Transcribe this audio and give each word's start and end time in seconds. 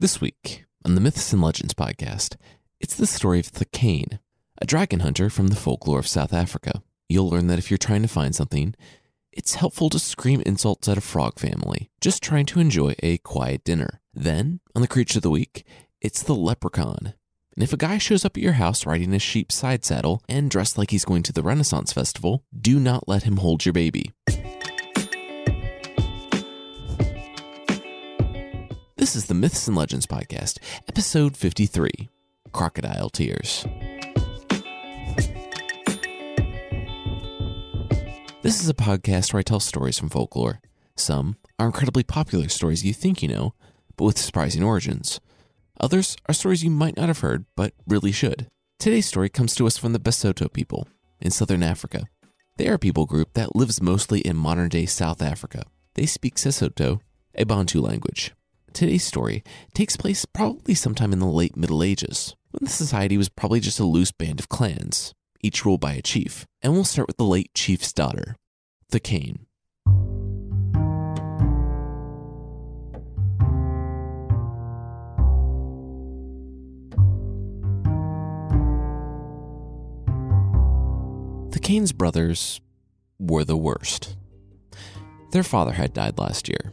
This 0.00 0.18
week 0.18 0.64
on 0.82 0.94
the 0.94 1.00
Myths 1.02 1.30
and 1.30 1.42
Legends 1.42 1.74
podcast, 1.74 2.36
it's 2.80 2.94
the 2.94 3.06
story 3.06 3.38
of 3.38 3.52
Thakane, 3.52 4.18
a 4.56 4.64
dragon 4.64 5.00
hunter 5.00 5.28
from 5.28 5.48
the 5.48 5.56
folklore 5.56 5.98
of 5.98 6.06
South 6.06 6.32
Africa. 6.32 6.82
You'll 7.10 7.28
learn 7.28 7.48
that 7.48 7.58
if 7.58 7.70
you're 7.70 7.76
trying 7.76 8.00
to 8.00 8.08
find 8.08 8.34
something, 8.34 8.74
it's 9.30 9.56
helpful 9.56 9.90
to 9.90 9.98
scream 9.98 10.42
insults 10.46 10.88
at 10.88 10.96
a 10.96 11.02
frog 11.02 11.38
family, 11.38 11.90
just 12.00 12.22
trying 12.22 12.46
to 12.46 12.60
enjoy 12.60 12.94
a 13.00 13.18
quiet 13.18 13.62
dinner. 13.62 14.00
Then, 14.14 14.60
on 14.74 14.80
the 14.80 14.88
creature 14.88 15.18
of 15.18 15.22
the 15.22 15.28
week, 15.28 15.66
it's 16.00 16.22
the 16.22 16.34
leprechaun. 16.34 17.12
And 17.54 17.62
if 17.62 17.74
a 17.74 17.76
guy 17.76 17.98
shows 17.98 18.24
up 18.24 18.38
at 18.38 18.42
your 18.42 18.54
house 18.54 18.86
riding 18.86 19.12
a 19.12 19.18
sheep 19.18 19.52
side 19.52 19.84
saddle 19.84 20.22
and 20.30 20.50
dressed 20.50 20.78
like 20.78 20.92
he's 20.92 21.04
going 21.04 21.24
to 21.24 21.32
the 21.34 21.42
Renaissance 21.42 21.92
Festival, 21.92 22.42
do 22.58 22.80
not 22.80 23.06
let 23.06 23.24
him 23.24 23.36
hold 23.36 23.66
your 23.66 23.74
baby. 23.74 24.12
This 29.00 29.16
is 29.16 29.24
the 29.24 29.34
Myths 29.34 29.66
and 29.66 29.74
Legends 29.74 30.04
Podcast, 30.04 30.58
episode 30.86 31.34
53 31.34 32.10
Crocodile 32.52 33.08
Tears. 33.08 33.64
This 38.42 38.60
is 38.60 38.68
a 38.68 38.74
podcast 38.74 39.32
where 39.32 39.38
I 39.38 39.42
tell 39.42 39.58
stories 39.58 39.98
from 39.98 40.10
folklore. 40.10 40.60
Some 40.96 41.38
are 41.58 41.64
incredibly 41.64 42.02
popular 42.02 42.50
stories 42.50 42.84
you 42.84 42.92
think 42.92 43.22
you 43.22 43.28
know, 43.28 43.54
but 43.96 44.04
with 44.04 44.18
surprising 44.18 44.62
origins. 44.62 45.18
Others 45.80 46.18
are 46.28 46.34
stories 46.34 46.62
you 46.62 46.70
might 46.70 46.98
not 46.98 47.08
have 47.08 47.20
heard, 47.20 47.46
but 47.56 47.72
really 47.88 48.12
should. 48.12 48.48
Today's 48.78 49.06
story 49.06 49.30
comes 49.30 49.54
to 49.54 49.66
us 49.66 49.78
from 49.78 49.94
the 49.94 49.98
Basotho 49.98 50.52
people 50.52 50.86
in 51.22 51.30
southern 51.30 51.62
Africa. 51.62 52.04
They 52.58 52.68
are 52.68 52.74
a 52.74 52.78
people 52.78 53.06
group 53.06 53.32
that 53.32 53.56
lives 53.56 53.80
mostly 53.80 54.20
in 54.20 54.36
modern 54.36 54.68
day 54.68 54.84
South 54.84 55.22
Africa. 55.22 55.62
They 55.94 56.04
speak 56.04 56.34
Sesotho, 56.34 57.00
a 57.34 57.46
Bantu 57.46 57.80
language. 57.80 58.34
Today's 58.72 59.04
story 59.04 59.42
takes 59.74 59.96
place 59.96 60.24
probably 60.24 60.74
sometime 60.74 61.12
in 61.12 61.18
the 61.18 61.26
late 61.26 61.56
Middle 61.56 61.82
Ages, 61.82 62.34
when 62.52 62.64
the 62.64 62.70
society 62.70 63.18
was 63.18 63.28
probably 63.28 63.60
just 63.60 63.80
a 63.80 63.84
loose 63.84 64.12
band 64.12 64.40
of 64.40 64.48
clans, 64.48 65.12
each 65.42 65.64
ruled 65.66 65.80
by 65.80 65.94
a 65.94 66.02
chief. 66.02 66.46
And 66.62 66.72
we'll 66.72 66.84
start 66.84 67.08
with 67.08 67.18
the 67.18 67.24
late 67.24 67.52
chief's 67.52 67.92
daughter, 67.92 68.36
Thakane. 68.90 69.40
The 81.50 81.58
Thakane's 81.58 81.92
brothers 81.92 82.60
were 83.18 83.44
the 83.44 83.56
worst. 83.56 84.16
Their 85.32 85.42
father 85.42 85.72
had 85.72 85.92
died 85.92 86.18
last 86.18 86.48
year. 86.48 86.72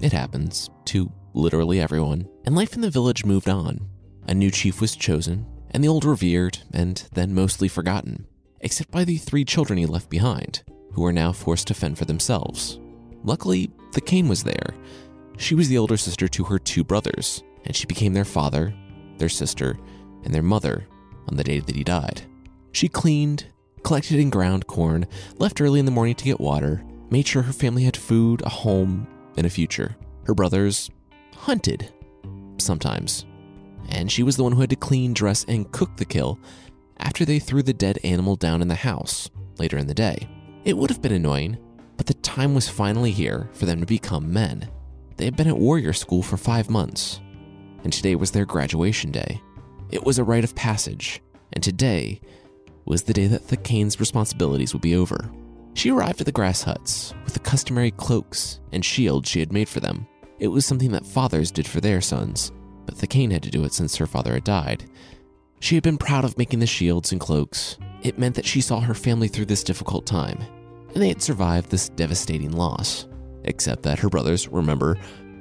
It 0.00 0.12
happens 0.12 0.68
to 0.86 1.10
literally 1.34 1.80
everyone, 1.80 2.28
and 2.44 2.54
life 2.54 2.74
in 2.74 2.80
the 2.80 2.90
village 2.90 3.24
moved 3.24 3.48
on. 3.48 3.88
A 4.28 4.34
new 4.34 4.50
chief 4.50 4.80
was 4.80 4.96
chosen, 4.96 5.46
and 5.70 5.82
the 5.82 5.88
old 5.88 6.04
revered 6.04 6.58
and 6.72 7.04
then 7.12 7.34
mostly 7.34 7.68
forgotten, 7.68 8.26
except 8.60 8.90
by 8.90 9.04
the 9.04 9.16
three 9.16 9.44
children 9.44 9.78
he 9.78 9.86
left 9.86 10.10
behind, 10.10 10.62
who 10.92 11.02
were 11.02 11.12
now 11.12 11.32
forced 11.32 11.66
to 11.68 11.74
fend 11.74 11.98
for 11.98 12.04
themselves. 12.04 12.78
Luckily, 13.22 13.70
Thakane 13.92 14.28
was 14.28 14.42
there. 14.42 14.74
She 15.36 15.54
was 15.54 15.68
the 15.68 15.78
older 15.78 15.96
sister 15.96 16.28
to 16.28 16.44
her 16.44 16.58
two 16.58 16.84
brothers, 16.84 17.42
and 17.64 17.74
she 17.74 17.86
became 17.86 18.12
their 18.12 18.24
father, 18.24 18.74
their 19.18 19.28
sister, 19.28 19.78
and 20.24 20.34
their 20.34 20.42
mother 20.42 20.86
on 21.28 21.36
the 21.36 21.44
day 21.44 21.60
that 21.60 21.76
he 21.76 21.84
died. 21.84 22.22
She 22.72 22.88
cleaned, 22.88 23.46
collected 23.82 24.18
and 24.20 24.32
ground 24.32 24.66
corn, 24.66 25.06
left 25.38 25.60
early 25.60 25.80
in 25.80 25.86
the 25.86 25.92
morning 25.92 26.14
to 26.14 26.24
get 26.24 26.40
water, 26.40 26.84
made 27.10 27.26
sure 27.26 27.42
her 27.42 27.52
family 27.52 27.84
had 27.84 27.96
food, 27.96 28.42
a 28.42 28.48
home, 28.48 29.06
and 29.36 29.46
a 29.46 29.50
future. 29.50 29.96
Her 30.24 30.34
brothers 30.34 30.90
hunted 31.40 31.92
sometimes, 32.58 33.24
and 33.88 34.12
she 34.12 34.22
was 34.22 34.36
the 34.36 34.42
one 34.42 34.52
who 34.52 34.60
had 34.60 34.70
to 34.70 34.76
clean, 34.76 35.14
dress, 35.14 35.44
and 35.48 35.72
cook 35.72 35.96
the 35.96 36.04
kill 36.04 36.38
after 36.98 37.24
they 37.24 37.38
threw 37.38 37.62
the 37.62 37.72
dead 37.72 37.98
animal 38.04 38.36
down 38.36 38.60
in 38.60 38.68
the 38.68 38.74
house 38.74 39.30
later 39.58 39.78
in 39.78 39.86
the 39.86 39.94
day. 39.94 40.28
It 40.64 40.76
would 40.76 40.90
have 40.90 41.00
been 41.00 41.12
annoying, 41.12 41.58
but 41.96 42.06
the 42.06 42.14
time 42.14 42.54
was 42.54 42.68
finally 42.68 43.10
here 43.10 43.48
for 43.54 43.64
them 43.64 43.80
to 43.80 43.86
become 43.86 44.32
men. 44.32 44.68
They 45.16 45.24
had 45.24 45.36
been 45.36 45.48
at 45.48 45.56
warrior 45.56 45.94
school 45.94 46.22
for 46.22 46.36
five 46.36 46.68
months, 46.68 47.20
and 47.84 47.92
today 47.92 48.14
was 48.16 48.30
their 48.30 48.44
graduation 48.44 49.10
day. 49.10 49.40
It 49.90 50.04
was 50.04 50.18
a 50.18 50.24
rite 50.24 50.44
of 50.44 50.54
passage, 50.54 51.22
and 51.54 51.64
today 51.64 52.20
was 52.84 53.02
the 53.02 53.14
day 53.14 53.26
that 53.26 53.48
Thakane's 53.48 53.98
responsibilities 53.98 54.74
would 54.74 54.82
be 54.82 54.94
over. 54.94 55.30
She 55.72 55.90
arrived 55.90 56.20
at 56.20 56.26
the 56.26 56.32
grass 56.32 56.62
huts 56.62 57.14
with 57.24 57.32
the 57.32 57.40
customary 57.40 57.92
cloaks 57.92 58.60
and 58.72 58.84
shields 58.84 59.28
she 59.28 59.40
had 59.40 59.52
made 59.52 59.68
for 59.68 59.80
them. 59.80 60.06
It 60.40 60.48
was 60.48 60.64
something 60.64 60.90
that 60.92 61.04
fathers 61.04 61.50
did 61.50 61.68
for 61.68 61.82
their 61.82 62.00
sons, 62.00 62.50
but 62.86 62.94
Thakane 62.96 63.30
had 63.30 63.42
to 63.42 63.50
do 63.50 63.64
it 63.64 63.74
since 63.74 63.96
her 63.96 64.06
father 64.06 64.32
had 64.32 64.44
died. 64.44 64.84
She 65.60 65.74
had 65.74 65.84
been 65.84 65.98
proud 65.98 66.24
of 66.24 66.38
making 66.38 66.60
the 66.60 66.66
shields 66.66 67.12
and 67.12 67.20
cloaks. 67.20 67.76
It 68.02 68.18
meant 68.18 68.34
that 68.36 68.46
she 68.46 68.62
saw 68.62 68.80
her 68.80 68.94
family 68.94 69.28
through 69.28 69.44
this 69.44 69.62
difficult 69.62 70.06
time, 70.06 70.42
and 70.94 71.02
they 71.02 71.08
had 71.08 71.20
survived 71.20 71.70
this 71.70 71.90
devastating 71.90 72.52
loss. 72.52 73.06
Except 73.44 73.82
that 73.82 73.98
her 73.98 74.08
brothers, 74.08 74.48
remember, 74.48 74.96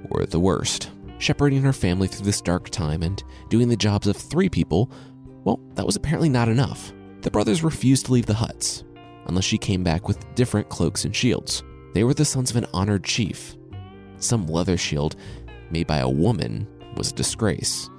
were 0.10 0.26
the 0.26 0.40
worst. 0.40 0.92
Shepherding 1.18 1.62
her 1.62 1.74
family 1.74 2.08
through 2.08 2.26
this 2.26 2.42
dark 2.42 2.70
time 2.70 3.02
and 3.02 3.24
doing 3.48 3.70
the 3.70 3.78
jobs 3.78 4.08
of 4.08 4.18
three 4.18 4.50
people, 4.50 4.92
well, 5.46 5.62
that 5.76 5.86
was 5.86 5.96
apparently 5.96 6.30
not 6.30 6.50
enough. 6.50 6.92
The 7.22 7.32
brothers 7.32 7.64
refused 7.64 8.08
to 8.08 8.14
leave 8.14 8.26
the 8.26 8.34
huts, 8.34 8.84
unless 9.28 9.46
she 9.46 9.58
came 9.58 9.84
back 9.84 10.10
with 10.10 10.36
different 10.36 10.68
cloaks 10.68 11.06
and 11.06 11.16
shields. 11.16 11.64
They 11.94 12.04
were 12.04 12.14
the 12.14 12.26
sons 12.26 12.50
of 12.52 12.58
an 12.58 12.68
honored 12.74 13.06
chief. 13.06 13.56
Some 14.20 14.48
leather 14.48 14.78
shield 14.78 15.16
made 15.72 15.88
by 15.88 15.98
a 15.98 16.10
woman 16.10 16.68
was 16.96 17.12
a 17.12 17.16
disgrace. 17.16 17.90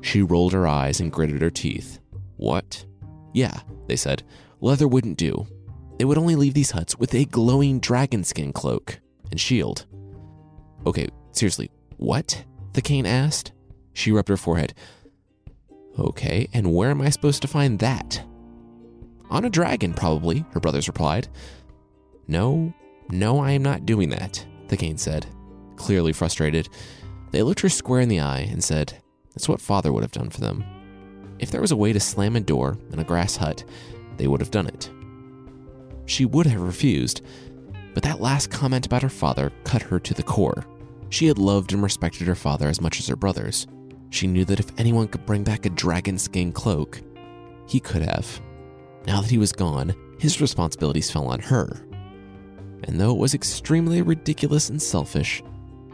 She 0.00 0.22
rolled 0.22 0.52
her 0.52 0.66
eyes 0.66 1.00
and 1.00 1.12
gritted 1.12 1.42
her 1.42 1.50
teeth. 1.50 1.98
What? 2.36 2.84
Yeah, 3.34 3.60
they 3.86 3.96
said. 3.96 4.22
Leather 4.60 4.88
wouldn't 4.88 5.18
do. 5.18 5.46
They 5.98 6.04
would 6.04 6.18
only 6.18 6.36
leave 6.36 6.54
these 6.54 6.70
huts 6.70 6.98
with 6.98 7.14
a 7.14 7.26
glowing 7.26 7.80
dragon 7.80 8.24
skin 8.24 8.52
cloak 8.52 9.00
and 9.30 9.38
shield. 9.38 9.86
Okay, 10.86 11.08
seriously, 11.32 11.70
what? 11.98 12.44
Thakane 12.72 13.06
asked. 13.06 13.52
She 13.92 14.12
rubbed 14.12 14.28
her 14.28 14.36
forehead. 14.36 14.74
Okay, 15.98 16.48
and 16.54 16.74
where 16.74 16.90
am 16.90 17.02
I 17.02 17.10
supposed 17.10 17.42
to 17.42 17.48
find 17.48 17.78
that? 17.80 18.22
On 19.28 19.44
a 19.44 19.50
dragon, 19.50 19.92
probably, 19.92 20.44
her 20.52 20.60
brothers 20.60 20.88
replied. 20.88 21.28
No, 22.26 22.72
no, 23.10 23.38
I 23.40 23.52
am 23.52 23.62
not 23.62 23.86
doing 23.86 24.08
that, 24.10 24.44
Thakane 24.68 24.98
said, 24.98 25.26
clearly 25.80 26.12
frustrated. 26.12 26.68
They 27.30 27.42
looked 27.42 27.60
her 27.60 27.70
square 27.70 28.00
in 28.00 28.10
the 28.10 28.20
eye 28.20 28.46
and 28.52 28.62
said, 28.62 28.92
That's 29.32 29.48
what 29.48 29.62
father 29.62 29.92
would 29.92 30.02
have 30.02 30.12
done 30.12 30.28
for 30.28 30.40
them. 30.40 30.62
If 31.38 31.50
there 31.50 31.62
was 31.62 31.72
a 31.72 31.76
way 31.76 31.94
to 31.94 31.98
slam 31.98 32.36
a 32.36 32.40
door 32.40 32.76
in 32.92 32.98
a 32.98 33.04
grass 33.04 33.34
hut, 33.34 33.64
they 34.18 34.26
would 34.26 34.40
have 34.40 34.50
done 34.50 34.66
it. 34.66 34.90
She 36.04 36.26
would 36.26 36.44
have 36.44 36.60
refused, 36.60 37.22
but 37.94 38.02
that 38.02 38.20
last 38.20 38.50
comment 38.50 38.84
about 38.84 39.02
her 39.02 39.08
father 39.08 39.50
cut 39.64 39.80
her 39.80 39.98
to 40.00 40.12
the 40.12 40.22
core. 40.22 40.66
She 41.08 41.26
had 41.26 41.38
loved 41.38 41.72
and 41.72 41.82
respected 41.82 42.26
her 42.26 42.34
father 42.34 42.68
as 42.68 42.82
much 42.82 43.00
as 43.00 43.06
her 43.06 43.16
brothers. 43.16 43.66
She 44.10 44.26
knew 44.26 44.44
that 44.44 44.60
if 44.60 44.78
anyone 44.78 45.08
could 45.08 45.24
bring 45.24 45.44
back 45.44 45.64
a 45.64 45.70
dragon 45.70 46.18
skin 46.18 46.52
cloak, 46.52 47.00
he 47.66 47.80
could 47.80 48.02
have. 48.02 48.40
Now 49.06 49.22
that 49.22 49.30
he 49.30 49.38
was 49.38 49.52
gone, 49.52 49.94
his 50.18 50.42
responsibilities 50.42 51.10
fell 51.10 51.28
on 51.28 51.40
her. 51.40 51.86
And 52.84 53.00
though 53.00 53.12
it 53.12 53.18
was 53.18 53.32
extremely 53.32 54.02
ridiculous 54.02 54.68
and 54.68 54.80
selfish, 54.80 55.42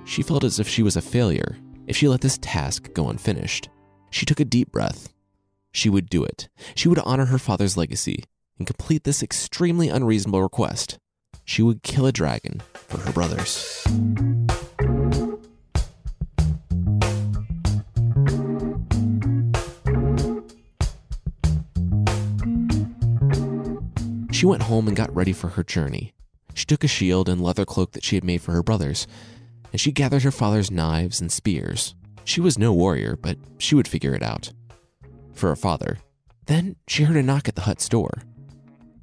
she 0.07 0.23
felt 0.23 0.45
as 0.45 0.61
if 0.61 0.69
she 0.69 0.83
was 0.83 0.97
a 0.97 1.03
failure 1.03 1.59
if 1.87 1.97
she 1.97 2.09
let 2.09 2.21
this 2.21 2.39
task 2.41 2.93
go 2.95 3.11
unfinished. 3.11 3.69
She 4.11 4.25
took 4.25 4.41
a 4.41 4.45
deep 4.45 4.73
breath. 4.73 5.13
She 5.73 5.91
would 5.91 6.09
do 6.09 6.25
it. 6.25 6.49
She 6.75 6.89
would 6.89 7.01
honor 7.01 7.27
her 7.27 7.39
father's 7.39 7.77
legacy 7.77 8.25
and 8.57 8.67
complete 8.67 9.05
this 9.05 9.23
extremely 9.23 9.89
unreasonable 9.89 10.43
request. 10.43 10.99
She 11.45 11.61
would 11.61 11.83
kill 11.83 12.07
a 12.07 12.13
dragon 12.13 12.63
for 12.73 12.99
her 12.99 13.13
brothers. 13.13 13.85
She 24.33 24.47
went 24.47 24.63
home 24.63 24.87
and 24.87 24.97
got 24.97 25.15
ready 25.15 25.33
for 25.33 25.49
her 25.49 25.65
journey. 25.65 26.15
She 26.55 26.65
took 26.65 26.85
a 26.85 26.89
shield 26.89 27.29
and 27.29 27.41
leather 27.41 27.65
cloak 27.65 27.93
that 27.93 28.05
she 28.05 28.17
had 28.17 28.25
made 28.25 28.41
for 28.41 28.53
her 28.53 28.63
brothers, 28.63 29.07
and 29.77 29.81
she 29.83 29.93
gathered 29.93 30.23
her 30.23 30.31
father's 30.31 30.71
knives 30.71 31.21
and 31.21 31.31
spears. 31.31 31.95
She 32.25 32.41
was 32.41 32.59
no 32.59 32.73
warrior, 32.73 33.15
but 33.15 33.37
she 33.59 33.75
would 33.75 33.87
figure 33.87 34.15
it 34.15 34.23
out. 34.23 34.51
For 35.35 35.51
her 35.51 35.55
father. 35.55 35.99
Then 36.47 36.77
she 36.89 37.03
heard 37.03 37.19
a 37.19 37.23
knock 37.23 37.47
at 37.47 37.57
the 37.57 37.61
hut's 37.61 37.87
door. 37.87 38.23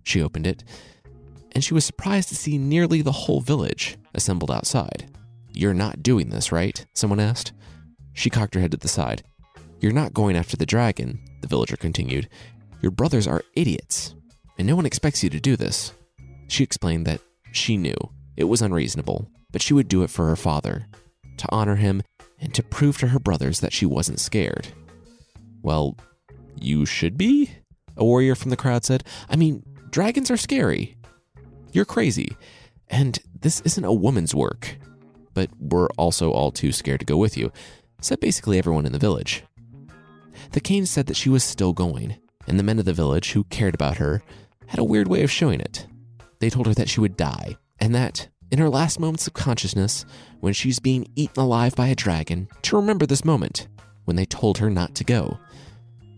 She 0.01 0.19
opened 0.19 0.47
it, 0.47 0.63
and 1.51 1.63
she 1.63 1.75
was 1.75 1.85
surprised 1.85 2.29
to 2.29 2.35
see 2.35 2.57
nearly 2.57 3.03
the 3.03 3.11
whole 3.11 3.39
village 3.39 3.97
assembled 4.15 4.49
outside. 4.49 5.15
You're 5.53 5.75
not 5.75 6.01
doing 6.01 6.31
this, 6.31 6.51
right? 6.51 6.83
Someone 6.95 7.19
asked. 7.19 7.53
She 8.13 8.31
cocked 8.31 8.55
her 8.55 8.61
head 8.61 8.71
to 8.71 8.77
the 8.77 8.87
side. 8.87 9.21
You're 9.79 9.91
not 9.91 10.15
going 10.15 10.35
after 10.35 10.57
the 10.57 10.65
dragon, 10.65 11.23
the 11.41 11.47
villager 11.47 11.77
continued. 11.77 12.27
Your 12.81 12.89
brothers 12.89 13.27
are 13.27 13.43
idiots 13.53 14.15
and 14.57 14.67
no 14.67 14.75
one 14.75 14.87
expects 14.87 15.23
you 15.23 15.29
to 15.29 15.39
do 15.39 15.55
this. 15.55 15.93
She 16.47 16.63
explained 16.63 17.05
that 17.05 17.21
she 17.51 17.77
knew 17.77 17.95
it 18.35 18.45
was 18.45 18.63
unreasonable, 18.63 19.29
but 19.53 19.61
she 19.61 19.73
would 19.73 19.87
do 19.87 20.03
it 20.03 20.09
for 20.09 20.27
her 20.27 20.35
father, 20.35 20.87
to 21.37 21.47
honor 21.49 21.77
him 21.77 22.03
and 22.41 22.53
to 22.53 22.61
prove 22.61 22.97
to 22.97 23.07
her 23.07 23.19
brothers 23.19 23.61
that 23.61 23.71
she 23.71 23.85
wasn't 23.85 24.19
scared. 24.19 24.67
Well, 25.61 25.95
you 26.59 26.85
should 26.85 27.17
be? 27.17 27.51
A 27.95 28.03
warrior 28.03 28.35
from 28.35 28.49
the 28.49 28.57
crowd 28.57 28.83
said. 28.83 29.05
I 29.29 29.37
mean, 29.37 29.63
dragons 29.91 30.29
are 30.29 30.35
scary. 30.35 30.97
You're 31.71 31.85
crazy. 31.85 32.35
And 32.89 33.17
this 33.39 33.61
isn't 33.61 33.85
a 33.85 33.93
woman's 33.93 34.35
work. 34.35 34.77
But 35.33 35.49
we're 35.57 35.87
also 35.97 36.31
all 36.31 36.51
too 36.51 36.71
scared 36.71 36.99
to 36.99 37.05
go 37.05 37.17
with 37.17 37.37
you, 37.37 37.51
said 38.01 38.19
basically 38.19 38.57
everyone 38.57 38.85
in 38.85 38.91
the 38.91 38.99
village. 38.99 39.43
The 40.51 40.59
Canes 40.59 40.89
said 40.89 41.05
that 41.07 41.17
she 41.17 41.29
was 41.29 41.43
still 41.43 41.73
going, 41.73 42.17
and 42.47 42.59
the 42.59 42.63
men 42.63 42.79
of 42.79 42.85
the 42.85 42.93
village 42.93 43.31
who 43.31 43.45
cared 43.45 43.73
about 43.73 43.97
her 43.97 44.21
had 44.67 44.79
a 44.79 44.83
weird 44.83 45.07
way 45.07 45.23
of 45.23 45.31
showing 45.31 45.59
it. 45.59 45.87
They 46.39 46.49
told 46.49 46.67
her 46.67 46.73
that 46.73 46.89
she 46.89 46.99
would 46.99 47.15
die, 47.15 47.55
and 47.79 47.95
that, 47.95 48.27
in 48.53 48.59
her 48.59 48.69
last 48.69 48.99
moments 48.99 49.25
of 49.25 49.33
consciousness, 49.33 50.05
when 50.39 50.53
she's 50.53 50.77
being 50.77 51.07
eaten 51.15 51.41
alive 51.41 51.75
by 51.75 51.87
a 51.87 51.95
dragon, 51.95 52.47
to 52.61 52.75
remember 52.75 53.03
this 53.03 53.25
moment 53.25 53.67
when 54.05 54.15
they 54.15 54.25
told 54.25 54.59
her 54.59 54.69
not 54.69 54.93
to 54.93 55.03
go. 55.03 55.39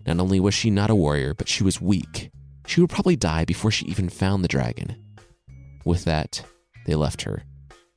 Not 0.06 0.20
only 0.20 0.42
was 0.42 0.54
she 0.54 0.70
not 0.70 0.90
a 0.90 0.96
warrior, 0.96 1.34
but 1.34 1.48
she 1.48 1.64
was 1.64 1.80
weak. 1.80 2.32
She 2.68 2.82
would 2.82 2.90
probably 2.90 3.16
die 3.16 3.46
before 3.46 3.72
she 3.72 3.86
even 3.86 4.10
found 4.10 4.44
the 4.44 4.50
dragon. 4.50 4.98
With 5.86 6.04
that, 6.04 6.44
they 6.86 6.94
left 6.94 7.22
her. 7.22 7.44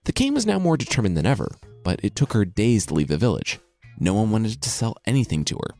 Thakane 0.04 0.34
was 0.34 0.46
now 0.46 0.60
more 0.60 0.76
determined 0.76 1.16
than 1.16 1.26
ever, 1.26 1.50
but 1.82 1.98
it 2.04 2.14
took 2.14 2.32
her 2.32 2.44
days 2.44 2.86
to 2.86 2.94
leave 2.94 3.08
the 3.08 3.18
village. 3.18 3.58
No 3.98 4.14
one 4.14 4.30
wanted 4.30 4.62
to 4.62 4.70
sell 4.70 4.98
anything 5.04 5.44
to 5.46 5.56
her, 5.56 5.74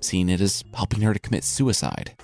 seeing 0.00 0.30
it 0.30 0.40
as 0.40 0.64
helping 0.72 1.02
her 1.02 1.12
to 1.12 1.20
commit 1.20 1.44
suicide. 1.44 2.16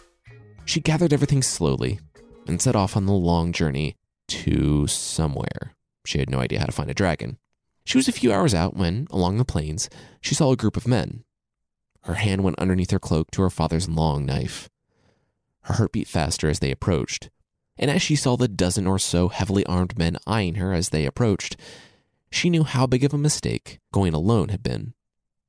She 0.64 0.80
gathered 0.80 1.12
everything 1.12 1.42
slowly 1.42 2.00
and 2.46 2.62
set 2.62 2.76
off 2.76 2.96
on 2.96 3.04
the 3.04 3.12
long 3.12 3.52
journey 3.52 3.94
to 4.28 4.86
somewhere. 4.86 5.74
She 6.04 6.18
had 6.18 6.30
no 6.30 6.40
idea 6.40 6.60
how 6.60 6.66
to 6.66 6.72
find 6.72 6.90
a 6.90 6.94
dragon. 6.94 7.38
She 7.84 7.98
was 7.98 8.08
a 8.08 8.12
few 8.12 8.32
hours 8.32 8.54
out 8.54 8.76
when, 8.76 9.06
along 9.10 9.38
the 9.38 9.44
plains, 9.44 9.88
she 10.20 10.34
saw 10.34 10.50
a 10.50 10.56
group 10.56 10.76
of 10.76 10.88
men. 10.88 11.24
Her 12.02 12.14
hand 12.14 12.42
went 12.42 12.58
underneath 12.58 12.90
her 12.90 12.98
cloak 12.98 13.30
to 13.32 13.42
her 13.42 13.50
father's 13.50 13.88
long 13.88 14.26
knife. 14.26 14.68
Her 15.62 15.74
heart 15.74 15.92
beat 15.92 16.08
faster 16.08 16.48
as 16.48 16.60
they 16.60 16.70
approached, 16.70 17.30
and 17.78 17.90
as 17.90 18.02
she 18.02 18.16
saw 18.16 18.36
the 18.36 18.48
dozen 18.48 18.86
or 18.86 18.98
so 18.98 19.28
heavily 19.28 19.66
armed 19.66 19.98
men 19.98 20.16
eyeing 20.26 20.56
her 20.56 20.72
as 20.72 20.88
they 20.88 21.04
approached, 21.04 21.56
she 22.30 22.50
knew 22.50 22.64
how 22.64 22.86
big 22.86 23.04
of 23.04 23.14
a 23.14 23.18
mistake 23.18 23.80
going 23.92 24.14
alone 24.14 24.48
had 24.48 24.62
been. 24.62 24.94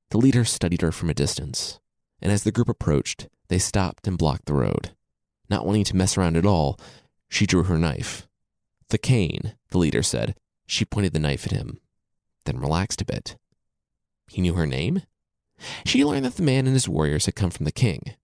The 0.09 0.17
leader 0.17 0.45
studied 0.45 0.81
her 0.81 0.91
from 0.91 1.09
a 1.09 1.13
distance, 1.13 1.79
and 2.21 2.31
as 2.31 2.43
the 2.43 2.51
group 2.51 2.69
approached, 2.69 3.27
they 3.47 3.59
stopped 3.59 4.07
and 4.07 4.17
blocked 4.17 4.45
the 4.45 4.53
road. 4.53 4.91
Not 5.49 5.65
wanting 5.65 5.83
to 5.85 5.95
mess 5.95 6.17
around 6.17 6.37
at 6.37 6.45
all, 6.45 6.79
she 7.29 7.45
drew 7.45 7.63
her 7.63 7.77
knife. 7.77 8.26
Thakane, 8.89 9.55
the 9.69 9.77
leader 9.77 10.03
said. 10.03 10.35
She 10.65 10.85
pointed 10.85 11.13
the 11.13 11.19
knife 11.19 11.45
at 11.45 11.53
him, 11.53 11.79
then 12.45 12.59
relaxed 12.59 13.01
a 13.01 13.05
bit. 13.05 13.37
He 14.29 14.41
knew 14.41 14.55
her 14.55 14.67
name? 14.67 15.03
She 15.85 16.03
learned 16.03 16.25
that 16.25 16.35
the 16.35 16.43
man 16.43 16.67
and 16.67 16.75
his 16.75 16.89
warriors 16.89 17.25
had 17.25 17.35
come 17.35 17.49
from 17.49 17.65
the 17.65 17.71
king. 17.71 18.15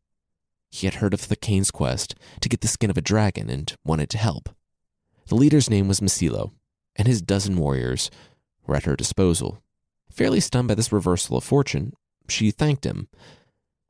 He 0.70 0.88
had 0.88 0.96
heard 0.96 1.14
of 1.14 1.22
Thakane's 1.22 1.72
quest 1.72 2.16
to 2.42 2.50
get 2.50 2.62
the 2.62 2.68
skin 2.68 2.90
of 2.90 2.98
a 2.98 3.02
dragon 3.02 3.50
and 3.50 3.76
wanted 3.86 4.10
to 4.12 4.18
help. 4.18 4.50
The 5.28 5.36
leader's 5.36 5.70
name 5.70 5.88
was 5.88 6.00
Masilo, 6.00 6.52
and 6.96 7.08
his 7.08 7.22
dozen 7.22 7.58
warriors 7.58 8.12
were 8.66 8.76
at 8.76 8.86
her 8.86 8.96
disposal. 8.96 9.62
Fairly 10.12 10.40
stunned 10.40 10.68
by 10.68 10.76
this 10.76 10.92
reversal 10.92 11.38
of 11.38 11.44
fortune, 11.44 11.94
she 12.28 12.52
thanked 12.52 12.86
him, 12.86 13.08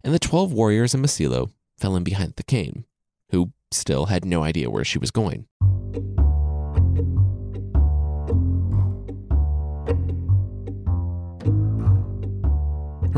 and 0.04 0.14
the 0.14 0.20
twelve 0.20 0.54
warriors 0.54 0.94
and 0.94 1.04
Masilo 1.04 1.52
fell 1.78 1.96
in 1.96 2.04
behind 2.04 2.36
Thakane, 2.36 2.84
who 3.30 3.52
still 3.72 4.06
had 4.06 4.26
no 4.26 4.44
idea 4.44 4.70
where 4.70 4.86
she 4.86 5.00
was 5.00 5.12
going. 5.12 5.48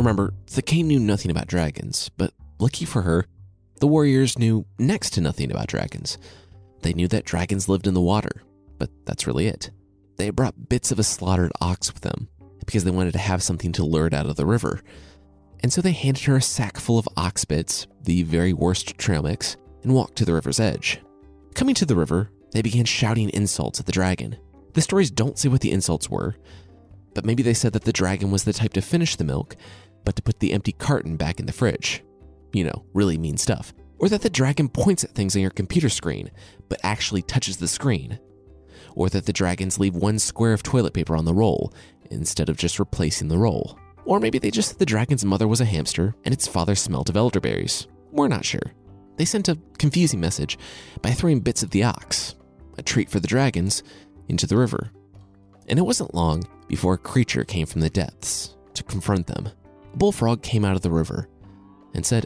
Remember, 0.05 0.35
the 0.53 0.83
knew 0.83 0.99
nothing 0.99 1.31
about 1.31 1.47
dragons, 1.47 2.11
but 2.15 2.31
lucky 2.59 2.85
for 2.85 3.01
her, 3.01 3.25
the 3.79 3.87
warriors 3.87 4.37
knew 4.37 4.63
next 4.77 5.09
to 5.13 5.21
nothing 5.21 5.49
about 5.49 5.65
dragons. 5.65 6.19
They 6.83 6.93
knew 6.93 7.07
that 7.07 7.25
dragons 7.25 7.67
lived 7.67 7.87
in 7.87 7.95
the 7.95 8.01
water, 8.01 8.43
but 8.77 8.91
that's 9.07 9.25
really 9.25 9.47
it. 9.47 9.71
They 10.17 10.29
brought 10.29 10.69
bits 10.69 10.91
of 10.91 10.99
a 10.99 11.03
slaughtered 11.03 11.51
ox 11.59 11.91
with 11.91 12.03
them 12.03 12.27
because 12.59 12.83
they 12.83 12.91
wanted 12.91 13.13
to 13.13 13.19
have 13.19 13.41
something 13.41 13.71
to 13.71 13.83
lure 13.83 14.05
it 14.05 14.13
out 14.13 14.27
of 14.27 14.35
the 14.35 14.45
river. 14.45 14.79
And 15.61 15.73
so 15.73 15.81
they 15.81 15.91
handed 15.91 16.25
her 16.25 16.35
a 16.35 16.41
sack 16.41 16.77
full 16.77 16.99
of 16.99 17.09
ox 17.17 17.43
bits, 17.43 17.87
the 18.03 18.21
very 18.21 18.53
worst 18.53 18.99
trail 18.99 19.23
mix, 19.23 19.57
and 19.81 19.95
walked 19.95 20.17
to 20.17 20.25
the 20.25 20.35
river's 20.35 20.59
edge. 20.59 21.01
Coming 21.55 21.73
to 21.73 21.85
the 21.85 21.95
river, 21.95 22.29
they 22.51 22.61
began 22.61 22.85
shouting 22.85 23.31
insults 23.31 23.79
at 23.79 23.87
the 23.87 23.91
dragon. 23.91 24.37
The 24.73 24.81
stories 24.81 25.09
don't 25.09 25.39
say 25.39 25.49
what 25.49 25.61
the 25.61 25.71
insults 25.71 26.11
were, 26.11 26.35
but 27.15 27.25
maybe 27.25 27.41
they 27.41 27.55
said 27.55 27.73
that 27.73 27.85
the 27.85 27.93
dragon 27.93 28.29
was 28.29 28.43
the 28.43 28.53
type 28.53 28.73
to 28.73 28.81
finish 28.83 29.15
the 29.15 29.23
milk, 29.23 29.55
but 30.05 30.15
to 30.15 30.21
put 30.21 30.39
the 30.39 30.53
empty 30.53 30.71
carton 30.71 31.17
back 31.17 31.39
in 31.39 31.45
the 31.45 31.51
fridge 31.51 32.05
you 32.55 32.63
know, 32.63 32.85
really 32.93 33.17
mean 33.17 33.37
stuff. 33.37 33.73
Or 33.99 34.09
that 34.09 34.21
the 34.21 34.29
dragon 34.29 34.69
points 34.69 35.03
at 35.03 35.11
things 35.11 35.35
on 35.35 35.41
your 35.41 35.51
computer 35.51 35.89
screen, 35.89 36.31
but 36.69 36.79
actually 36.83 37.21
touches 37.21 37.57
the 37.57 37.67
screen. 37.67 38.17
Or 38.95 39.09
that 39.09 39.25
the 39.25 39.33
dragons 39.33 39.77
leave 39.77 39.95
one 39.95 40.19
square 40.19 40.53
of 40.53 40.63
toilet 40.63 40.93
paper 40.93 41.15
on 41.15 41.25
the 41.25 41.33
roll 41.33 41.73
instead 42.09 42.49
of 42.49 42.57
just 42.57 42.79
replacing 42.79 43.27
the 43.27 43.37
roll. 43.37 43.77
Or 44.05 44.19
maybe 44.19 44.39
they 44.39 44.51
just 44.51 44.69
said 44.69 44.79
the 44.79 44.85
dragon's 44.85 45.25
mother 45.25 45.47
was 45.47 45.59
a 45.59 45.65
hamster 45.65 46.15
and 46.23 46.33
its 46.33 46.47
father 46.47 46.75
smelled 46.75 47.09
of 47.09 47.17
elderberries. 47.17 47.87
We're 48.11 48.29
not 48.29 48.45
sure. 48.45 48.73
They 49.17 49.25
sent 49.25 49.49
a 49.49 49.59
confusing 49.77 50.21
message 50.21 50.57
by 51.01 51.11
throwing 51.11 51.41
bits 51.41 51.63
of 51.63 51.71
the 51.71 51.83
ox, 51.83 52.35
a 52.77 52.83
treat 52.83 53.09
for 53.09 53.19
the 53.19 53.27
dragons, 53.27 53.83
into 54.29 54.47
the 54.47 54.57
river. 54.57 54.91
And 55.67 55.79
it 55.79 55.85
wasn't 55.85 56.13
long 56.13 56.43
before 56.67 56.93
a 56.93 56.99
creature 56.99 57.43
came 57.43 57.65
from 57.65 57.81
the 57.81 57.89
depths 57.89 58.55
to 58.75 58.83
confront 58.83 59.27
them. 59.27 59.49
Bullfrog 59.95 60.41
came 60.41 60.65
out 60.65 60.75
of 60.75 60.81
the 60.81 60.91
river 60.91 61.27
and 61.93 62.05
said, 62.05 62.25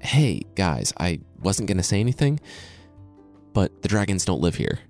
hey, 0.00 0.42
guys, 0.54 0.92
I 0.98 1.20
wasn't 1.40 1.68
going 1.68 1.76
to 1.76 1.82
say 1.82 2.00
anything, 2.00 2.40
but 3.52 3.82
the 3.82 3.88
dragons 3.88 4.24
don't 4.24 4.40
live 4.40 4.56
here. 4.56 4.80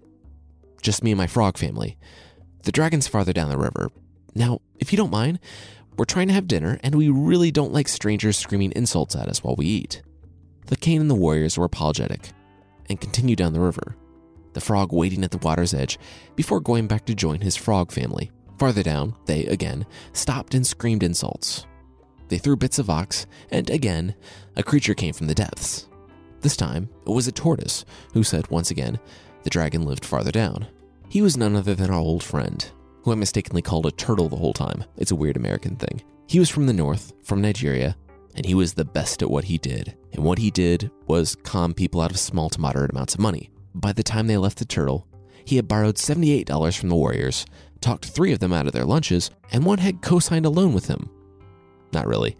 Just 0.83 1.03
me 1.03 1.11
and 1.11 1.19
my 1.19 1.27
frog 1.27 1.59
family. 1.59 1.99
The 2.63 2.73
dragon's 2.73 3.09
farther 3.09 3.33
down 3.33 3.51
the 3.51 3.59
river. 3.59 3.91
Now, 4.35 4.61
if 4.79 4.93
you 4.93 4.97
don't 4.97 5.11
mind, 5.11 5.41
we're 5.97 6.05
trying 6.05 6.29
to 6.29 6.35
have 6.35 6.47
dinner, 6.47 6.79
and 6.83 6.95
we 6.95 7.09
really 7.09 7.51
don't 7.51 7.73
like 7.73 7.89
strangers 7.89 8.39
screaming 8.39 8.73
insults 8.77 9.17
at 9.17 9.29
us 9.29 9.43
while 9.43 9.57
we 9.57 9.67
eat. 9.67 10.03
Thakane 10.67 11.01
and 11.01 11.11
the 11.11 11.15
warriors 11.15 11.59
were 11.59 11.65
apologetic 11.65 12.31
and 12.89 13.01
continued 13.01 13.39
down 13.39 13.53
the 13.53 13.61
river, 13.61 13.97
the 14.53 14.61
frog 14.61 14.93
waiting 14.93 15.25
at 15.25 15.33
the 15.33 15.39
water's 15.39 15.75
edge 15.75 15.99
before 16.37 16.61
going 16.61 16.87
back 16.87 17.05
to 17.07 17.15
join 17.15 17.41
his 17.41 17.57
frog 17.57 17.91
family. 17.91 18.31
Farther 18.59 18.83
down, 18.83 19.17
they, 19.27 19.47
again, 19.47 19.87
stopped 20.13 20.55
and 20.55 20.67
screamed 20.67 21.03
insults. 21.03 21.67
They 22.31 22.38
threw 22.38 22.56
bits 22.56 22.79
of 22.79 22.88
ox, 22.88 23.27
and 23.50 23.69
again, 23.69 24.15
a 24.56 24.63
creature 24.63 24.94
came 24.94 25.13
from 25.13 25.27
the 25.27 25.34
depths. 25.34 25.89
This 26.43 26.56
time, 26.56 26.89
it 27.05 27.10
was 27.10 27.27
a 27.27 27.32
tortoise, 27.32 27.84
who 28.15 28.22
said 28.22 28.49
once 28.51 28.70
again, 28.70 29.01
the 29.43 29.51
dragon 29.51 29.82
lived 29.82 30.05
farther 30.05 30.31
down. 30.31 30.69
He 31.08 31.22
was 31.22 31.37
none 31.37 31.56
other 31.56 31.75
than 31.75 31.91
our 31.91 31.99
old 31.99 32.22
friend, 32.22 32.70
who 33.03 33.10
I 33.10 33.17
mistakenly 33.17 33.63
called 33.63 33.84
a 33.84 33.91
turtle 33.91 34.29
the 34.29 34.37
whole 34.37 34.53
time. 34.53 34.84
It's 34.96 35.10
a 35.10 35.17
weird 35.17 35.37
American 35.37 35.75
thing. 35.75 36.03
He 36.29 36.39
was 36.39 36.49
from 36.49 36.67
the 36.67 36.72
north, 36.72 37.13
from 37.25 37.43
Nigeria, 37.43 37.96
and 38.37 38.46
he 38.46 38.55
was 38.55 38.75
the 38.75 38.84
best 38.84 39.22
at 39.22 39.31
what 39.31 39.44
he 39.44 39.58
did. 39.58 39.96
And 40.13 40.22
what 40.22 40.39
he 40.39 40.53
did 40.53 40.89
was 41.08 41.34
calm 41.34 41.75
people 41.75 42.01
out 42.01 42.13
of 42.13 42.19
small 42.20 42.49
to 42.51 42.60
moderate 42.60 42.93
amounts 42.93 43.15
of 43.15 43.20
money. 43.20 43.51
By 43.75 43.93
the 43.93 44.05
time 44.05 44.29
they 44.29 44.37
left 44.37 44.58
the 44.58 44.65
turtle, 44.65 45.08
he 45.44 45.56
had 45.56 45.67
borrowed 45.67 45.96
$78 45.96 46.79
from 46.79 46.91
the 46.91 46.94
warriors, 46.94 47.44
talked 47.81 48.06
three 48.06 48.32
of 48.32 48.39
them 48.39 48.53
out 48.53 48.69
of 48.69 48.72
their 48.72 48.84
lunches, 48.84 49.32
and 49.51 49.65
one 49.65 49.79
had 49.79 50.01
co 50.01 50.20
signed 50.20 50.46
a 50.46 50.51
loan 50.51 50.72
with 50.72 50.87
him 50.87 51.10
not 51.93 52.06
really. 52.06 52.37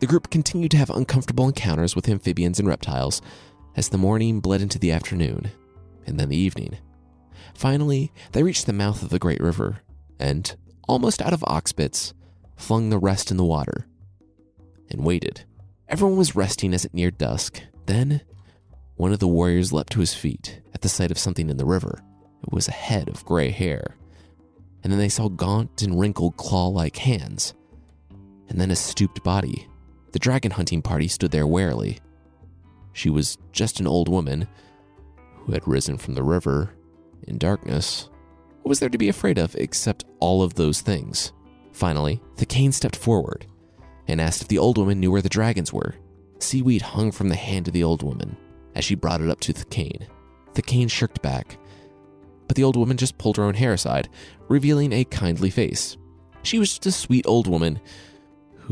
The 0.00 0.06
group 0.06 0.30
continued 0.30 0.70
to 0.70 0.78
have 0.78 0.90
uncomfortable 0.90 1.46
encounters 1.46 1.94
with 1.94 2.08
amphibians 2.08 2.58
and 2.58 2.66
reptiles 2.66 3.20
as 3.76 3.90
the 3.90 3.98
morning 3.98 4.40
bled 4.40 4.62
into 4.62 4.78
the 4.78 4.92
afternoon 4.92 5.50
and 6.06 6.18
then 6.18 6.30
the 6.30 6.36
evening. 6.36 6.78
Finally, 7.54 8.10
they 8.32 8.42
reached 8.42 8.64
the 8.66 8.72
mouth 8.72 9.02
of 9.02 9.10
the 9.10 9.18
great 9.18 9.40
river 9.40 9.80
and, 10.18 10.56
almost 10.88 11.20
out 11.20 11.34
of 11.34 11.44
ox 11.46 11.72
bits, 11.72 12.14
flung 12.56 12.88
the 12.88 12.98
rest 12.98 13.30
in 13.30 13.36
the 13.36 13.44
water 13.44 13.86
and 14.90 15.04
waited. 15.04 15.44
Everyone 15.88 16.16
was 16.16 16.34
resting 16.34 16.72
as 16.72 16.84
it 16.84 16.94
neared 16.94 17.18
dusk. 17.18 17.62
Then, 17.84 18.22
one 18.96 19.12
of 19.12 19.18
the 19.18 19.28
warriors 19.28 19.72
leapt 19.72 19.92
to 19.92 20.00
his 20.00 20.14
feet 20.14 20.62
at 20.72 20.80
the 20.80 20.88
sight 20.88 21.10
of 21.10 21.18
something 21.18 21.50
in 21.50 21.58
the 21.58 21.66
river. 21.66 22.02
It 22.42 22.52
was 22.52 22.68
a 22.68 22.72
head 22.72 23.08
of 23.08 23.24
gray 23.26 23.50
hair. 23.50 23.96
And 24.82 24.90
then 24.90 24.98
they 24.98 25.10
saw 25.10 25.28
gaunt 25.28 25.82
and 25.82 26.00
wrinkled 26.00 26.38
claw 26.38 26.68
like 26.68 26.96
hands 26.96 27.52
and 28.50 28.60
then 28.60 28.70
a 28.70 28.76
stooped 28.76 29.22
body. 29.24 29.66
The 30.12 30.18
dragon 30.18 30.50
hunting 30.50 30.82
party 30.82 31.08
stood 31.08 31.30
there 31.30 31.46
warily. 31.46 31.98
She 32.92 33.08
was 33.08 33.38
just 33.52 33.80
an 33.80 33.86
old 33.86 34.08
woman 34.08 34.46
who 35.36 35.52
had 35.52 35.66
risen 35.66 35.96
from 35.96 36.14
the 36.14 36.22
river 36.22 36.74
in 37.26 37.38
darkness. 37.38 38.10
What 38.62 38.68
was 38.68 38.80
there 38.80 38.88
to 38.88 38.98
be 38.98 39.08
afraid 39.08 39.38
of 39.38 39.54
except 39.54 40.04
all 40.18 40.42
of 40.42 40.54
those 40.54 40.80
things? 40.80 41.32
Finally, 41.72 42.20
Thakane 42.36 42.74
stepped 42.74 42.96
forward 42.96 43.46
and 44.08 44.20
asked 44.20 44.42
if 44.42 44.48
the 44.48 44.58
old 44.58 44.76
woman 44.76 45.00
knew 45.00 45.12
where 45.12 45.22
the 45.22 45.28
dragons 45.28 45.72
were. 45.72 45.94
Seaweed 46.40 46.82
hung 46.82 47.12
from 47.12 47.28
the 47.28 47.36
hand 47.36 47.68
of 47.68 47.74
the 47.74 47.84
old 47.84 48.02
woman 48.02 48.36
as 48.74 48.84
she 48.84 48.94
brought 48.94 49.20
it 49.20 49.30
up 49.30 49.40
to 49.40 49.52
Thakane. 49.52 50.06
The 50.54 50.62
cane 50.62 50.88
shirked 50.88 51.22
back, 51.22 51.56
but 52.48 52.56
the 52.56 52.64
old 52.64 52.76
woman 52.76 52.96
just 52.96 53.18
pulled 53.18 53.36
her 53.36 53.44
own 53.44 53.54
hair 53.54 53.72
aside, 53.72 54.08
revealing 54.48 54.92
a 54.92 55.04
kindly 55.04 55.50
face. 55.50 55.96
She 56.42 56.58
was 56.58 56.70
just 56.70 56.86
a 56.86 56.92
sweet 56.92 57.26
old 57.26 57.46
woman 57.46 57.80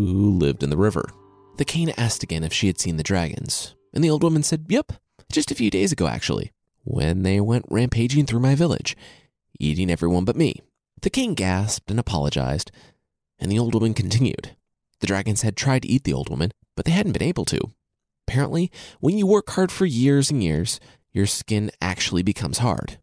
who 0.06 0.30
lived 0.30 0.62
in 0.62 0.70
the 0.70 0.76
river. 0.76 1.08
Thakane 1.56 1.92
asked 1.96 2.22
again 2.22 2.44
if 2.44 2.52
she 2.52 2.68
had 2.68 2.78
seen 2.78 2.96
the 2.96 3.02
dragons, 3.02 3.74
and 3.92 4.02
the 4.02 4.10
old 4.10 4.22
woman 4.22 4.42
said, 4.42 4.66
Yep, 4.68 4.92
just 5.32 5.50
a 5.50 5.54
few 5.54 5.70
days 5.70 5.92
ago, 5.92 6.06
actually, 6.06 6.52
when 6.84 7.22
they 7.22 7.40
went 7.40 7.66
rampaging 7.68 8.26
through 8.26 8.40
my 8.40 8.54
village, 8.54 8.96
eating 9.58 9.90
everyone 9.90 10.24
but 10.24 10.36
me. 10.36 10.62
Thakane 11.00 11.34
gasped 11.34 11.90
and 11.90 11.98
apologized, 11.98 12.70
and 13.38 13.50
the 13.50 13.58
old 13.58 13.74
woman 13.74 13.94
continued. 13.94 14.56
The 15.00 15.06
dragons 15.06 15.42
had 15.42 15.56
tried 15.56 15.82
to 15.82 15.88
eat 15.88 16.04
the 16.04 16.12
old 16.12 16.28
woman, 16.28 16.52
but 16.76 16.84
they 16.84 16.92
hadn't 16.92 17.12
been 17.12 17.22
able 17.22 17.44
to. 17.46 17.60
Apparently, 18.26 18.70
when 19.00 19.16
you 19.16 19.26
work 19.26 19.50
hard 19.50 19.72
for 19.72 19.86
years 19.86 20.30
and 20.30 20.42
years, 20.42 20.80
your 21.12 21.26
skin 21.26 21.70
actually 21.80 22.22
becomes 22.22 22.58
hard. 22.58 22.98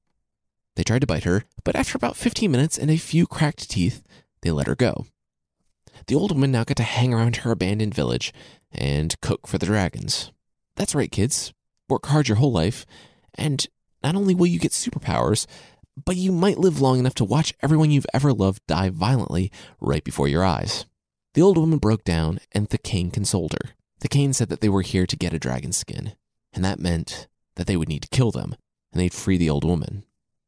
They 0.75 0.83
tried 0.83 1.01
to 1.01 1.07
bite 1.07 1.23
her, 1.23 1.45
but 1.63 1.75
after 1.75 1.95
about 1.97 2.17
15 2.17 2.51
minutes 2.51 2.77
and 2.77 2.91
a 2.91 2.97
few 2.97 3.25
cracked 3.25 3.69
teeth, 3.69 4.03
they 4.41 4.51
let 4.51 4.67
her 4.67 4.75
go. 4.75 5.07
The 6.07 6.15
old 6.15 6.31
woman 6.31 6.51
now 6.51 6.63
got 6.63 6.77
to 6.77 6.83
hang 6.83 7.13
around 7.13 7.37
her 7.37 7.51
abandoned 7.51 7.95
village 7.95 8.33
and 8.71 9.19
cook 9.21 9.47
for 9.47 9.57
the 9.57 9.65
dragons. 9.65 10.31
That's 10.75 10.93
right, 10.93 11.11
kids. 11.11 11.53
Work 11.89 12.07
hard 12.07 12.27
your 12.27 12.37
whole 12.37 12.51
life, 12.51 12.85
and 13.35 13.65
not 14.03 14.15
only 14.15 14.35
will 14.35 14.47
you 14.47 14.59
get 14.59 14.71
superpowers, 14.71 15.47
but 16.03 16.17
you 16.17 16.31
might 16.31 16.57
live 16.57 16.81
long 16.81 16.99
enough 16.99 17.15
to 17.15 17.25
watch 17.25 17.53
everyone 17.61 17.91
you've 17.91 18.05
ever 18.13 18.33
loved 18.33 18.61
die 18.67 18.89
violently 18.89 19.51
right 19.79 20.03
before 20.03 20.27
your 20.27 20.43
eyes. 20.43 20.85
The 21.33 21.41
old 21.41 21.57
woman 21.57 21.79
broke 21.79 22.03
down, 22.03 22.39
and 22.51 22.69
Thakane 22.69 23.11
consoled 23.11 23.53
her. 23.53 23.71
Thakane 24.01 24.35
said 24.35 24.49
that 24.49 24.61
they 24.61 24.69
were 24.69 24.81
here 24.81 25.05
to 25.05 25.15
get 25.15 25.33
a 25.33 25.39
dragon 25.39 25.71
skin, 25.71 26.13
and 26.53 26.63
that 26.63 26.79
meant 26.79 27.27
that 27.55 27.67
they 27.67 27.77
would 27.77 27.89
need 27.89 28.03
to 28.03 28.09
kill 28.09 28.31
them, 28.31 28.55
and 28.91 29.01
they'd 29.01 29.13
free 29.13 29.37
the 29.37 29.49
old 29.49 29.63
woman. 29.63 30.03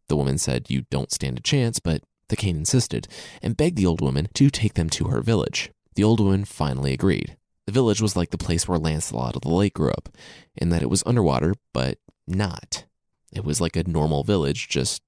The 0.07 0.15
woman 0.15 0.37
said, 0.37 0.69
You 0.69 0.85
don't 0.89 1.11
stand 1.11 1.37
a 1.37 1.41
chance, 1.41 1.79
but 1.79 2.03
Thakane 2.29 2.57
insisted 2.57 3.07
and 3.41 3.57
begged 3.57 3.77
the 3.77 3.85
old 3.85 4.01
woman 4.01 4.27
to 4.33 4.49
take 4.49 4.73
them 4.73 4.89
to 4.91 5.05
her 5.05 5.21
village. 5.21 5.71
The 5.95 6.03
old 6.03 6.19
woman 6.19 6.45
finally 6.45 6.93
agreed. 6.93 7.37
The 7.65 7.71
village 7.71 8.01
was 8.01 8.15
like 8.15 8.29
the 8.29 8.37
place 8.37 8.67
where 8.67 8.77
Lancelot 8.77 9.35
of 9.35 9.41
the 9.41 9.49
Lake 9.49 9.73
grew 9.73 9.91
up, 9.91 10.09
in 10.55 10.69
that 10.69 10.81
it 10.81 10.89
was 10.89 11.03
underwater, 11.05 11.53
but 11.73 11.97
not. 12.25 12.85
It 13.33 13.43
was 13.43 13.59
like 13.59 13.75
a 13.75 13.87
normal 13.87 14.23
village, 14.23 14.69
just 14.69 15.01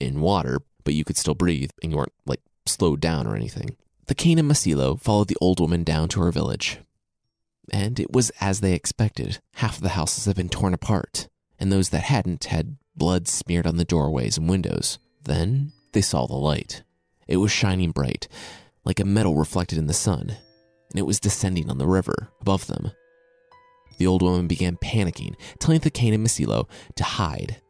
in 0.00 0.20
water, 0.20 0.60
but 0.84 0.94
you 0.94 1.04
could 1.04 1.16
still 1.16 1.34
breathe 1.34 1.70
and 1.82 1.92
you 1.92 1.98
weren't 1.98 2.12
like 2.24 2.40
slowed 2.66 3.00
down 3.00 3.26
or 3.26 3.34
anything. 3.34 3.76
Thakane 4.06 4.38
and 4.38 4.50
Masilo 4.50 5.00
followed 5.00 5.28
the 5.28 5.36
old 5.40 5.60
woman 5.60 5.84
down 5.84 6.08
to 6.10 6.20
her 6.20 6.32
village. 6.32 6.78
And 7.70 8.00
it 8.00 8.12
was 8.12 8.30
as 8.40 8.60
they 8.60 8.72
expected. 8.72 9.40
Half 9.54 9.76
of 9.76 9.82
the 9.82 9.90
houses 9.90 10.24
had 10.24 10.36
been 10.36 10.48
torn 10.48 10.72
apart, 10.72 11.28
and 11.58 11.70
those 11.70 11.90
that 11.90 12.04
hadn't 12.04 12.44
had 12.44 12.76
blood 12.96 13.28
smeared 13.28 13.66
on 13.66 13.76
the 13.76 13.84
doorways 13.84 14.38
and 14.38 14.48
windows. 14.48 14.98
Then 15.24 15.72
they 15.98 16.02
saw 16.02 16.28
the 16.28 16.34
light. 16.34 16.84
It 17.26 17.38
was 17.38 17.50
shining 17.50 17.90
bright, 17.90 18.28
like 18.84 19.00
a 19.00 19.04
metal 19.04 19.34
reflected 19.34 19.78
in 19.78 19.88
the 19.88 19.92
sun, 19.92 20.28
and 20.28 20.94
it 20.94 21.04
was 21.04 21.18
descending 21.18 21.68
on 21.68 21.78
the 21.78 21.88
river 21.88 22.28
above 22.40 22.68
them. 22.68 22.92
The 23.98 24.06
old 24.06 24.22
woman 24.22 24.46
began 24.46 24.76
panicking, 24.76 25.34
telling 25.58 25.80
Thakane 25.80 26.14
and 26.14 26.24
Masilo 26.24 26.68
to 26.94 27.02
hide. 27.02 27.60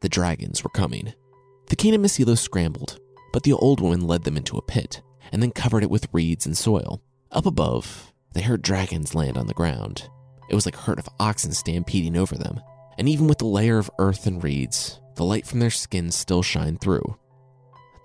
The 0.00 0.08
dragons 0.08 0.64
were 0.64 0.70
coming. 0.70 1.12
Thakane 1.66 1.92
and 1.92 2.02
Masilo 2.02 2.38
scrambled, 2.38 2.98
but 3.34 3.42
the 3.42 3.52
old 3.52 3.80
woman 3.80 4.06
led 4.06 4.24
them 4.24 4.38
into 4.38 4.56
a 4.56 4.62
pit 4.62 5.02
and 5.30 5.42
then 5.42 5.50
covered 5.50 5.82
it 5.82 5.90
with 5.90 6.08
reeds 6.10 6.46
and 6.46 6.56
soil. 6.56 7.02
Up 7.30 7.44
above, 7.44 8.14
they 8.32 8.40
heard 8.40 8.62
dragons 8.62 9.14
land 9.14 9.36
on 9.36 9.46
the 9.46 9.52
ground. 9.52 10.08
It 10.48 10.54
was 10.54 10.64
like 10.64 10.76
a 10.76 10.80
herd 10.80 10.98
of 10.98 11.10
oxen 11.20 11.52
stampeding 11.52 12.16
over 12.16 12.34
them, 12.34 12.62
and 12.96 13.10
even 13.10 13.26
with 13.26 13.36
the 13.36 13.44
layer 13.44 13.76
of 13.76 13.90
earth 13.98 14.26
and 14.26 14.42
reeds, 14.42 15.00
the 15.16 15.24
light 15.24 15.46
from 15.46 15.58
their 15.58 15.68
skins 15.68 16.14
still 16.14 16.42
shined 16.42 16.80
through. 16.80 17.18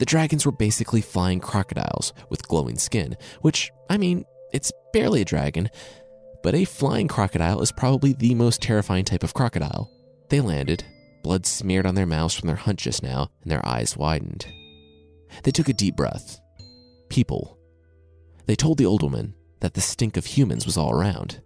The 0.03 0.07
dragons 0.07 0.45
were 0.45 0.51
basically 0.51 0.99
flying 0.99 1.39
crocodiles 1.39 2.11
with 2.27 2.45
glowing 2.49 2.77
skin, 2.77 3.15
which, 3.39 3.71
I 3.89 3.95
mean, 3.95 4.25
it's 4.51 4.69
barely 4.91 5.21
a 5.21 5.25
dragon, 5.25 5.69
but 6.43 6.53
a 6.53 6.65
flying 6.65 7.07
crocodile 7.07 7.61
is 7.61 7.71
probably 7.71 8.11
the 8.11 8.35
most 8.35 8.61
terrifying 8.61 9.05
type 9.05 9.23
of 9.23 9.33
crocodile. 9.33 9.89
They 10.27 10.41
landed, 10.41 10.83
blood 11.23 11.45
smeared 11.45 11.85
on 11.85 11.95
their 11.95 12.05
mouths 12.05 12.33
from 12.33 12.47
their 12.47 12.57
hunt 12.57 12.79
just 12.79 13.01
now, 13.01 13.29
and 13.43 13.49
their 13.49 13.65
eyes 13.65 13.95
widened. 13.95 14.45
They 15.45 15.51
took 15.51 15.69
a 15.69 15.73
deep 15.73 15.95
breath. 15.95 16.37
People. 17.07 17.57
They 18.45 18.57
told 18.57 18.79
the 18.79 18.85
old 18.85 19.03
woman 19.03 19.33
that 19.61 19.73
the 19.73 19.79
stink 19.79 20.17
of 20.17 20.25
humans 20.25 20.65
was 20.65 20.75
all 20.75 20.91
around. 20.91 21.41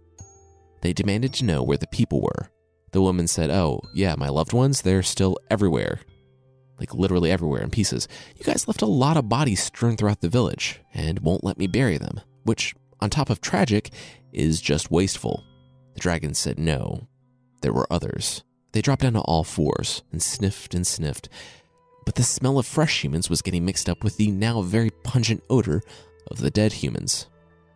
They 0.82 0.92
demanded 0.92 1.32
to 1.34 1.44
know 1.44 1.62
where 1.62 1.78
the 1.78 1.86
people 1.86 2.20
were. 2.20 2.50
The 2.90 3.02
woman 3.02 3.28
said, 3.28 3.50
Oh, 3.50 3.82
yeah, 3.94 4.16
my 4.16 4.28
loved 4.30 4.52
ones, 4.52 4.82
they're 4.82 5.04
still 5.04 5.38
everywhere. 5.48 6.00
Like 6.78 6.94
literally 6.94 7.30
everywhere 7.30 7.62
in 7.62 7.70
pieces. 7.70 8.06
You 8.36 8.44
guys 8.44 8.68
left 8.68 8.82
a 8.82 8.86
lot 8.86 9.16
of 9.16 9.28
bodies 9.28 9.62
strewn 9.62 9.96
throughout 9.96 10.20
the 10.20 10.28
village 10.28 10.80
and 10.94 11.18
won't 11.20 11.44
let 11.44 11.58
me 11.58 11.66
bury 11.66 11.98
them, 11.98 12.20
which, 12.44 12.74
on 13.00 13.10
top 13.10 13.30
of 13.30 13.40
tragic, 13.40 13.90
is 14.32 14.60
just 14.60 14.90
wasteful. 14.90 15.42
The 15.94 16.00
dragon 16.00 16.34
said 16.34 16.58
no. 16.58 17.08
There 17.62 17.72
were 17.72 17.92
others. 17.92 18.44
They 18.72 18.82
dropped 18.82 19.02
down 19.02 19.14
to 19.14 19.20
all 19.20 19.44
fours 19.44 20.02
and 20.12 20.22
sniffed 20.22 20.74
and 20.74 20.86
sniffed, 20.86 21.28
but 22.06 22.14
the 22.14 22.22
smell 22.22 22.58
of 22.58 22.66
fresh 22.66 23.02
humans 23.02 23.28
was 23.28 23.42
getting 23.42 23.64
mixed 23.64 23.88
up 23.88 24.04
with 24.04 24.16
the 24.16 24.30
now 24.30 24.62
very 24.62 24.90
pungent 25.02 25.42
odor 25.50 25.82
of 26.30 26.38
the 26.38 26.50
dead 26.50 26.74
humans. 26.74 27.26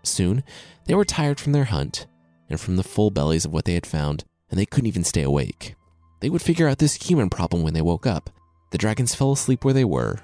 Soon, 0.02 0.44
they 0.86 0.94
were 0.94 1.04
tired 1.04 1.40
from 1.40 1.52
their 1.52 1.64
hunt 1.64 2.06
and 2.48 2.60
from 2.60 2.76
the 2.76 2.82
full 2.82 3.10
bellies 3.10 3.44
of 3.44 3.52
what 3.52 3.64
they 3.64 3.74
had 3.74 3.86
found, 3.86 4.24
and 4.50 4.58
they 4.58 4.66
couldn't 4.66 4.88
even 4.88 5.04
stay 5.04 5.22
awake. 5.22 5.74
They 6.20 6.30
would 6.30 6.42
figure 6.42 6.68
out 6.68 6.78
this 6.78 6.94
human 6.94 7.30
problem 7.30 7.62
when 7.62 7.74
they 7.74 7.82
woke 7.82 8.06
up. 8.06 8.30
The 8.72 8.78
dragons 8.78 9.14
fell 9.14 9.32
asleep 9.32 9.64
where 9.64 9.74
they 9.74 9.84
were, 9.84 10.18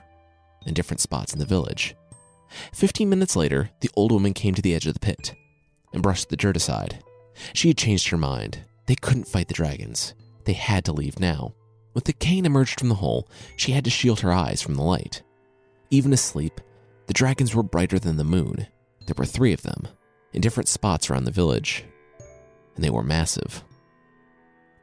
in 0.67 0.75
different 0.75 1.01
spots 1.01 1.33
in 1.33 1.39
the 1.39 1.45
village. 1.45 1.95
Fifteen 2.73 3.11
minutes 3.11 3.37
later, 3.37 3.71
the 3.81 3.91
old 3.95 4.11
woman 4.11 4.33
came 4.33 4.55
to 4.55 4.63
the 4.63 4.75
edge 4.75 4.87
of 4.87 4.95
the 4.95 5.01
pit 5.01 5.35
and 5.93 6.03
brushed 6.03 6.31
the 6.31 6.37
dirt 6.37 6.57
aside. 6.57 7.05
She 7.53 7.69
had 7.69 7.77
changed 7.77 8.09
her 8.09 8.17
mind. 8.17 8.65
They 8.87 8.95
couldn't 8.95 9.29
fight 9.29 9.49
the 9.49 9.55
dragons. 9.55 10.15
They 10.45 10.55
had 10.55 10.87
to 10.87 10.93
leave 10.93 11.21
now. 11.21 11.53
When 11.93 12.03
Thakane 12.03 12.47
emerged 12.47 12.79
from 12.79 12.89
the 12.89 12.95
hole, 12.97 13.29
she 13.57 13.73
had 13.73 13.85
to 13.85 13.91
shield 13.91 14.21
her 14.21 14.33
eyes 14.33 14.63
from 14.63 14.77
the 14.77 14.83
light. 14.83 15.23
Even 15.91 16.13
asleep, 16.15 16.61
the 17.07 17.13
dragons 17.13 17.55
were 17.55 17.63
brighter 17.63 17.99
than 17.99 18.17
the 18.17 18.25
moon. 18.25 18.67
There 19.07 19.15
were 19.17 19.27
three 19.27 19.53
of 19.53 19.63
them, 19.63 19.89
in 20.33 20.41
different 20.41 20.69
spots 20.69 21.11
around 21.11 21.25
the 21.25 21.31
village, 21.31 21.85
and 22.75 22.83
they 22.83 22.91
were 22.91 23.03
massive. 23.03 23.63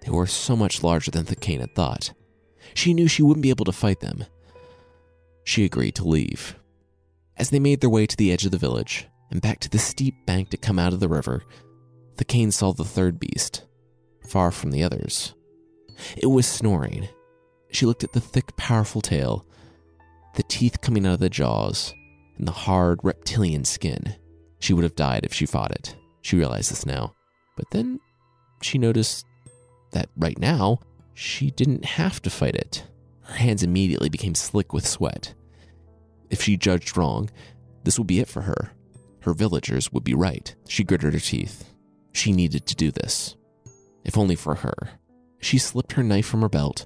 They 0.01 0.11
were 0.11 0.27
so 0.27 0.55
much 0.55 0.83
larger 0.83 1.09
than 1.09 1.25
Thakane 1.25 1.61
had 1.61 1.73
thought. 1.73 2.13
She 2.75 2.93
knew 2.93 3.07
she 3.07 3.23
wouldn't 3.23 3.41
be 3.41 3.49
able 3.49 3.65
to 3.65 3.71
fight 3.71 4.01
them. 4.01 4.25
She 5.43 5.65
agreed 5.65 5.95
to 5.95 6.07
leave. 6.07 6.55
As 7.37 7.49
they 7.49 7.59
made 7.59 7.81
their 7.81 7.89
way 7.89 8.05
to 8.05 8.15
the 8.15 8.31
edge 8.31 8.45
of 8.45 8.51
the 8.51 8.57
village 8.57 9.07
and 9.31 9.41
back 9.41 9.59
to 9.61 9.69
the 9.69 9.79
steep 9.79 10.25
bank 10.25 10.49
to 10.49 10.57
come 10.57 10.77
out 10.77 10.93
of 10.93 10.99
the 10.99 11.09
river, 11.09 11.43
Thakane 12.17 12.53
saw 12.53 12.71
the 12.73 12.83
third 12.83 13.19
beast, 13.19 13.65
far 14.27 14.51
from 14.51 14.71
the 14.71 14.83
others. 14.83 15.33
It 16.17 16.27
was 16.27 16.45
snoring. 16.45 17.07
She 17.71 17.85
looked 17.85 18.03
at 18.03 18.13
the 18.13 18.21
thick, 18.21 18.55
powerful 18.57 19.01
tail, 19.01 19.45
the 20.35 20.43
teeth 20.43 20.81
coming 20.81 21.05
out 21.05 21.15
of 21.15 21.19
the 21.19 21.29
jaws, 21.29 21.93
and 22.37 22.47
the 22.47 22.51
hard 22.51 22.99
reptilian 23.03 23.65
skin. 23.65 24.15
She 24.59 24.73
would 24.73 24.83
have 24.83 24.95
died 24.95 25.21
if 25.23 25.33
she 25.33 25.45
fought 25.45 25.71
it. 25.71 25.95
She 26.21 26.37
realized 26.37 26.71
this 26.71 26.85
now. 26.85 27.13
But 27.55 27.71
then 27.71 27.99
she 28.61 28.77
noticed 28.77 29.25
that 29.91 30.09
right 30.17 30.37
now, 30.37 30.79
she 31.15 31.49
didn't 31.49 31.85
have 31.85 32.21
to 32.21 32.29
fight 32.29 32.55
it. 32.55 32.83
Her 33.21 33.35
hands 33.35 33.63
immediately 33.63 34.09
became 34.09 34.35
slick 34.35 34.73
with 34.73 34.85
sweat. 34.85 35.33
If 36.29 36.41
she 36.41 36.57
judged 36.57 36.95
wrong, 36.95 37.29
this 37.83 37.97
would 37.97 38.07
be 38.07 38.19
it 38.19 38.27
for 38.27 38.41
her. 38.41 38.71
Her 39.21 39.33
villagers 39.33 39.91
would 39.91 40.03
be 40.03 40.13
right. 40.13 40.53
She 40.67 40.83
gritted 40.83 41.13
her 41.13 41.19
teeth. 41.19 41.73
She 42.11 42.31
needed 42.31 42.67
to 42.67 42.75
do 42.75 42.91
this. 42.91 43.35
If 44.03 44.17
only 44.17 44.35
for 44.35 44.55
her. 44.55 44.99
She 45.39 45.57
slipped 45.57 45.93
her 45.93 46.03
knife 46.03 46.25
from 46.25 46.41
her 46.41 46.49
belt 46.49 46.85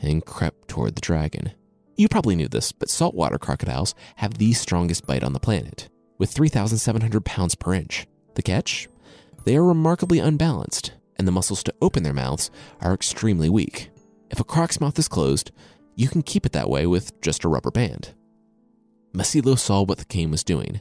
and 0.00 0.24
crept 0.24 0.68
toward 0.68 0.96
the 0.96 1.00
dragon. 1.00 1.52
You 1.96 2.08
probably 2.08 2.36
knew 2.36 2.48
this, 2.48 2.72
but 2.72 2.90
saltwater 2.90 3.38
crocodiles 3.38 3.94
have 4.16 4.38
the 4.38 4.52
strongest 4.52 5.06
bite 5.06 5.24
on 5.24 5.32
the 5.32 5.40
planet, 5.40 5.88
with 6.16 6.30
3,700 6.30 7.24
pounds 7.24 7.54
per 7.54 7.74
inch. 7.74 8.06
The 8.34 8.42
catch? 8.42 8.88
They 9.44 9.56
are 9.56 9.64
remarkably 9.64 10.20
unbalanced, 10.20 10.92
and 11.18 11.26
the 11.26 11.32
muscles 11.32 11.62
to 11.64 11.74
open 11.82 12.02
their 12.02 12.14
mouths 12.14 12.50
are 12.80 12.94
extremely 12.94 13.48
weak. 13.48 13.90
If 14.30 14.40
a 14.40 14.44
croc's 14.44 14.80
mouth 14.80 14.98
is 14.98 15.08
closed, 15.08 15.50
you 15.94 16.08
can 16.08 16.22
keep 16.22 16.46
it 16.46 16.52
that 16.52 16.70
way 16.70 16.86
with 16.86 17.20
just 17.20 17.44
a 17.44 17.48
rubber 17.48 17.70
band. 17.70 18.14
Masilo 19.12 19.58
saw 19.58 19.82
what 19.82 19.98
Thakane 19.98 20.30
was 20.30 20.44
doing, 20.44 20.80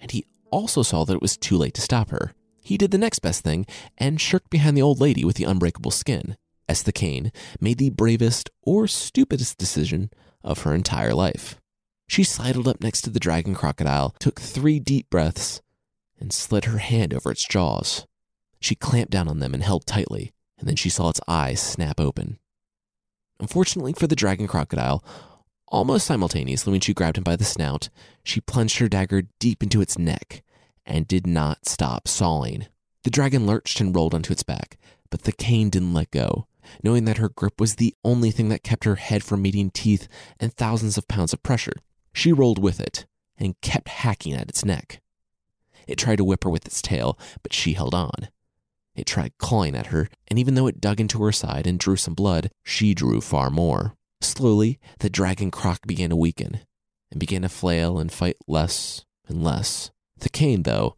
and 0.00 0.10
he 0.10 0.26
also 0.50 0.82
saw 0.82 1.04
that 1.04 1.14
it 1.14 1.22
was 1.22 1.36
too 1.36 1.56
late 1.56 1.74
to 1.74 1.80
stop 1.82 2.10
her. 2.10 2.32
He 2.62 2.76
did 2.76 2.90
the 2.90 2.98
next 2.98 3.18
best 3.18 3.42
thing 3.42 3.66
and 3.98 4.20
shirked 4.20 4.50
behind 4.50 4.76
the 4.76 4.82
old 4.82 5.00
lady 5.00 5.24
with 5.24 5.36
the 5.36 5.44
unbreakable 5.44 5.90
skin, 5.90 6.36
as 6.68 6.82
Thakane 6.82 7.32
made 7.60 7.78
the 7.78 7.90
bravest 7.90 8.50
or 8.62 8.86
stupidest 8.86 9.58
decision 9.58 10.10
of 10.42 10.62
her 10.62 10.74
entire 10.74 11.14
life. 11.14 11.60
She 12.08 12.24
sidled 12.24 12.68
up 12.68 12.80
next 12.80 13.02
to 13.02 13.10
the 13.10 13.20
dragon 13.20 13.54
crocodile, 13.54 14.14
took 14.18 14.40
three 14.40 14.80
deep 14.80 15.10
breaths, 15.10 15.60
and 16.18 16.32
slid 16.32 16.66
her 16.66 16.78
hand 16.78 17.14
over 17.14 17.30
its 17.30 17.44
jaws. 17.44 18.06
She 18.60 18.74
clamped 18.74 19.10
down 19.10 19.28
on 19.28 19.38
them 19.38 19.54
and 19.54 19.62
held 19.62 19.86
tightly, 19.86 20.32
and 20.58 20.68
then 20.68 20.76
she 20.76 20.90
saw 20.90 21.08
its 21.08 21.20
eyes 21.26 21.60
snap 21.60 21.98
open. 22.00 22.38
Unfortunately 23.38 23.92
for 23.94 24.06
the 24.06 24.16
dragon 24.16 24.46
crocodile, 24.46 25.02
Almost 25.70 26.06
simultaneously, 26.06 26.72
when 26.72 26.80
she 26.80 26.92
grabbed 26.92 27.16
him 27.16 27.22
by 27.22 27.36
the 27.36 27.44
snout, 27.44 27.90
she 28.24 28.40
plunged 28.40 28.78
her 28.78 28.88
dagger 28.88 29.22
deep 29.38 29.62
into 29.62 29.80
its 29.80 29.96
neck 29.96 30.42
and 30.84 31.06
did 31.06 31.28
not 31.28 31.68
stop 31.68 32.08
sawing. 32.08 32.66
The 33.04 33.10
dragon 33.10 33.46
lurched 33.46 33.80
and 33.80 33.94
rolled 33.94 34.12
onto 34.12 34.32
its 34.32 34.42
back, 34.42 34.78
but 35.10 35.22
Thakane 35.22 35.70
didn't 35.70 35.94
let 35.94 36.10
go, 36.10 36.48
knowing 36.82 37.04
that 37.04 37.18
her 37.18 37.28
grip 37.28 37.60
was 37.60 37.76
the 37.76 37.94
only 38.04 38.32
thing 38.32 38.48
that 38.48 38.64
kept 38.64 38.82
her 38.82 38.96
head 38.96 39.22
from 39.22 39.42
meeting 39.42 39.70
teeth 39.70 40.08
and 40.40 40.52
thousands 40.52 40.98
of 40.98 41.06
pounds 41.06 41.32
of 41.32 41.42
pressure. 41.44 41.76
She 42.12 42.32
rolled 42.32 42.58
with 42.58 42.80
it 42.80 43.06
and 43.38 43.58
kept 43.60 43.88
hacking 43.88 44.34
at 44.34 44.48
its 44.48 44.64
neck. 44.64 45.00
It 45.86 45.98
tried 45.98 46.16
to 46.16 46.24
whip 46.24 46.42
her 46.42 46.50
with 46.50 46.66
its 46.66 46.82
tail, 46.82 47.16
but 47.44 47.52
she 47.52 47.74
held 47.74 47.94
on. 47.94 48.28
It 48.94 49.06
tried 49.06 49.38
clawing 49.38 49.74
at 49.74 49.86
her, 49.86 50.08
and 50.28 50.38
even 50.38 50.54
though 50.54 50.66
it 50.66 50.80
dug 50.80 51.00
into 51.00 51.22
her 51.22 51.32
side 51.32 51.66
and 51.66 51.78
drew 51.78 51.96
some 51.96 52.14
blood, 52.14 52.50
she 52.62 52.94
drew 52.94 53.20
far 53.20 53.50
more. 53.50 53.94
Slowly, 54.20 54.78
the 54.98 55.10
dragon 55.10 55.50
croc 55.50 55.86
began 55.86 56.10
to 56.10 56.16
weaken 56.16 56.60
and 57.10 57.20
began 57.20 57.42
to 57.42 57.48
flail 57.48 57.98
and 57.98 58.12
fight 58.12 58.36
less 58.46 59.04
and 59.28 59.42
less. 59.42 59.90
Thakane, 60.20 60.64
though, 60.64 60.96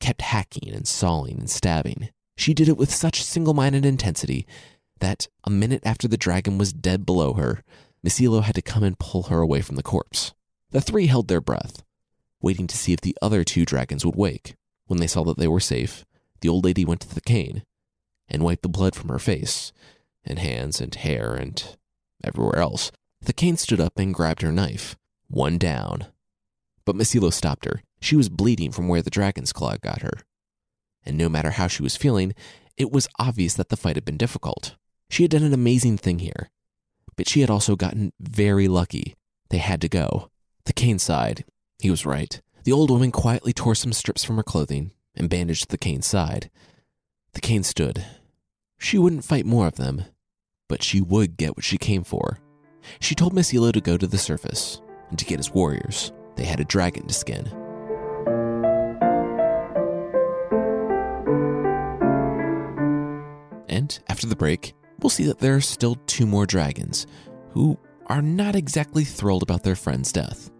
kept 0.00 0.22
hacking 0.22 0.72
and 0.72 0.86
sawing 0.86 1.38
and 1.38 1.50
stabbing. 1.50 2.10
She 2.36 2.54
did 2.54 2.68
it 2.68 2.76
with 2.76 2.92
such 2.92 3.22
single 3.22 3.54
minded 3.54 3.84
intensity 3.84 4.46
that 5.00 5.28
a 5.44 5.50
minute 5.50 5.82
after 5.84 6.08
the 6.08 6.16
dragon 6.16 6.58
was 6.58 6.72
dead 6.72 7.04
below 7.04 7.34
her, 7.34 7.62
Masilo 8.04 8.42
had 8.42 8.54
to 8.54 8.62
come 8.62 8.82
and 8.82 8.98
pull 8.98 9.24
her 9.24 9.40
away 9.40 9.60
from 9.60 9.76
the 9.76 9.82
corpse. 9.82 10.32
The 10.70 10.80
three 10.80 11.06
held 11.06 11.28
their 11.28 11.40
breath, 11.40 11.82
waiting 12.40 12.66
to 12.66 12.76
see 12.76 12.92
if 12.92 13.00
the 13.00 13.16
other 13.22 13.44
two 13.44 13.64
dragons 13.64 14.04
would 14.04 14.16
wake. 14.16 14.54
When 14.86 15.00
they 15.00 15.06
saw 15.06 15.24
that 15.24 15.38
they 15.38 15.48
were 15.48 15.60
safe, 15.60 16.04
the 16.44 16.50
old 16.50 16.66
lady 16.66 16.84
went 16.84 17.00
to 17.00 17.08
Thakane 17.08 17.62
and 18.28 18.42
wiped 18.42 18.60
the 18.60 18.68
blood 18.68 18.94
from 18.94 19.08
her 19.08 19.18
face 19.18 19.72
and 20.26 20.38
hands 20.38 20.78
and 20.78 20.94
hair 20.94 21.32
and 21.32 21.74
everywhere 22.22 22.58
else. 22.58 22.92
Thakane 23.24 23.56
stood 23.56 23.80
up 23.80 23.98
and 23.98 24.12
grabbed 24.12 24.42
her 24.42 24.52
knife. 24.52 24.94
One 25.28 25.56
down. 25.56 26.08
But 26.84 26.96
Masilo 26.96 27.32
stopped 27.32 27.64
her. 27.64 27.80
She 27.98 28.14
was 28.14 28.28
bleeding 28.28 28.72
from 28.72 28.88
where 28.88 29.00
the 29.00 29.08
dragon's 29.08 29.54
claw 29.54 29.76
got 29.78 30.02
her. 30.02 30.18
And 31.06 31.16
no 31.16 31.30
matter 31.30 31.52
how 31.52 31.66
she 31.66 31.82
was 31.82 31.96
feeling, 31.96 32.34
it 32.76 32.92
was 32.92 33.08
obvious 33.18 33.54
that 33.54 33.70
the 33.70 33.76
fight 33.76 33.96
had 33.96 34.04
been 34.04 34.18
difficult. 34.18 34.76
She 35.08 35.22
had 35.22 35.30
done 35.30 35.44
an 35.44 35.54
amazing 35.54 35.96
thing 35.96 36.18
here. 36.18 36.50
But 37.16 37.26
she 37.26 37.40
had 37.40 37.48
also 37.48 37.74
gotten 37.74 38.12
very 38.20 38.68
lucky. 38.68 39.14
They 39.48 39.58
had 39.58 39.80
to 39.80 39.88
go. 39.88 40.30
Thakane 40.66 41.00
sighed. 41.00 41.46
He 41.78 41.90
was 41.90 42.04
right. 42.04 42.38
The 42.64 42.72
old 42.72 42.90
woman 42.90 43.12
quietly 43.12 43.54
tore 43.54 43.74
some 43.74 43.94
strips 43.94 44.24
from 44.24 44.36
her 44.36 44.42
clothing 44.42 44.90
and 45.16 45.30
bandaged 45.30 45.68
Thakane's 45.68 46.06
side. 46.06 46.50
Thakane 47.34 47.64
stood. 47.64 48.04
She 48.78 48.98
wouldn't 48.98 49.24
fight 49.24 49.46
more 49.46 49.66
of 49.66 49.76
them, 49.76 50.04
but 50.68 50.82
she 50.82 51.00
would 51.00 51.36
get 51.36 51.56
what 51.56 51.64
she 51.64 51.78
came 51.78 52.04
for. 52.04 52.38
She 53.00 53.14
told 53.14 53.32
Masilo 53.32 53.72
to 53.72 53.80
go 53.80 53.96
to 53.96 54.06
the 54.06 54.18
surface 54.18 54.80
and 55.10 55.18
to 55.18 55.24
get 55.24 55.38
his 55.38 55.50
warriors. 55.50 56.12
They 56.36 56.44
had 56.44 56.60
a 56.60 56.64
dragon 56.64 57.06
to 57.06 57.14
skin. 57.14 57.46
And 63.68 63.98
after 64.08 64.26
the 64.26 64.36
break, 64.36 64.74
we'll 65.00 65.10
see 65.10 65.24
that 65.24 65.38
there 65.38 65.56
are 65.56 65.60
still 65.60 65.96
two 66.06 66.26
more 66.26 66.46
dragons 66.46 67.06
who 67.50 67.78
are 68.06 68.22
not 68.22 68.54
exactly 68.54 69.04
thrilled 69.04 69.42
about 69.42 69.62
their 69.62 69.76
friend's 69.76 70.12
death. 70.12 70.50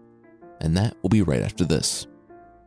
And 0.59 0.75
that 0.77 0.95
will 1.01 1.09
be 1.09 1.21
right 1.21 1.41
after 1.41 1.63
this. 1.63 2.07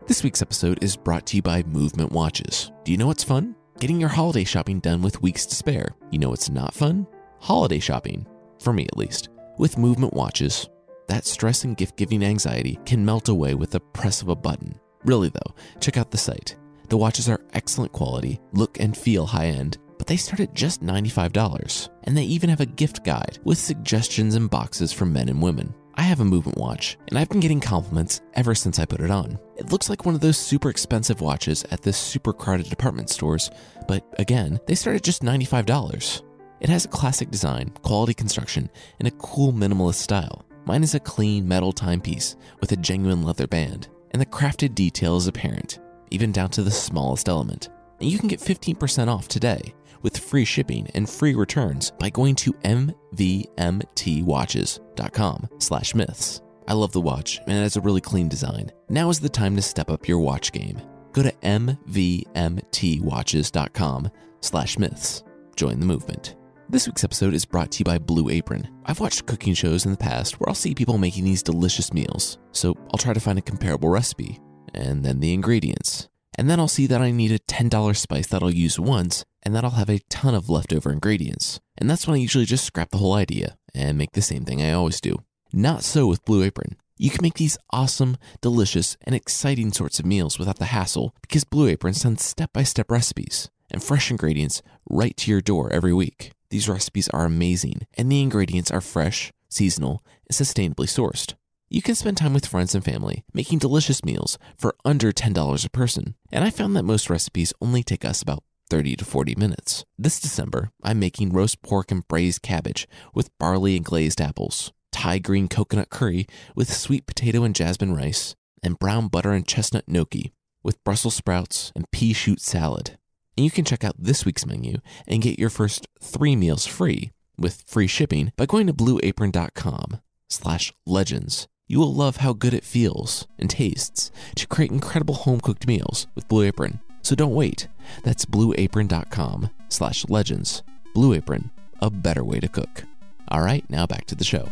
This 0.08 0.24
week's 0.24 0.40
episode 0.40 0.82
is 0.82 0.96
brought 0.96 1.26
to 1.26 1.36
you 1.36 1.42
by 1.42 1.62
Movement 1.64 2.12
Watches. 2.12 2.72
Do 2.82 2.92
you 2.92 2.96
know 2.96 3.08
what's 3.08 3.22
fun? 3.22 3.54
Getting 3.78 4.00
your 4.00 4.08
holiday 4.08 4.42
shopping 4.42 4.80
done 4.80 5.02
with 5.02 5.20
weeks 5.20 5.44
to 5.44 5.54
spare. 5.54 5.90
You 6.10 6.18
know 6.18 6.30
what's 6.30 6.48
not 6.48 6.72
fun? 6.72 7.06
Holiday 7.40 7.78
shopping, 7.78 8.26
for 8.58 8.72
me 8.72 8.84
at 8.84 8.96
least. 8.96 9.28
With 9.58 9.76
Movement 9.76 10.14
Watches, 10.14 10.66
that 11.08 11.26
stress 11.26 11.64
and 11.64 11.76
gift 11.76 11.98
giving 11.98 12.24
anxiety 12.24 12.78
can 12.86 13.04
melt 13.04 13.28
away 13.28 13.52
with 13.52 13.70
the 13.70 13.80
press 13.80 14.22
of 14.22 14.28
a 14.28 14.34
button. 14.34 14.80
Really, 15.04 15.28
though, 15.28 15.54
check 15.78 15.98
out 15.98 16.10
the 16.10 16.16
site. 16.16 16.56
The 16.88 16.96
watches 16.96 17.28
are 17.28 17.44
excellent 17.52 17.92
quality, 17.92 18.40
look 18.54 18.80
and 18.80 18.96
feel 18.96 19.26
high 19.26 19.48
end, 19.48 19.76
but 19.98 20.06
they 20.06 20.16
start 20.16 20.40
at 20.40 20.54
just 20.54 20.82
$95. 20.82 21.90
And 22.04 22.16
they 22.16 22.24
even 22.24 22.48
have 22.48 22.60
a 22.60 22.66
gift 22.66 23.04
guide 23.04 23.40
with 23.44 23.58
suggestions 23.58 24.36
and 24.36 24.48
boxes 24.48 24.90
for 24.90 25.04
men 25.04 25.28
and 25.28 25.42
women. 25.42 25.74
I 25.98 26.02
have 26.02 26.20
a 26.20 26.24
movement 26.24 26.58
watch, 26.58 26.96
and 27.08 27.18
I've 27.18 27.28
been 27.28 27.40
getting 27.40 27.58
compliments 27.58 28.20
ever 28.34 28.54
since 28.54 28.78
I 28.78 28.84
put 28.84 29.00
it 29.00 29.10
on. 29.10 29.36
It 29.56 29.72
looks 29.72 29.90
like 29.90 30.06
one 30.06 30.14
of 30.14 30.20
those 30.20 30.38
super 30.38 30.70
expensive 30.70 31.20
watches 31.20 31.64
at 31.72 31.82
the 31.82 31.92
super 31.92 32.32
crowded 32.32 32.70
department 32.70 33.10
stores, 33.10 33.50
but 33.88 34.04
again, 34.16 34.60
they 34.68 34.76
start 34.76 34.94
at 34.94 35.02
just 35.02 35.24
$95. 35.24 36.22
It 36.60 36.68
has 36.68 36.84
a 36.84 36.88
classic 36.88 37.32
design, 37.32 37.70
quality 37.82 38.14
construction, 38.14 38.70
and 39.00 39.08
a 39.08 39.16
cool 39.18 39.52
minimalist 39.52 39.96
style. 39.96 40.46
Mine 40.66 40.84
is 40.84 40.94
a 40.94 41.00
clean 41.00 41.48
metal 41.48 41.72
timepiece 41.72 42.36
with 42.60 42.70
a 42.70 42.76
genuine 42.76 43.24
leather 43.24 43.48
band, 43.48 43.88
and 44.12 44.22
the 44.22 44.26
crafted 44.26 44.76
detail 44.76 45.16
is 45.16 45.26
apparent, 45.26 45.80
even 46.12 46.30
down 46.30 46.50
to 46.50 46.62
the 46.62 46.70
smallest 46.70 47.28
element. 47.28 47.70
And 48.00 48.08
you 48.08 48.20
can 48.20 48.28
get 48.28 48.38
15% 48.38 49.08
off 49.08 49.26
today 49.26 49.74
with 50.02 50.18
free 50.18 50.44
shipping 50.44 50.88
and 50.94 51.08
free 51.08 51.34
returns 51.34 51.92
by 51.98 52.10
going 52.10 52.34
to 52.36 52.52
mvmtwatches.com 52.52 55.48
slash 55.58 55.94
myths. 55.94 56.42
I 56.66 56.72
love 56.74 56.92
the 56.92 57.00
watch 57.00 57.38
and 57.46 57.56
it 57.56 57.62
has 57.62 57.76
a 57.76 57.80
really 57.80 58.00
clean 58.00 58.28
design. 58.28 58.70
Now 58.88 59.08
is 59.08 59.20
the 59.20 59.28
time 59.28 59.56
to 59.56 59.62
step 59.62 59.90
up 59.90 60.06
your 60.06 60.18
watch 60.18 60.52
game. 60.52 60.80
Go 61.12 61.22
to 61.22 61.32
mvmtwatches.com 61.32 64.10
slash 64.40 64.78
myths. 64.78 65.24
Join 65.56 65.80
the 65.80 65.86
movement. 65.86 66.36
This 66.70 66.86
week's 66.86 67.02
episode 67.02 67.32
is 67.32 67.46
brought 67.46 67.72
to 67.72 67.78
you 67.78 67.86
by 67.86 67.96
Blue 67.96 68.28
Apron. 68.28 68.68
I've 68.84 69.00
watched 69.00 69.24
cooking 69.24 69.54
shows 69.54 69.86
in 69.86 69.90
the 69.90 69.96
past 69.96 70.38
where 70.38 70.50
I'll 70.50 70.54
see 70.54 70.74
people 70.74 70.98
making 70.98 71.24
these 71.24 71.42
delicious 71.42 71.94
meals, 71.94 72.36
so 72.52 72.76
I'll 72.92 72.98
try 72.98 73.14
to 73.14 73.20
find 73.20 73.38
a 73.38 73.42
comparable 73.42 73.88
recipe, 73.88 74.38
and 74.74 75.02
then 75.02 75.20
the 75.20 75.32
ingredients. 75.32 76.10
And 76.36 76.50
then 76.50 76.60
I'll 76.60 76.68
see 76.68 76.86
that 76.86 77.00
I 77.00 77.10
need 77.10 77.32
a 77.32 77.38
$10 77.38 77.96
spice 77.96 78.26
that 78.26 78.42
I'll 78.42 78.50
use 78.50 78.78
once, 78.78 79.24
and 79.48 79.56
that 79.56 79.64
I'll 79.64 79.70
have 79.70 79.88
a 79.88 80.00
ton 80.10 80.34
of 80.34 80.50
leftover 80.50 80.92
ingredients. 80.92 81.58
And 81.78 81.88
that's 81.88 82.06
when 82.06 82.16
I 82.16 82.18
usually 82.18 82.44
just 82.44 82.66
scrap 82.66 82.90
the 82.90 82.98
whole 82.98 83.14
idea 83.14 83.56
and 83.74 83.96
make 83.96 84.12
the 84.12 84.20
same 84.20 84.44
thing 84.44 84.60
I 84.60 84.72
always 84.72 85.00
do. 85.00 85.22
Not 85.54 85.82
so 85.82 86.06
with 86.06 86.22
Blue 86.26 86.42
Apron. 86.42 86.76
You 86.98 87.08
can 87.08 87.22
make 87.22 87.38
these 87.38 87.56
awesome, 87.70 88.18
delicious, 88.42 88.98
and 89.04 89.14
exciting 89.14 89.72
sorts 89.72 89.98
of 89.98 90.04
meals 90.04 90.38
without 90.38 90.58
the 90.58 90.66
hassle 90.66 91.14
because 91.22 91.44
Blue 91.44 91.66
Apron 91.66 91.94
sends 91.94 92.22
step 92.22 92.52
by 92.52 92.62
step 92.62 92.90
recipes 92.90 93.48
and 93.70 93.82
fresh 93.82 94.10
ingredients 94.10 94.60
right 94.90 95.16
to 95.16 95.30
your 95.30 95.40
door 95.40 95.72
every 95.72 95.94
week. 95.94 96.32
These 96.50 96.68
recipes 96.68 97.08
are 97.14 97.24
amazing, 97.24 97.86
and 97.96 98.12
the 98.12 98.20
ingredients 98.20 98.70
are 98.70 98.82
fresh, 98.82 99.32
seasonal, 99.48 100.02
and 100.28 100.36
sustainably 100.36 100.88
sourced. 100.88 101.36
You 101.70 101.80
can 101.80 101.94
spend 101.94 102.18
time 102.18 102.34
with 102.34 102.44
friends 102.44 102.74
and 102.74 102.84
family 102.84 103.24
making 103.32 103.60
delicious 103.60 104.04
meals 104.04 104.38
for 104.58 104.74
under 104.84 105.10
$10 105.10 105.64
a 105.64 105.70
person, 105.70 106.16
and 106.30 106.44
I 106.44 106.50
found 106.50 106.76
that 106.76 106.82
most 106.82 107.08
recipes 107.08 107.54
only 107.62 107.82
take 107.82 108.04
us 108.04 108.20
about 108.20 108.44
30 108.68 108.96
to 108.96 109.04
40 109.04 109.34
minutes. 109.36 109.84
This 109.98 110.20
December, 110.20 110.70
I'm 110.82 110.98
making 110.98 111.32
roast 111.32 111.62
pork 111.62 111.90
and 111.90 112.06
braised 112.06 112.42
cabbage 112.42 112.86
with 113.14 113.36
barley 113.38 113.76
and 113.76 113.84
glazed 113.84 114.20
apples, 114.20 114.72
Thai 114.92 115.18
green 115.18 115.48
coconut 115.48 115.90
curry 115.90 116.26
with 116.54 116.72
sweet 116.72 117.06
potato 117.06 117.44
and 117.44 117.54
jasmine 117.54 117.94
rice, 117.94 118.34
and 118.62 118.78
brown 118.78 119.08
butter 119.08 119.32
and 119.32 119.46
chestnut 119.46 119.84
gnocchi 119.88 120.32
with 120.62 120.82
Brussels 120.84 121.14
sprouts 121.14 121.72
and 121.74 121.90
pea 121.90 122.12
shoot 122.12 122.40
salad. 122.40 122.98
And 123.36 123.44
you 123.44 123.50
can 123.50 123.64
check 123.64 123.84
out 123.84 123.94
this 123.98 124.24
week's 124.24 124.46
menu 124.46 124.78
and 125.06 125.22
get 125.22 125.38
your 125.38 125.50
first 125.50 125.86
three 126.00 126.36
meals 126.36 126.66
free 126.66 127.12
with 127.38 127.62
free 127.66 127.86
shipping 127.86 128.32
by 128.36 128.46
going 128.46 128.66
to 128.66 128.74
blueapron.com 128.74 130.00
slash 130.28 130.72
legends. 130.84 131.46
You 131.68 131.78
will 131.78 131.94
love 131.94 132.16
how 132.16 132.32
good 132.32 132.54
it 132.54 132.64
feels 132.64 133.26
and 133.38 133.48
tastes 133.48 134.10
to 134.36 134.46
create 134.46 134.70
incredible 134.70 135.14
home 135.14 135.40
cooked 135.40 135.66
meals 135.66 136.06
with 136.14 136.26
Blue 136.28 136.42
Apron. 136.42 136.80
So 137.08 137.14
don't 137.14 137.34
wait. 137.34 137.68
That's 138.02 138.26
blueapron.com 138.26 139.48
slash 139.70 140.06
legends. 140.10 140.62
Blue 140.92 141.14
Apron, 141.14 141.50
a 141.80 141.88
better 141.88 142.22
way 142.22 142.38
to 142.38 142.48
cook. 142.48 142.84
All 143.28 143.40
right, 143.40 143.64
now 143.70 143.86
back 143.86 144.04
to 144.08 144.14
the 144.14 144.24
show. 144.24 144.50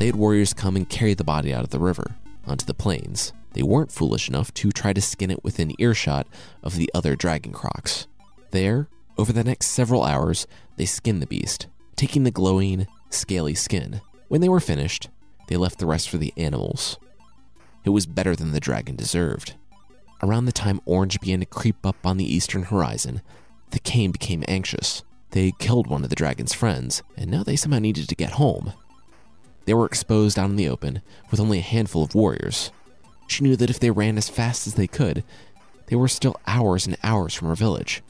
They 0.00 0.06
had 0.06 0.16
warriors 0.16 0.52
come 0.52 0.74
and 0.74 0.88
carry 0.88 1.14
the 1.14 1.22
body 1.22 1.54
out 1.54 1.62
of 1.62 1.70
the 1.70 1.78
river 1.78 2.16
onto 2.44 2.66
the 2.66 2.74
plains. 2.74 3.32
They 3.52 3.62
weren't 3.62 3.92
foolish 3.92 4.28
enough 4.28 4.52
to 4.54 4.72
try 4.72 4.92
to 4.92 5.00
skin 5.00 5.30
it 5.30 5.44
within 5.44 5.80
earshot 5.80 6.26
of 6.64 6.74
the 6.74 6.90
other 6.92 7.14
dragon 7.14 7.52
crocs. 7.52 8.08
There, 8.50 8.88
over 9.16 9.32
the 9.32 9.44
next 9.44 9.66
several 9.66 10.02
hours, 10.02 10.48
they 10.74 10.86
skinned 10.86 11.22
the 11.22 11.26
beast, 11.28 11.68
taking 11.94 12.24
the 12.24 12.32
glowing, 12.32 12.88
scaly 13.10 13.54
skin. 13.54 14.00
When 14.26 14.40
they 14.40 14.48
were 14.48 14.58
finished, 14.58 15.08
they 15.48 15.56
left 15.56 15.78
the 15.78 15.86
rest 15.86 16.08
for 16.08 16.18
the 16.18 16.32
animals. 16.36 16.98
It 17.84 17.90
was 17.90 18.06
better 18.06 18.36
than 18.36 18.52
the 18.52 18.60
dragon 18.60 18.96
deserved. 18.96 19.54
Around 20.22 20.44
the 20.44 20.52
time 20.52 20.80
orange 20.84 21.20
began 21.20 21.40
to 21.40 21.46
creep 21.46 21.84
up 21.84 22.06
on 22.06 22.16
the 22.16 22.34
eastern 22.34 22.64
horizon, 22.64 23.22
Thakane 23.72 24.12
became 24.12 24.44
anxious. 24.46 25.02
They 25.30 25.52
killed 25.58 25.86
one 25.86 26.04
of 26.04 26.10
the 26.10 26.16
dragon's 26.16 26.52
friends, 26.52 27.02
and 27.16 27.30
now 27.30 27.42
they 27.42 27.56
somehow 27.56 27.78
needed 27.78 28.08
to 28.08 28.14
get 28.14 28.32
home. 28.32 28.74
They 29.64 29.74
were 29.74 29.86
exposed 29.86 30.38
out 30.38 30.50
in 30.50 30.56
the 30.56 30.68
open 30.68 31.00
with 31.30 31.40
only 31.40 31.58
a 31.58 31.62
handful 31.62 32.02
of 32.02 32.14
warriors. 32.14 32.70
She 33.26 33.42
knew 33.42 33.56
that 33.56 33.70
if 33.70 33.80
they 33.80 33.90
ran 33.90 34.18
as 34.18 34.28
fast 34.28 34.66
as 34.66 34.74
they 34.74 34.86
could, 34.86 35.24
they 35.86 35.96
were 35.96 36.08
still 36.08 36.36
hours 36.46 36.86
and 36.86 36.96
hours 37.02 37.34
from 37.34 37.48
her 37.48 37.54
village. 37.54 38.02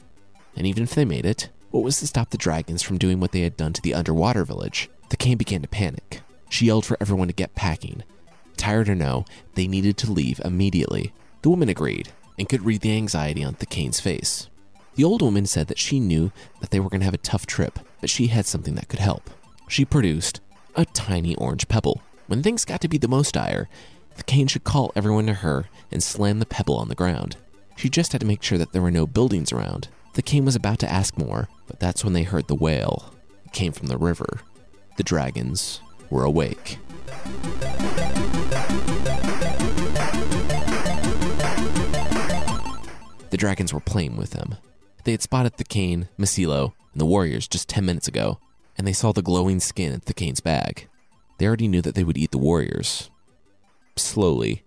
And 0.55 0.67
even 0.67 0.83
if 0.83 0.93
they 0.93 1.05
made 1.05 1.25
it, 1.25 1.49
what 1.71 1.83
was 1.83 1.99
to 1.99 2.07
stop 2.07 2.29
the 2.29 2.37
dragons 2.37 2.83
from 2.83 2.97
doing 2.97 3.19
what 3.19 3.31
they 3.31 3.41
had 3.41 3.57
done 3.57 3.73
to 3.73 3.81
the 3.81 3.93
underwater 3.93 4.43
village? 4.43 4.89
Thakane 5.09 5.37
began 5.37 5.61
to 5.61 5.67
panic. 5.67 6.21
She 6.53 6.67
yelled 6.67 6.85
for 6.85 6.97
everyone 7.01 7.29
to 7.29 7.33
get 7.33 7.55
packing. 7.55 8.03
Tired 8.57 8.87
or 8.87 8.93
no, 8.93 9.25
they 9.55 9.65
needed 9.65 9.97
to 9.97 10.11
leave 10.11 10.39
immediately. 10.45 11.11
The 11.41 11.49
woman 11.49 11.67
agreed 11.67 12.11
and 12.37 12.47
could 12.47 12.63
read 12.63 12.81
the 12.81 12.95
anxiety 12.95 13.43
on 13.43 13.55
Thakane's 13.55 13.99
face. 13.99 14.51
The 14.93 15.03
old 15.03 15.23
woman 15.23 15.47
said 15.47 15.65
that 15.69 15.79
she 15.79 15.99
knew 15.99 16.31
that 16.61 16.69
they 16.69 16.79
were 16.79 16.91
going 16.91 17.01
to 17.01 17.05
have 17.05 17.13
a 17.15 17.17
tough 17.17 17.47
trip, 17.47 17.79
but 18.01 18.11
she 18.11 18.27
had 18.27 18.45
something 18.45 18.75
that 18.75 18.87
could 18.87 18.99
help. 18.99 19.31
She 19.67 19.83
produced 19.83 20.41
a 20.75 20.85
tiny 20.85 21.35
orange 21.37 21.67
pebble. 21.67 22.03
When 22.27 22.43
things 22.43 22.65
got 22.65 22.81
to 22.81 22.87
be 22.87 22.99
the 22.99 23.07
most 23.07 23.33
dire, 23.33 23.67
Thakane 24.15 24.47
should 24.47 24.63
call 24.63 24.91
everyone 24.95 25.25
to 25.25 25.33
her 25.33 25.65
and 25.91 26.03
slam 26.03 26.37
the 26.37 26.45
pebble 26.45 26.77
on 26.77 26.87
the 26.87 26.93
ground. 26.93 27.35
She 27.75 27.89
just 27.89 28.11
had 28.11 28.21
to 28.21 28.27
make 28.27 28.43
sure 28.43 28.59
that 28.59 28.73
there 28.73 28.81
were 28.83 28.91
no 28.91 29.07
buildings 29.07 29.51
around. 29.51 29.87
Thakane 30.13 30.45
was 30.45 30.55
about 30.55 30.77
to 30.79 30.91
ask 30.91 31.17
more, 31.17 31.49
but 31.65 31.79
that's 31.79 32.03
when 32.03 32.13
they 32.13 32.21
heard 32.21 32.47
the 32.47 32.53
wail. 32.53 33.11
It 33.43 33.53
came 33.53 33.71
from 33.71 33.87
the 33.87 33.97
river. 33.97 34.41
The 34.97 35.03
dragons 35.03 35.81
were 36.13 36.23
awake. 36.23 36.77
The 43.31 43.37
dragons 43.37 43.73
were 43.73 43.79
playing 43.79 44.15
with 44.15 44.29
them. 44.29 44.55
They 45.03 45.11
had 45.11 45.23
spotted 45.23 45.57
Thakane, 45.57 46.07
Masilo, 46.19 46.73
and 46.93 47.01
the 47.01 47.05
warriors 47.05 47.47
just 47.47 47.67
10 47.67 47.83
minutes 47.83 48.07
ago, 48.07 48.37
and 48.77 48.85
they 48.85 48.93
saw 48.93 49.11
the 49.11 49.23
glowing 49.23 49.59
skin 49.59 49.91
at 49.91 50.05
the 50.05 50.13
Thakane's 50.13 50.39
bag. 50.39 50.87
They 51.39 51.47
already 51.47 51.67
knew 51.67 51.81
that 51.81 51.95
they 51.95 52.03
would 52.03 52.17
eat 52.17 52.29
the 52.29 52.37
warriors. 52.37 53.09
Slowly. 53.95 54.63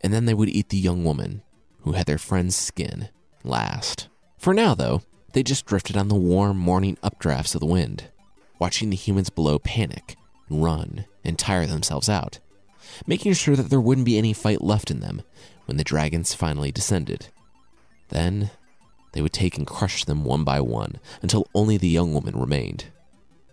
And 0.00 0.14
then 0.14 0.26
they 0.26 0.34
would 0.34 0.48
eat 0.48 0.68
the 0.68 0.76
young 0.76 1.04
woman, 1.04 1.42
who 1.80 1.92
had 1.92 2.06
their 2.06 2.18
friend's 2.18 2.54
skin, 2.54 3.08
last. 3.42 4.08
For 4.38 4.54
now, 4.54 4.76
though, 4.76 5.02
they 5.32 5.42
just 5.42 5.66
drifted 5.66 5.96
on 5.96 6.06
the 6.06 6.14
warm 6.14 6.56
morning 6.56 6.96
updrafts 7.02 7.54
of 7.56 7.60
the 7.60 7.66
wind, 7.66 8.04
watching 8.60 8.90
the 8.90 8.96
humans 8.96 9.28
below 9.28 9.58
panic, 9.58 10.16
run, 10.50 11.06
and 11.24 11.38
tire 11.38 11.66
themselves 11.66 12.08
out, 12.08 12.38
making 13.06 13.32
sure 13.34 13.56
that 13.56 13.70
there 13.70 13.80
wouldn't 13.80 14.06
be 14.06 14.18
any 14.18 14.32
fight 14.32 14.62
left 14.62 14.90
in 14.90 15.00
them 15.00 15.22
when 15.66 15.76
the 15.76 15.84
dragons 15.84 16.34
finally 16.34 16.72
descended. 16.72 17.28
Then 18.08 18.50
they 19.12 19.22
would 19.22 19.32
take 19.32 19.56
and 19.56 19.66
crush 19.66 20.04
them 20.04 20.24
one 20.24 20.44
by 20.44 20.60
one 20.60 20.98
until 21.22 21.48
only 21.54 21.76
the 21.76 21.88
young 21.88 22.14
woman 22.14 22.38
remained. 22.38 22.86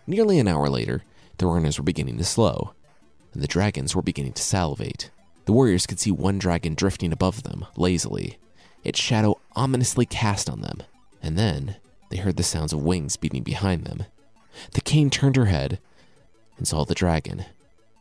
Nearly 0.07 0.39
an 0.39 0.47
hour 0.47 0.69
later, 0.69 1.03
the 1.37 1.47
runners 1.47 1.77
were 1.77 1.83
beginning 1.83 2.17
to 2.17 2.23
slow, 2.23 2.73
and 3.33 3.41
the 3.41 3.47
dragons 3.47 3.95
were 3.95 4.01
beginning 4.01 4.33
to 4.33 4.43
salivate. 4.43 5.09
The 5.45 5.53
warriors 5.53 5.85
could 5.85 5.99
see 5.99 6.11
one 6.11 6.39
dragon 6.39 6.73
drifting 6.75 7.11
above 7.11 7.43
them, 7.43 7.65
lazily, 7.75 8.37
its 8.83 8.99
shadow 8.99 9.39
ominously 9.55 10.05
cast 10.05 10.49
on 10.49 10.61
them, 10.61 10.83
and 11.21 11.37
then 11.37 11.77
they 12.09 12.17
heard 12.17 12.37
the 12.37 12.43
sounds 12.43 12.71
of 12.71 12.83
wings 12.83 13.17
beating 13.17 13.43
behind 13.43 13.85
them. 13.85 14.05
Thakane 14.71 15.11
turned 15.11 15.35
her 15.35 15.45
head 15.45 15.79
and 16.57 16.67
saw 16.67 16.83
the 16.83 16.95
dragon, 16.95 17.45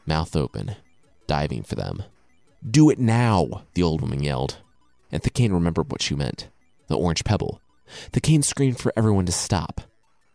mouth 0.06 0.36
open, 0.36 0.76
diving 1.26 1.62
for 1.62 1.74
them. 1.74 2.02
Do 2.68 2.90
it 2.90 2.98
now, 2.98 3.64
the 3.74 3.82
old 3.82 4.00
woman 4.00 4.22
yelled, 4.22 4.58
and 5.12 5.22
Thakane 5.22 5.52
remembered 5.52 5.90
what 5.90 6.02
she 6.02 6.14
meant 6.14 6.48
the 6.86 6.96
orange 6.96 7.24
pebble. 7.24 7.60
Thakane 8.12 8.44
screamed 8.44 8.78
for 8.78 8.92
everyone 8.96 9.26
to 9.26 9.32
stop, 9.32 9.80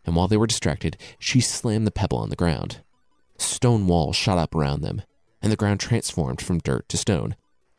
and 0.04 0.16
while 0.16 0.28
they 0.28 0.36
were 0.36 0.46
distracted, 0.46 0.96
she 1.18 1.40
slammed 1.40 1.86
the 1.86 1.92
pebble 1.92 2.18
on 2.18 2.30
the 2.30 2.36
ground. 2.36 2.80
Stone 3.38 3.86
walls 3.86 4.16
shot 4.16 4.38
up 4.38 4.54
around 4.54 4.82
them, 4.82 5.02
and 5.40 5.50
the 5.50 5.56
ground 5.56 5.80
transformed 5.80 6.40
from 6.40 6.58
dirt 6.58 6.88
to 6.88 6.96
stone. 6.96 7.36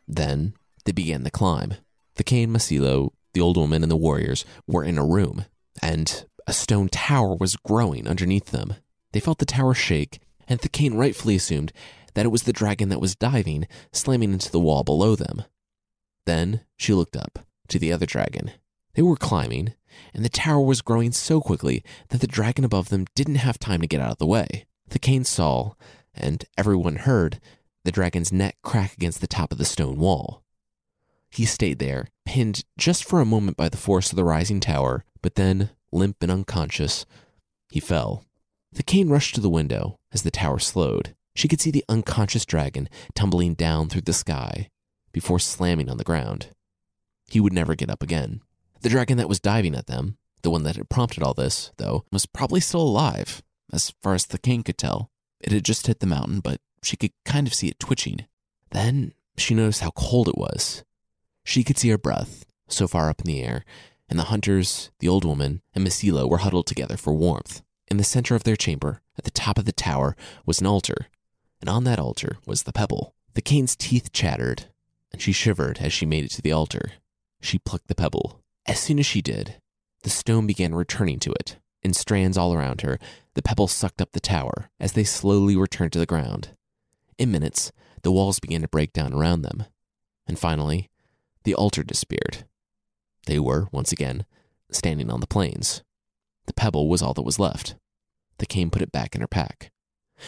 Then 0.07 0.53
they 0.85 0.91
began 0.91 1.23
the 1.23 1.31
climb. 1.31 1.75
Thakane, 2.15 2.49
Masilo, 2.49 3.11
the 3.33 3.41
old 3.41 3.57
woman, 3.57 3.83
and 3.83 3.91
the 3.91 3.97
warriors 3.97 4.45
were 4.67 4.83
in 4.83 4.97
a 4.97 5.05
room, 5.05 5.45
and 5.81 6.25
a 6.47 6.53
stone 6.53 6.89
tower 6.89 7.35
was 7.35 7.55
growing 7.55 8.07
underneath 8.07 8.47
them. 8.47 8.75
They 9.11 9.19
felt 9.19 9.39
the 9.39 9.45
tower 9.45 9.73
shake, 9.73 10.19
and 10.51 10.59
Thakane 10.59 10.97
rightfully 10.97 11.37
assumed 11.37 11.71
that 12.13 12.25
it 12.25 12.29
was 12.29 12.43
the 12.43 12.51
dragon 12.51 12.89
that 12.89 12.99
was 12.99 13.15
diving, 13.15 13.69
slamming 13.93 14.33
into 14.33 14.51
the 14.51 14.59
wall 14.59 14.83
below 14.83 15.15
them. 15.15 15.43
Then 16.25 16.65
she 16.75 16.93
looked 16.93 17.15
up 17.15 17.39
to 17.69 17.79
the 17.79 17.93
other 17.93 18.05
dragon. 18.05 18.51
They 18.93 19.01
were 19.01 19.15
climbing, 19.15 19.75
and 20.13 20.25
the 20.25 20.29
tower 20.29 20.59
was 20.59 20.81
growing 20.81 21.13
so 21.13 21.39
quickly 21.39 21.85
that 22.09 22.19
the 22.19 22.27
dragon 22.27 22.65
above 22.65 22.89
them 22.89 23.05
didn't 23.15 23.35
have 23.35 23.59
time 23.59 23.79
to 23.79 23.87
get 23.87 24.01
out 24.01 24.11
of 24.11 24.17
the 24.17 24.25
way. 24.25 24.65
Thakane 24.89 25.25
saw, 25.25 25.75
and 26.13 26.43
everyone 26.57 26.97
heard, 26.97 27.39
the 27.85 27.91
dragon's 27.93 28.33
neck 28.33 28.57
crack 28.61 28.91
against 28.91 29.21
the 29.21 29.27
top 29.27 29.53
of 29.53 29.57
the 29.57 29.63
stone 29.63 29.99
wall. 29.99 30.43
He 31.29 31.45
stayed 31.45 31.79
there, 31.79 32.09
pinned 32.25 32.65
just 32.77 33.05
for 33.05 33.21
a 33.21 33.25
moment 33.25 33.55
by 33.55 33.69
the 33.69 33.77
force 33.77 34.11
of 34.11 34.17
the 34.17 34.25
rising 34.25 34.59
tower, 34.59 35.05
but 35.21 35.35
then, 35.35 35.69
limp 35.93 36.17
and 36.21 36.29
unconscious, 36.29 37.05
he 37.69 37.79
fell. 37.79 38.25
Thakane 38.75 39.09
rushed 39.09 39.35
to 39.35 39.41
the 39.41 39.49
window 39.49 39.99
as 40.13 40.23
the 40.23 40.31
tower 40.31 40.59
slowed. 40.59 41.15
She 41.35 41.47
could 41.47 41.61
see 41.61 41.71
the 41.71 41.85
unconscious 41.89 42.45
dragon 42.45 42.89
tumbling 43.13 43.53
down 43.53 43.89
through 43.89 44.01
the 44.01 44.13
sky 44.13 44.69
before 45.11 45.39
slamming 45.39 45.89
on 45.89 45.97
the 45.97 46.03
ground. 46.03 46.49
He 47.27 47.39
would 47.39 47.53
never 47.53 47.75
get 47.75 47.89
up 47.89 48.03
again. 48.03 48.41
The 48.81 48.89
dragon 48.89 49.17
that 49.17 49.29
was 49.29 49.39
diving 49.39 49.75
at 49.75 49.87
them, 49.87 50.17
the 50.41 50.49
one 50.49 50.63
that 50.63 50.75
had 50.75 50.89
prompted 50.89 51.23
all 51.23 51.33
this, 51.33 51.71
though, 51.77 52.05
was 52.11 52.25
probably 52.25 52.59
still 52.59 52.81
alive, 52.81 53.41
as 53.71 53.91
far 54.01 54.13
as 54.13 54.25
Thakane 54.25 54.65
could 54.65 54.77
tell. 54.77 55.11
It 55.39 55.51
had 55.51 55.65
just 55.65 55.87
hit 55.87 55.99
the 55.99 56.07
mountain, 56.07 56.39
but 56.39 56.61
she 56.83 56.97
could 56.97 57.11
kind 57.25 57.47
of 57.47 57.53
see 57.53 57.67
it 57.67 57.79
twitching. 57.79 58.25
Then 58.71 59.13
she 59.37 59.53
noticed 59.53 59.81
how 59.81 59.91
cold 59.91 60.27
it 60.27 60.37
was. 60.37 60.83
She 61.43 61.63
could 61.63 61.77
see 61.77 61.89
her 61.89 61.97
breath, 61.97 62.45
so 62.67 62.87
far 62.87 63.09
up 63.09 63.21
in 63.21 63.27
the 63.27 63.43
air, 63.43 63.65
and 64.09 64.17
the 64.17 64.25
hunters, 64.25 64.91
the 64.99 65.07
old 65.07 65.25
woman, 65.25 65.61
and 65.73 65.85
Masilo 65.85 66.29
were 66.29 66.39
huddled 66.39 66.67
together 66.67 66.97
for 66.97 67.13
warmth. 67.13 67.61
In 67.91 67.97
the 67.97 68.05
center 68.05 68.35
of 68.35 68.45
their 68.45 68.55
chamber, 68.55 69.01
at 69.17 69.25
the 69.25 69.31
top 69.31 69.57
of 69.57 69.65
the 69.65 69.73
tower, 69.73 70.15
was 70.45 70.61
an 70.61 70.65
altar, 70.65 71.07
and 71.59 71.69
on 71.69 71.83
that 71.83 71.99
altar 71.99 72.37
was 72.45 72.63
the 72.63 72.71
pebble. 72.71 73.13
Thakane's 73.35 73.75
teeth 73.75 74.13
chattered, 74.13 74.67
and 75.11 75.21
she 75.21 75.33
shivered 75.33 75.79
as 75.79 75.91
she 75.91 76.05
made 76.05 76.23
it 76.23 76.31
to 76.31 76.41
the 76.41 76.53
altar. 76.53 76.93
She 77.41 77.59
plucked 77.59 77.89
the 77.89 77.95
pebble. 77.95 78.39
As 78.65 78.79
soon 78.79 78.97
as 78.97 79.05
she 79.05 79.21
did, 79.21 79.55
the 80.03 80.09
stone 80.09 80.47
began 80.47 80.73
returning 80.73 81.19
to 81.19 81.33
it. 81.33 81.57
In 81.83 81.93
strands 81.93 82.37
all 82.37 82.53
around 82.53 82.79
her, 82.79 82.97
the 83.33 83.41
pebble 83.41 83.67
sucked 83.67 84.01
up 84.01 84.13
the 84.13 84.21
tower 84.21 84.69
as 84.79 84.93
they 84.93 85.03
slowly 85.03 85.57
returned 85.57 85.91
to 85.91 85.99
the 85.99 86.05
ground. 86.05 86.55
In 87.17 87.29
minutes, 87.29 87.73
the 88.03 88.11
walls 88.13 88.39
began 88.39 88.61
to 88.61 88.69
break 88.69 88.93
down 88.93 89.11
around 89.11 89.41
them. 89.41 89.65
And 90.25 90.39
finally, 90.39 90.89
the 91.43 91.55
altar 91.55 91.83
disappeared. 91.83 92.45
They 93.25 93.37
were, 93.37 93.67
once 93.73 93.91
again, 93.91 94.23
standing 94.71 95.11
on 95.11 95.19
the 95.19 95.27
plains. 95.27 95.83
The 96.45 96.53
pebble 96.53 96.87
was 96.87 97.01
all 97.01 97.13
that 97.15 97.23
was 97.23 97.37
left. 97.37 97.75
Thakane 98.41 98.71
put 98.71 98.81
it 98.81 98.91
back 98.91 99.13
in 99.13 99.21
her 99.21 99.27
pack. 99.27 99.71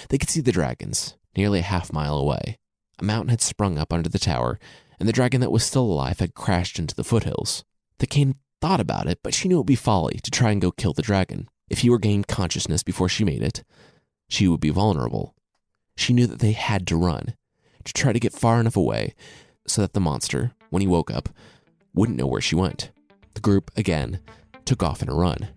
They 0.10 0.18
could 0.18 0.30
see 0.30 0.42
the 0.42 0.52
dragons, 0.52 1.18
nearly 1.36 1.60
a 1.60 1.64
half 1.64 1.92
mile 1.92 2.18
away. 2.18 2.60
A 3.00 3.04
mountain 3.04 3.30
had 3.30 3.42
sprung 3.42 3.78
up 3.78 3.92
under 3.92 4.10
the 4.10 4.20
tower, 4.20 4.60
and 5.00 5.10
the 5.10 5.14
dragon 5.14 5.42
that 5.42 5.52
was 5.52 5.64
still 5.64 5.84
alive 5.84 6.20
had 6.20 6.36
crashed 6.36 6.78
into 6.78 6.96
the 6.96 7.04
foothills. 7.04 7.64
Thakane 8.00 8.36
thought 8.62 8.80
about 8.80 9.08
it, 9.08 9.20
but 9.24 9.34
she 9.34 9.48
knew 9.48 9.56
it 9.56 9.60
would 9.60 9.66
be 9.66 9.76
folly 9.76 10.20
to 10.24 10.32
try 10.32 10.52
and 10.52 10.62
go 10.62 10.72
kill 10.72 10.94
the 10.94 11.02
dragon. 11.02 11.50
If 11.70 11.80
he 11.80 11.90
regained 11.90 12.28
consciousness 12.28 12.84
before 12.84 13.10
she 13.10 13.26
made 13.26 13.42
it, 13.42 13.64
she 14.30 14.48
would 14.48 14.60
be 14.60 14.70
vulnerable. 14.70 15.36
She 15.96 16.14
knew 16.14 16.28
that 16.28 16.40
they 16.40 16.52
had 16.52 16.86
to 16.88 16.96
run, 16.96 17.36
to 17.84 17.94
try 17.94 18.14
to 18.14 18.20
get 18.20 18.34
far 18.34 18.60
enough 18.60 18.78
away 18.78 19.16
so 19.68 19.82
that 19.82 19.94
the 19.94 20.00
monster, 20.00 20.52
when 20.70 20.82
he 20.82 20.88
woke 20.88 21.12
up, 21.12 21.30
wouldn't 21.94 22.18
know 22.18 22.28
where 22.28 22.42
she 22.42 22.56
went. 22.56 22.92
The 23.34 23.42
group, 23.42 23.72
again, 23.76 24.20
took 24.66 24.84
off 24.84 25.02
in 25.02 25.10
a 25.10 25.16
run. 25.16 25.50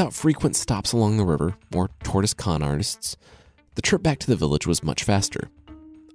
Without 0.00 0.14
frequent 0.14 0.56
stops 0.56 0.94
along 0.94 1.18
the 1.18 1.26
river 1.26 1.56
or 1.74 1.90
tortoise 2.02 2.32
con 2.32 2.62
artists, 2.62 3.18
the 3.74 3.82
trip 3.82 4.02
back 4.02 4.18
to 4.20 4.26
the 4.26 4.34
village 4.34 4.66
was 4.66 4.82
much 4.82 5.04
faster. 5.04 5.50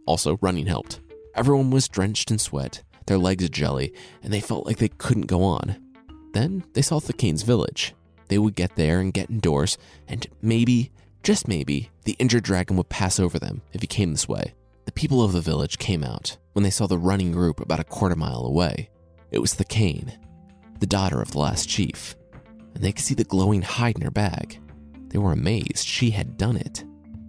Also, 0.08 0.40
running 0.42 0.66
helped. 0.66 1.02
Everyone 1.36 1.70
was 1.70 1.88
drenched 1.88 2.32
in 2.32 2.40
sweat, 2.40 2.82
their 3.06 3.20
legs 3.20 3.48
jelly, 3.52 3.94
and 4.24 4.34
they 4.34 4.40
felt 4.40 4.66
like 4.66 4.80
they 4.80 4.88
couldn't 4.88 5.28
go 5.28 5.44
on. 5.44 5.76
Then 6.34 6.64
they 6.74 6.82
saw 6.82 7.00
Thakane's 7.00 7.44
village. 7.44 7.94
They 8.28 8.40
would 8.40 8.56
get 8.56 8.76
there 8.76 9.00
and 9.00 9.14
get 9.14 9.30
indoors, 9.30 9.78
and 10.08 10.26
maybe, 10.42 10.92
just 11.22 11.48
maybe, 11.48 11.92
the 12.06 12.16
injured 12.18 12.44
dragon 12.44 12.78
would 12.78 12.90
pass 12.90 13.20
over 13.20 13.38
them 13.38 13.62
if 13.72 13.82
he 13.82 13.88
came 13.88 14.14
this 14.14 14.28
way. 14.28 14.56
The 14.86 14.94
people 14.94 15.24
of 15.24 15.32
the 15.32 15.42
village 15.42 15.78
came 15.78 16.04
out 16.04 16.38
when 16.54 16.64
they 16.64 16.72
saw 16.72 16.88
the 16.88 16.98
running 16.98 17.32
group 17.32 17.60
about 17.60 17.80
a 17.80 17.84
quarter 17.84 18.16
mile 18.16 18.48
away. 18.48 18.90
It 19.30 19.38
was 19.38 19.54
Thakane, 19.54 20.18
the 20.80 20.88
daughter 20.88 21.22
of 21.22 21.34
the 21.34 21.40
last 21.40 21.70
chief, 21.70 22.16
and 22.76 22.84
they 22.84 22.92
could 22.92 23.04
see 23.04 23.16
the 23.16 23.24
glowing 23.24 23.62
hide 23.62 23.96
in 23.96 24.04
her 24.04 24.12
bag. 24.12 24.60
They 25.08 25.18
were 25.18 25.32
amazed 25.32 25.88
she 25.88 26.12
had 26.12 26.38
done 26.38 26.58
it. 26.58 26.82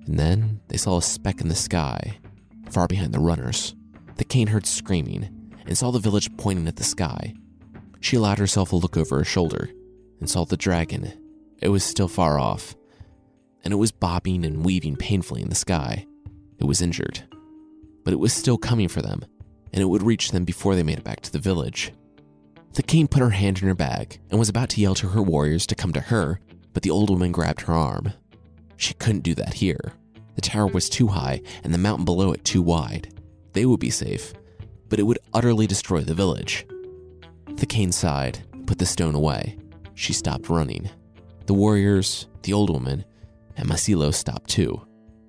And 0.06 0.18
then 0.18 0.60
they 0.68 0.76
saw 0.76 0.98
a 0.98 1.02
speck 1.02 1.40
in 1.40 1.48
the 1.48 1.54
sky, 1.54 2.18
far 2.68 2.86
behind 2.86 3.14
the 3.14 3.20
runners. 3.20 3.74
Thakane 4.16 4.48
heard 4.48 4.66
screaming 4.66 5.52
and 5.66 5.76
saw 5.76 5.90
the 5.90 5.98
village 5.98 6.34
pointing 6.36 6.68
at 6.68 6.76
the 6.76 6.84
sky. 6.84 7.34
She 8.00 8.16
allowed 8.16 8.38
herself 8.38 8.72
a 8.72 8.76
look 8.76 8.96
over 8.96 9.18
her 9.18 9.24
shoulder 9.24 9.70
and 10.20 10.28
saw 10.28 10.44
the 10.44 10.56
dragon. 10.56 11.12
It 11.60 11.68
was 11.68 11.84
still 11.84 12.08
far 12.08 12.38
off, 12.38 12.74
and 13.64 13.72
it 13.72 13.76
was 13.76 13.92
bobbing 13.92 14.44
and 14.44 14.64
weaving 14.64 14.96
painfully 14.96 15.42
in 15.42 15.48
the 15.48 15.54
sky. 15.54 16.06
it 16.58 16.64
was 16.64 16.80
injured. 16.80 17.22
But 18.04 18.12
it 18.12 18.20
was 18.20 18.32
still 18.32 18.58
coming 18.58 18.88
for 18.88 19.02
them, 19.02 19.24
and 19.72 19.82
it 19.82 19.86
would 19.86 20.02
reach 20.02 20.30
them 20.30 20.44
before 20.44 20.74
they 20.74 20.82
made 20.82 20.98
it 20.98 21.04
back 21.04 21.20
to 21.22 21.32
the 21.32 21.38
village. 21.38 21.92
Thakane 22.76 23.10
put 23.10 23.22
her 23.22 23.30
hand 23.30 23.62
in 23.62 23.68
her 23.68 23.74
bag 23.74 24.20
and 24.28 24.38
was 24.38 24.50
about 24.50 24.68
to 24.68 24.82
yell 24.82 24.94
to 24.96 25.08
her 25.08 25.22
warriors 25.22 25.66
to 25.68 25.74
come 25.74 25.94
to 25.94 26.00
her, 26.00 26.40
but 26.74 26.82
the 26.82 26.90
old 26.90 27.08
woman 27.08 27.32
grabbed 27.32 27.62
her 27.62 27.72
arm. 27.72 28.12
She 28.76 28.92
couldn't 28.92 29.22
do 29.22 29.34
that 29.36 29.54
here. 29.54 29.94
The 30.34 30.42
tower 30.42 30.66
was 30.66 30.90
too 30.90 31.06
high 31.06 31.40
and 31.64 31.72
the 31.72 31.78
mountain 31.78 32.04
below 32.04 32.32
it 32.32 32.44
too 32.44 32.60
wide. 32.60 33.18
They 33.54 33.64
would 33.64 33.80
be 33.80 33.88
safe, 33.88 34.34
but 34.90 34.98
it 35.00 35.04
would 35.04 35.18
utterly 35.32 35.66
destroy 35.66 36.02
the 36.02 36.12
village. 36.12 36.66
Thakane 37.46 37.94
sighed, 37.94 38.44
put 38.66 38.78
the 38.78 38.84
stone 38.84 39.14
away. 39.14 39.56
She 39.94 40.12
stopped 40.12 40.50
running. 40.50 40.90
The 41.46 41.54
warriors, 41.54 42.26
the 42.42 42.52
old 42.52 42.68
woman, 42.68 43.06
and 43.56 43.66
Masilo 43.66 44.12
stopped 44.12 44.50
too, 44.50 44.86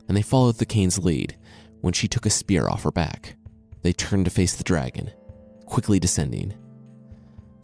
and 0.10 0.18
they 0.18 0.22
followed 0.22 0.58
Thakane's 0.58 1.00
lead 1.00 1.38
when 1.80 1.94
she 1.94 2.10
took 2.10 2.26
a 2.26 2.30
spear 2.30 2.68
off 2.68 2.84
her 2.84 2.92
back. 2.92 3.38
They 3.84 3.94
turned 3.94 4.26
to 4.26 4.32
face 4.32 4.56
the 4.56 4.66
dragon, 4.66 5.12
quickly 5.66 5.98
descending. 5.98 6.54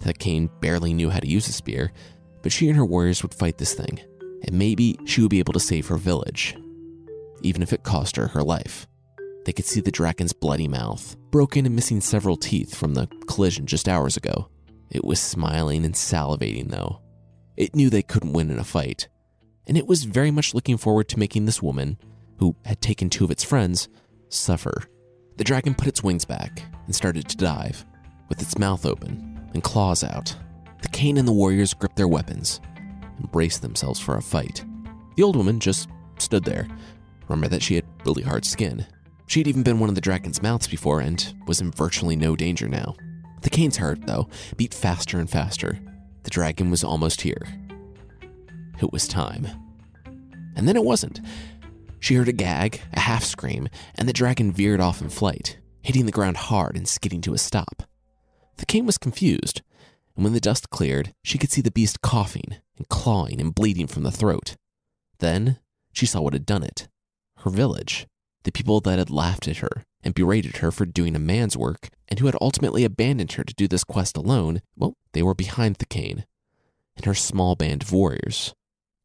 Thakane 0.04 0.50
barely 0.60 0.94
knew 0.94 1.10
how 1.10 1.20
to 1.20 1.28
use 1.28 1.48
a 1.48 1.54
spear, 1.54 1.92
but 2.42 2.52
she 2.52 2.68
and 2.68 2.78
her 2.78 2.86
warriors 2.86 3.24
would 3.24 3.34
fight 3.34 3.58
this 3.58 3.74
thing, 3.74 4.02
and 4.44 4.54
maybe 4.54 5.00
she 5.06 5.22
would 5.22 5.30
be 5.30 5.40
able 5.40 5.54
to 5.54 5.60
save 5.60 5.88
her 5.88 5.98
village, 5.98 6.58
even 7.42 7.62
if 7.62 7.72
it 7.72 7.84
cost 7.84 8.18
her 8.18 8.28
her 8.28 8.44
life. 8.44 8.86
They 9.46 9.54
could 9.54 9.66
see 9.66 9.80
the 9.80 9.92
dragon's 9.92 10.34
bloody 10.34 10.68
mouth, 10.68 11.16
broken 11.32 11.66
and 11.66 11.76
missing 11.76 12.02
several 12.02 12.36
teeth 12.36 12.76
from 12.76 12.94
the 12.94 13.08
collision 13.28 13.66
just 13.66 13.88
hours 13.88 14.18
ago. 14.18 14.50
It 14.90 15.06
was 15.06 15.20
smiling 15.20 15.86
and 15.86 15.94
salivating, 15.94 16.70
though. 16.70 17.02
It 17.56 17.76
knew 17.76 17.90
they 17.90 18.04
couldn't 18.04 18.34
win 18.34 18.52
in 18.52 18.60
a 18.60 18.64
fight, 18.64 19.08
and 19.68 19.78
it 19.78 19.88
was 19.88 20.04
very 20.04 20.32
much 20.32 20.54
looking 20.54 20.78
forward 20.78 21.08
to 21.10 21.20
making 21.20 21.46
this 21.46 21.62
woman, 21.62 21.98
who 22.40 22.56
had 22.66 22.82
taken 22.82 23.10
two 23.10 23.24
of 23.24 23.32
its 23.32 23.44
friends, 23.44 23.88
suffer. 24.28 24.84
The 25.38 25.46
dragon 25.46 25.76
put 25.76 25.88
its 25.88 26.04
wings 26.04 26.26
back 26.26 26.62
and 26.86 26.94
started 26.94 27.30
to 27.30 27.38
dive, 27.38 27.86
with 28.28 28.42
its 28.42 28.58
mouth 28.58 28.86
open 28.86 29.33
and 29.54 29.64
claws 29.64 30.04
out. 30.04 30.36
Thakane 30.82 31.18
and 31.18 31.28
the 31.28 31.34
warriors 31.34 31.74
gripped 31.74 31.96
their 31.96 32.08
weapons 32.08 32.60
and 33.18 33.32
braced 33.32 33.62
themselves 33.62 34.00
for 34.00 34.18
a 34.18 34.22
fight. 34.22 34.64
The 35.16 35.24
old 35.24 35.36
woman 35.36 35.60
just 35.60 35.90
stood 36.18 36.44
there. 36.44 36.68
Remember 37.28 37.48
that 37.50 37.62
she 37.62 37.76
had 37.76 37.86
really 38.06 38.24
hard 38.24 38.46
skin. 38.46 38.86
She'd 39.28 39.48
even 39.48 39.64
been 39.64 39.80
one 39.80 39.90
of 39.90 39.96
the 39.96 40.02
dragon's 40.02 40.42
mouths 40.42 40.68
before 40.68 41.00
and 41.00 41.34
was 41.48 41.62
in 41.62 41.72
virtually 41.72 42.16
no 42.16 42.36
danger 42.36 42.68
now. 42.68 42.96
Thakane's 43.42 43.78
heart, 43.78 44.06
though, 44.06 44.28
beat 44.58 44.74
faster 44.74 45.20
and 45.20 45.30
faster. 45.30 45.80
The 46.24 46.30
dragon 46.30 46.70
was 46.70 46.84
almost 46.84 47.22
here. 47.22 47.46
It 48.82 48.92
was 48.92 49.08
time. 49.08 49.48
And 50.56 50.68
then 50.68 50.76
it 50.76 50.84
wasn't. 50.84 51.22
She 52.00 52.16
heard 52.16 52.28
a 52.28 52.34
gag, 52.34 52.82
a 52.94 53.00
half 53.00 53.24
scream, 53.24 53.70
and 53.96 54.08
the 54.08 54.14
dragon 54.14 54.52
veered 54.52 54.82
off 54.82 55.02
in 55.02 55.10
flight, 55.10 55.58
hitting 55.82 56.06
the 56.06 56.12
ground 56.12 56.38
hard 56.38 56.76
and 56.76 56.88
skidding 56.88 57.22
to 57.22 57.34
a 57.34 57.38
stop. 57.38 57.84
Thakane 58.58 58.86
was 58.86 58.98
confused, 58.98 59.62
and 60.16 60.24
when 60.24 60.34
the 60.34 60.40
dust 60.40 60.70
cleared, 60.70 61.14
she 61.24 61.38
could 61.38 61.52
see 61.52 61.62
the 61.62 61.72
beast 61.72 62.02
coughing 62.02 62.58
and 62.78 62.88
clawing 62.90 63.40
and 63.42 63.56
bleeding 63.56 63.88
from 63.88 64.04
the 64.04 64.12
throat. 64.12 64.56
Then 65.20 65.60
she 65.92 66.06
saw 66.06 66.22
what 66.22 66.34
had 66.34 66.46
done 66.46 66.64
it 66.64 66.88
her 67.38 67.50
village, 67.50 68.08
the 68.44 68.52
people 68.52 68.80
that 68.80 69.00
had 69.00 69.10
laughed 69.10 69.48
at 69.50 69.58
her 69.58 69.84
and 70.02 70.14
berated 70.14 70.58
her 70.58 70.72
for 70.72 70.86
doing 70.86 71.16
a 71.16 71.20
man's 71.20 71.58
work 71.58 71.90
and 72.08 72.20
who 72.20 72.26
had 72.26 72.38
ultimately 72.40 72.84
abandoned 72.84 73.34
her 73.34 73.44
to 73.44 73.54
do 73.54 73.68
this 73.68 73.84
quest 73.84 74.16
alone. 74.16 74.62
Well, 74.78 74.96
they 75.14 75.24
were 75.24 75.34
behind 75.34 75.78
Thakane 75.78 76.24
and 76.96 77.06
her 77.06 77.14
small 77.14 77.56
band 77.56 77.84
of 77.84 77.92
warriors. 77.92 78.54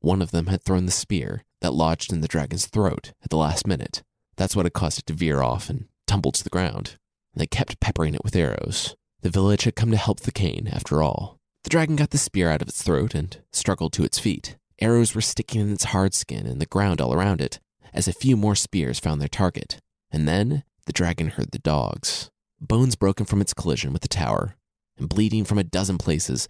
One 0.01 0.23
of 0.23 0.31
them 0.31 0.47
had 0.47 0.63
thrown 0.63 0.87
the 0.87 0.93
spear 0.93 1.43
that 1.61 1.73
lodged 1.73 2.13
in 2.13 2.21
the 2.21 2.29
dragon's 2.29 2.67
throat 2.67 3.13
at 3.23 3.31
the 3.31 3.37
last 3.37 3.67
minute. 3.67 4.03
That's 4.37 4.55
what 4.55 4.67
had 4.67 4.73
caused 4.73 5.01
it 5.01 5.07
to 5.07 5.15
veer 5.15 5.43
off 5.43 5.69
and 5.69 5.89
tumble 6.07 6.33
to 6.33 6.45
the 6.45 6.51
ground. 6.51 6.97
And 7.35 7.41
they 7.41 7.47
kept 7.47 7.81
peppering 7.81 8.15
it 8.15 8.23
with 8.23 8.37
arrows. 8.37 8.95
The 9.21 9.31
village 9.31 9.65
had 9.65 9.75
come 9.75 9.91
to 9.91 9.97
help 9.97 10.21
Thakane, 10.21 10.73
after 10.73 11.03
all. 11.03 11.39
The 11.65 11.71
dragon 11.71 11.97
got 11.97 12.11
the 12.11 12.19
spear 12.19 12.51
out 12.51 12.63
of 12.63 12.69
its 12.69 12.83
throat 12.83 13.15
and 13.15 13.37
struggled 13.53 13.93
to 13.95 14.05
its 14.05 14.19
feet. 14.19 14.57
Arrows 14.81 15.15
were 15.15 15.21
sticking 15.21 15.61
in 15.61 15.73
its 15.73 15.85
hard 15.85 16.15
skin 16.15 16.47
and 16.47 16.61
the 16.61 16.67
ground 16.67 17.01
all 17.01 17.13
around 17.13 17.41
it, 17.41 17.59
as 17.93 18.07
a 18.07 18.13
few 18.13 18.37
more 18.37 18.55
spears 18.55 19.01
found 19.01 19.21
their 19.21 19.29
target. 19.29 19.81
And 20.11 20.29
then 20.29 20.63
the 20.87 20.93
dragon 20.93 21.31
heard 21.31 21.51
the 21.51 21.59
dogs. 21.59 22.31
Bones 22.61 22.97
broken 22.97 23.27
from 23.27 23.41
its 23.41 23.55
collision 23.55 23.93
with 23.93 24.03
the 24.03 24.09
tower, 24.09 24.57
and 24.97 25.09
bleeding 25.09 25.45
from 25.45 25.59
a 25.59 25.65
dozen 25.65 25.99
places, 25.99 26.49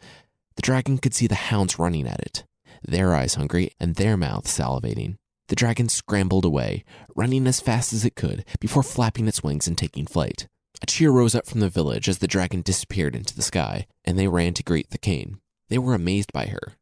the 0.56 0.62
dragon 0.62 0.98
could 0.98 1.14
see 1.14 1.26
the 1.26 1.34
hounds 1.34 1.78
running 1.78 2.06
at 2.06 2.20
it, 2.20 2.44
their 2.82 3.14
eyes 3.14 3.34
hungry 3.34 3.70
and 3.80 3.94
their 3.94 4.16
mouths 4.16 4.56
salivating. 4.56 5.16
The 5.48 5.56
dragon 5.56 5.88
scrambled 5.88 6.44
away, 6.44 6.84
running 7.16 7.46
as 7.46 7.60
fast 7.60 7.92
as 7.92 8.04
it 8.04 8.14
could 8.14 8.44
before 8.60 8.82
flapping 8.82 9.26
its 9.26 9.42
wings 9.42 9.66
and 9.66 9.76
taking 9.76 10.06
flight. 10.06 10.46
A 10.80 10.86
cheer 10.86 11.10
rose 11.10 11.34
up 11.34 11.46
from 11.46 11.60
the 11.60 11.68
village 11.68 12.08
as 12.08 12.18
the 12.18 12.28
dragon 12.28 12.62
disappeared 12.62 13.16
into 13.16 13.34
the 13.34 13.42
sky, 13.42 13.86
and 14.04 14.18
they 14.18 14.28
ran 14.28 14.54
to 14.54 14.62
greet 14.62 14.90
Thakane. 14.90 15.38
They 15.68 15.78
were 15.78 15.94
amazed 15.94 16.32
by 16.32 16.46
her, 16.46 16.74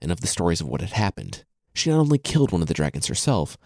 and 0.00 0.10
of 0.10 0.20
the 0.20 0.26
stories 0.26 0.60
of 0.60 0.68
what 0.68 0.80
had 0.80 0.92
happened. 0.92 1.44
She 1.74 1.90
not 1.90 1.98
only 1.98 2.18
killed 2.18 2.52
one 2.52 2.62
of 2.62 2.68
the 2.68 2.74
dragons 2.74 3.06
herself, 3.06 3.56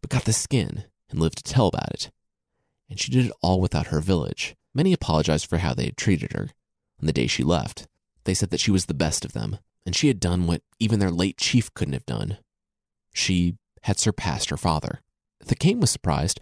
but 0.00 0.10
got 0.10 0.24
the 0.24 0.32
skin 0.32 0.84
and 1.10 1.18
lived 1.20 1.38
to 1.38 1.42
tell 1.42 1.68
about 1.68 1.92
it. 1.92 2.10
And 2.88 3.00
she 3.00 3.10
did 3.10 3.26
it 3.26 3.32
all 3.42 3.60
without 3.60 3.88
her 3.88 4.00
village. 4.00 4.54
Many 4.74 4.92
apologized 4.92 5.46
for 5.46 5.58
how 5.58 5.74
they 5.74 5.86
had 5.86 5.96
treated 5.96 6.32
her. 6.32 6.50
On 7.00 7.06
the 7.06 7.12
day 7.12 7.26
she 7.26 7.42
left, 7.42 7.88
they 8.24 8.34
said 8.34 8.50
that 8.50 8.60
she 8.60 8.70
was 8.70 8.86
the 8.86 8.94
best 8.94 9.24
of 9.24 9.32
them, 9.32 9.58
and 9.84 9.96
she 9.96 10.08
had 10.08 10.20
done 10.20 10.46
what 10.46 10.62
even 10.78 10.98
their 10.98 11.10
late 11.10 11.38
chief 11.38 11.72
couldn't 11.74 11.94
have 11.94 12.06
done. 12.06 12.38
She 13.14 13.56
had 13.82 13.98
surpassed 13.98 14.50
her 14.50 14.56
father. 14.56 15.00
Thakane 15.44 15.80
was 15.80 15.90
surprised 15.90 16.40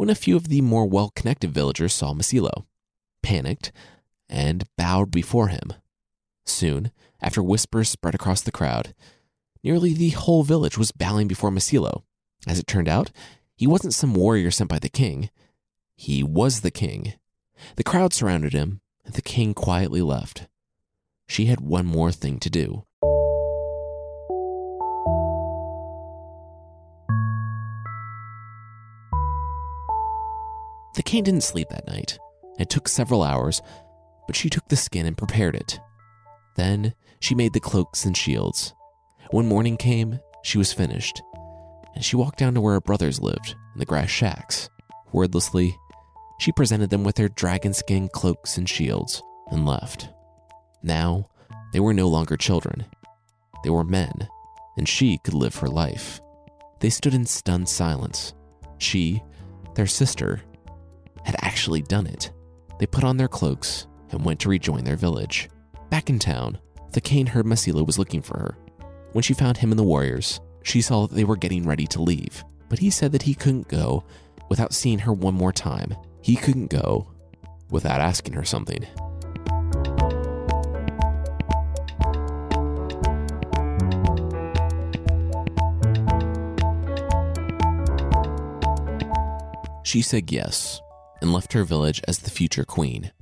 when 0.00 0.08
a 0.08 0.14
few 0.14 0.34
of 0.34 0.48
the 0.48 0.62
more 0.62 0.86
well 0.86 1.10
connected 1.14 1.50
villagers 1.50 1.92
saw 1.92 2.14
Masilo, 2.14 2.64
panicked, 3.22 3.70
and 4.30 4.64
bowed 4.78 5.10
before 5.10 5.48
him. 5.48 5.74
Soon, 6.46 6.90
after 7.20 7.42
whispers 7.42 7.90
spread 7.90 8.14
across 8.14 8.40
the 8.40 8.50
crowd, 8.50 8.94
nearly 9.62 9.92
the 9.92 10.08
whole 10.08 10.42
village 10.42 10.78
was 10.78 10.90
bowing 10.90 11.28
before 11.28 11.50
Masilo. 11.50 12.04
As 12.46 12.58
it 12.58 12.66
turned 12.66 12.88
out, 12.88 13.10
he 13.54 13.66
wasn't 13.66 13.92
some 13.92 14.14
warrior 14.14 14.50
sent 14.50 14.70
by 14.70 14.78
Thakane. 14.78 15.28
He 15.96 16.22
was 16.22 16.62
the 16.62 16.70
king. 16.70 17.12
The 17.76 17.84
crowd 17.84 18.14
surrounded 18.14 18.54
him, 18.54 18.80
and 19.04 19.12
the 19.12 19.20
king 19.20 19.52
quietly 19.52 20.00
left. 20.00 20.46
She 21.28 21.44
had 21.44 21.60
one 21.60 21.84
more 21.84 22.10
thing 22.10 22.38
to 22.38 22.48
do. 22.48 22.86
Thakane 30.96 31.24
didn't 31.24 31.42
sleep 31.42 31.68
that 31.70 31.86
night. 31.86 32.18
It 32.58 32.68
took 32.68 32.88
several 32.88 33.22
hours, 33.22 33.62
but 34.26 34.36
she 34.36 34.50
took 34.50 34.68
the 34.68 34.76
skin 34.76 35.06
and 35.06 35.16
prepared 35.16 35.54
it. 35.54 35.80
Then 36.56 36.94
she 37.20 37.34
made 37.34 37.52
the 37.52 37.60
cloaks 37.60 38.04
and 38.04 38.16
shields. 38.16 38.74
When 39.30 39.46
morning 39.46 39.76
came, 39.76 40.18
she 40.42 40.58
was 40.58 40.72
finished, 40.72 41.22
and 41.94 42.04
she 42.04 42.16
walked 42.16 42.38
down 42.38 42.54
to 42.54 42.60
where 42.60 42.74
her 42.74 42.80
brothers 42.80 43.20
lived, 43.20 43.54
in 43.74 43.78
the 43.78 43.86
grass 43.86 44.10
shacks. 44.10 44.68
Wordlessly, 45.12 45.76
she 46.38 46.52
presented 46.52 46.90
them 46.90 47.04
with 47.04 47.16
their 47.16 47.28
dragon 47.28 47.72
skin 47.72 48.08
cloaks 48.08 48.56
and 48.56 48.68
shields 48.68 49.22
and 49.50 49.66
left. 49.66 50.08
Now, 50.82 51.28
they 51.72 51.80
were 51.80 51.94
no 51.94 52.08
longer 52.08 52.36
children. 52.36 52.86
They 53.62 53.70
were 53.70 53.84
men, 53.84 54.28
and 54.76 54.88
she 54.88 55.18
could 55.18 55.34
live 55.34 55.56
her 55.56 55.68
life. 55.68 56.20
They 56.80 56.90
stood 56.90 57.14
in 57.14 57.26
stunned 57.26 57.68
silence. 57.68 58.34
She, 58.78 59.22
their 59.74 59.86
sister, 59.86 60.40
had 61.24 61.36
actually 61.42 61.82
done 61.82 62.06
it. 62.06 62.32
They 62.78 62.86
put 62.86 63.04
on 63.04 63.16
their 63.16 63.28
cloaks 63.28 63.86
and 64.10 64.24
went 64.24 64.40
to 64.40 64.48
rejoin 64.48 64.84
their 64.84 64.96
village. 64.96 65.48
Back 65.90 66.10
in 66.10 66.18
town, 66.18 66.58
Thakane 66.92 67.28
heard 67.28 67.46
Masilo 67.46 67.86
was 67.86 67.98
looking 67.98 68.22
for 68.22 68.38
her. 68.38 68.56
When 69.12 69.22
she 69.22 69.34
found 69.34 69.58
him 69.58 69.70
and 69.70 69.78
the 69.78 69.84
warriors, 69.84 70.40
she 70.62 70.80
saw 70.80 71.06
that 71.06 71.14
they 71.14 71.24
were 71.24 71.36
getting 71.36 71.66
ready 71.66 71.86
to 71.88 72.02
leave, 72.02 72.44
but 72.68 72.78
he 72.78 72.90
said 72.90 73.12
that 73.12 73.22
he 73.22 73.34
couldn't 73.34 73.68
go 73.68 74.04
without 74.48 74.72
seeing 74.72 75.00
her 75.00 75.12
one 75.12 75.34
more 75.34 75.52
time. 75.52 75.94
He 76.22 76.36
couldn't 76.36 76.70
go 76.70 77.08
without 77.70 78.00
asking 78.00 78.34
her 78.34 78.44
something. 78.44 78.86
She 89.82 90.02
said 90.02 90.30
yes, 90.30 90.80
and 91.20 91.32
left 91.32 91.52
her 91.52 91.64
village 91.64 92.00
as 92.06 92.18
the 92.18 92.30
future 92.30 92.64
queen. 92.64 93.12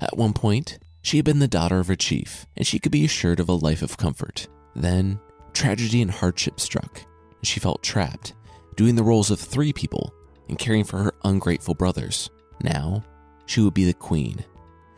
At 0.00 0.16
one 0.16 0.32
point, 0.32 0.78
she 1.02 1.16
had 1.16 1.24
been 1.24 1.38
the 1.38 1.48
daughter 1.48 1.78
of 1.78 1.90
a 1.90 1.96
chief, 1.96 2.46
and 2.56 2.66
she 2.66 2.78
could 2.78 2.92
be 2.92 3.04
assured 3.04 3.40
of 3.40 3.48
a 3.48 3.54
life 3.54 3.82
of 3.82 3.96
comfort. 3.96 4.48
Then, 4.74 5.18
tragedy 5.52 6.02
and 6.02 6.10
hardship 6.10 6.60
struck, 6.60 6.98
and 7.38 7.46
she 7.46 7.60
felt 7.60 7.82
trapped, 7.82 8.34
doing 8.76 8.96
the 8.96 9.02
roles 9.02 9.30
of 9.30 9.40
three 9.40 9.72
people 9.72 10.12
and 10.48 10.58
caring 10.58 10.84
for 10.84 10.98
her 10.98 11.14
ungrateful 11.24 11.74
brothers. 11.74 12.30
Now, 12.62 13.04
she 13.46 13.60
would 13.60 13.74
be 13.74 13.84
the 13.84 13.94
queen. 13.94 14.44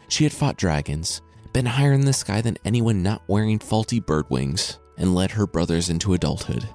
She 0.09 0.25
had 0.25 0.33
fought 0.33 0.57
dragons, 0.57 1.23
been 1.53 1.67
higher 1.67 1.93
in 1.93 2.03
the 2.03 2.13
sky 2.13 2.41
than 2.41 2.57
anyone 2.65 3.03
not 3.03 3.23
wearing 3.29 3.59
faulty 3.59 4.01
bird 4.01 4.29
wings, 4.31 4.79
and 4.97 5.15
led 5.15 5.31
her 5.33 5.47
brothers 5.47 5.89
into 5.89 6.15
adulthood. 6.15 6.69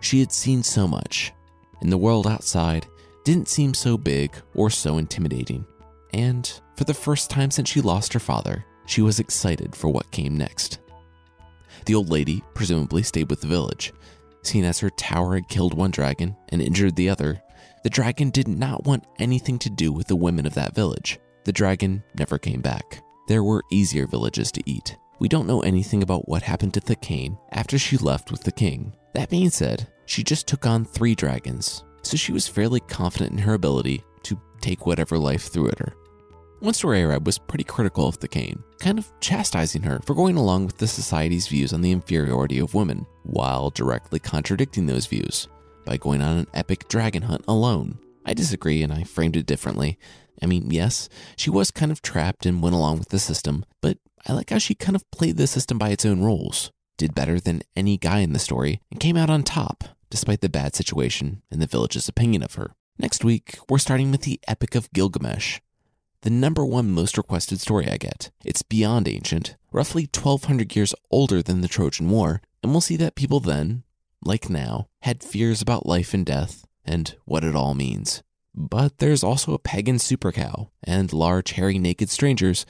She 0.00 0.20
had 0.20 0.32
seen 0.32 0.62
so 0.62 0.86
much, 0.88 1.32
and 1.80 1.90
the 1.90 1.98
world 1.98 2.26
outside 2.26 2.86
didn't 3.24 3.48
seem 3.48 3.74
so 3.74 3.96
big 3.96 4.34
or 4.54 4.70
so 4.70 4.98
intimidating. 4.98 5.64
And 6.12 6.52
for 6.76 6.84
the 6.84 6.94
first 6.94 7.30
time 7.30 7.50
since 7.50 7.68
she 7.68 7.80
lost 7.80 8.12
her 8.12 8.20
father, 8.20 8.64
she 8.86 9.02
was 9.02 9.20
excited 9.20 9.74
for 9.74 9.88
what 9.88 10.10
came 10.10 10.36
next. 10.36 10.80
The 11.86 11.94
old 11.94 12.10
lady 12.10 12.42
presumably 12.54 13.02
stayed 13.02 13.30
with 13.30 13.40
the 13.40 13.46
village. 13.46 13.92
Seeing 14.42 14.64
as 14.64 14.80
her 14.80 14.90
tower 14.90 15.34
had 15.34 15.48
killed 15.48 15.74
one 15.74 15.90
dragon 15.90 16.36
and 16.48 16.60
injured 16.60 16.96
the 16.96 17.08
other, 17.08 17.40
the 17.84 17.90
dragon 17.90 18.30
did 18.30 18.48
not 18.48 18.84
want 18.84 19.06
anything 19.18 19.58
to 19.60 19.70
do 19.70 19.92
with 19.92 20.06
the 20.08 20.16
women 20.16 20.46
of 20.46 20.54
that 20.54 20.74
village. 20.74 21.18
The 21.44 21.52
dragon 21.52 22.02
never 22.14 22.38
came 22.38 22.60
back. 22.60 23.02
There 23.28 23.42
were 23.42 23.64
easier 23.70 24.06
villages 24.06 24.52
to 24.52 24.62
eat. 24.66 24.96
We 25.18 25.28
don't 25.28 25.46
know 25.46 25.60
anything 25.60 26.02
about 26.02 26.28
what 26.28 26.42
happened 26.42 26.74
to 26.74 26.80
Thakane 26.80 27.38
after 27.52 27.78
she 27.78 27.96
left 27.96 28.30
with 28.30 28.42
the 28.42 28.52
king. 28.52 28.94
That 29.14 29.30
being 29.30 29.50
said, 29.50 29.88
she 30.06 30.24
just 30.24 30.48
took 30.48 30.66
on 30.66 30.84
three 30.84 31.14
dragons, 31.14 31.84
so 32.02 32.16
she 32.16 32.32
was 32.32 32.48
fairly 32.48 32.80
confident 32.80 33.32
in 33.32 33.38
her 33.38 33.54
ability 33.54 34.04
to 34.24 34.38
take 34.60 34.86
whatever 34.86 35.18
life 35.18 35.48
threw 35.48 35.68
at 35.68 35.78
her. 35.78 35.94
One 36.60 36.74
story 36.74 37.00
I 37.00 37.06
read 37.06 37.26
was 37.26 37.38
pretty 37.38 37.64
critical 37.64 38.06
of 38.06 38.20
Thakane, 38.20 38.62
kind 38.78 38.98
of 38.98 39.12
chastising 39.18 39.82
her 39.82 39.98
for 40.04 40.14
going 40.14 40.36
along 40.36 40.66
with 40.66 40.78
the 40.78 40.86
society's 40.86 41.48
views 41.48 41.72
on 41.72 41.80
the 41.80 41.90
inferiority 41.90 42.60
of 42.60 42.74
women, 42.74 43.04
while 43.24 43.70
directly 43.70 44.20
contradicting 44.20 44.86
those 44.86 45.06
views 45.06 45.48
by 45.84 45.96
going 45.96 46.22
on 46.22 46.38
an 46.38 46.46
epic 46.54 46.86
dragon 46.86 47.22
hunt 47.22 47.44
alone. 47.48 47.98
I 48.24 48.34
disagree 48.34 48.82
and 48.82 48.92
I 48.92 49.02
framed 49.02 49.36
it 49.36 49.46
differently. 49.46 49.98
I 50.40 50.46
mean, 50.46 50.70
yes, 50.70 51.08
she 51.36 51.50
was 51.50 51.72
kind 51.72 51.90
of 51.90 52.00
trapped 52.00 52.46
and 52.46 52.62
went 52.62 52.76
along 52.76 53.00
with 53.00 53.08
the 53.08 53.18
system, 53.18 53.64
but 53.80 53.98
I 54.28 54.32
like 54.32 54.50
how 54.50 54.58
she 54.58 54.76
kind 54.76 54.94
of 54.94 55.10
played 55.10 55.36
the 55.38 55.48
system 55.48 55.78
by 55.78 55.88
its 55.88 56.04
own 56.06 56.22
rules, 56.22 56.70
did 56.96 57.12
better 57.12 57.40
than 57.40 57.62
any 57.74 57.98
guy 57.98 58.20
in 58.20 58.32
the 58.32 58.38
story, 58.38 58.80
and 58.90 59.00
came 59.00 59.16
out 59.16 59.30
on 59.30 59.42
top, 59.42 59.82
despite 60.12 60.42
the 60.42 60.48
bad 60.50 60.76
situation 60.76 61.40
and 61.50 61.62
the 61.62 61.66
village's 61.66 62.06
opinion 62.06 62.42
of 62.42 62.56
her. 62.56 62.74
Next 62.98 63.24
week, 63.24 63.58
we're 63.70 63.78
starting 63.78 64.10
with 64.10 64.20
the 64.20 64.38
Epic 64.46 64.74
of 64.74 64.92
Gilgamesh, 64.92 65.58
the 66.20 66.28
number 66.28 66.66
one 66.66 66.90
most 66.90 67.16
requested 67.16 67.62
story 67.62 67.88
I 67.88 67.96
get. 67.96 68.30
It's 68.44 68.60
beyond 68.60 69.08
ancient, 69.08 69.56
roughly 69.72 70.02
1200 70.02 70.76
years 70.76 70.94
older 71.10 71.42
than 71.42 71.62
the 71.62 71.66
Trojan 71.66 72.10
War, 72.10 72.42
and 72.62 72.72
we'll 72.72 72.82
see 72.82 72.98
that 72.98 73.14
people 73.14 73.40
then, 73.40 73.84
like 74.22 74.50
now, 74.50 74.86
had 75.00 75.24
fears 75.24 75.62
about 75.62 75.86
life 75.86 76.12
and 76.12 76.26
death 76.26 76.66
and 76.84 77.16
what 77.24 77.42
it 77.42 77.56
all 77.56 77.72
means. 77.72 78.22
But 78.54 78.98
there's 78.98 79.24
also 79.24 79.54
a 79.54 79.58
pagan 79.58 79.98
super 79.98 80.30
cow 80.30 80.68
and 80.84 81.10
large, 81.10 81.52
hairy, 81.52 81.78
naked 81.78 82.10
strangers, 82.10 82.66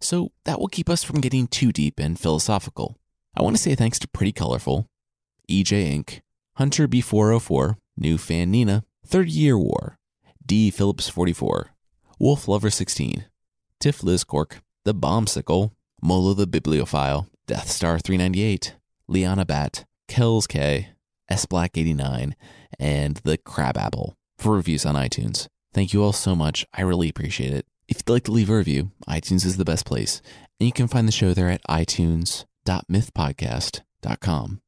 so 0.00 0.32
that 0.46 0.58
will 0.58 0.66
keep 0.66 0.90
us 0.90 1.04
from 1.04 1.20
getting 1.20 1.46
too 1.46 1.70
deep 1.70 2.00
and 2.00 2.18
philosophical. 2.18 2.98
I 3.36 3.42
want 3.42 3.54
to 3.54 3.62
say 3.62 3.76
thanks 3.76 4.00
to 4.00 4.08
Pretty 4.08 4.32
Colorful, 4.32 4.88
EJ 5.48 5.94
Inc., 5.94 6.22
Hunter 6.56 6.86
B404, 6.86 7.76
New 7.96 8.18
Fan 8.18 8.50
Nina, 8.50 8.84
Third 9.06 9.28
Year 9.28 9.58
War, 9.58 9.96
D 10.44 10.70
Phillips 10.70 11.08
44, 11.08 11.70
Wolf 12.18 12.46
Lover 12.46 12.70
16, 12.70 13.24
Tiff 13.80 14.02
Liz 14.02 14.24
Cork, 14.24 14.60
The 14.84 14.94
Bombsicle, 14.94 15.72
Molo 16.02 16.34
the 16.34 16.46
Bibliophile, 16.46 17.28
Death 17.46 17.68
Star 17.68 17.98
398, 17.98 18.74
Liana 19.08 19.44
Bat, 19.44 19.84
Kells 20.08 20.46
K, 20.46 20.88
S 21.28 21.46
Black 21.46 21.78
89, 21.78 22.36
and 22.78 23.16
The 23.24 23.38
Crab 23.38 23.76
Apple 23.76 24.14
for 24.36 24.56
reviews 24.56 24.84
on 24.84 24.94
iTunes. 24.94 25.46
Thank 25.72 25.92
you 25.92 26.02
all 26.02 26.12
so 26.12 26.34
much. 26.34 26.66
I 26.74 26.82
really 26.82 27.08
appreciate 27.08 27.52
it. 27.52 27.66
If 27.88 27.98
you'd 27.98 28.12
like 28.12 28.24
to 28.24 28.32
leave 28.32 28.50
a 28.50 28.56
review, 28.56 28.90
iTunes 29.08 29.46
is 29.46 29.56
the 29.56 29.64
best 29.64 29.86
place, 29.86 30.20
and 30.60 30.66
you 30.66 30.72
can 30.72 30.88
find 30.88 31.08
the 31.08 31.12
show 31.12 31.34
there 31.34 31.50
at 31.50 31.62
itunes.mythpodcast.com. 31.68 34.61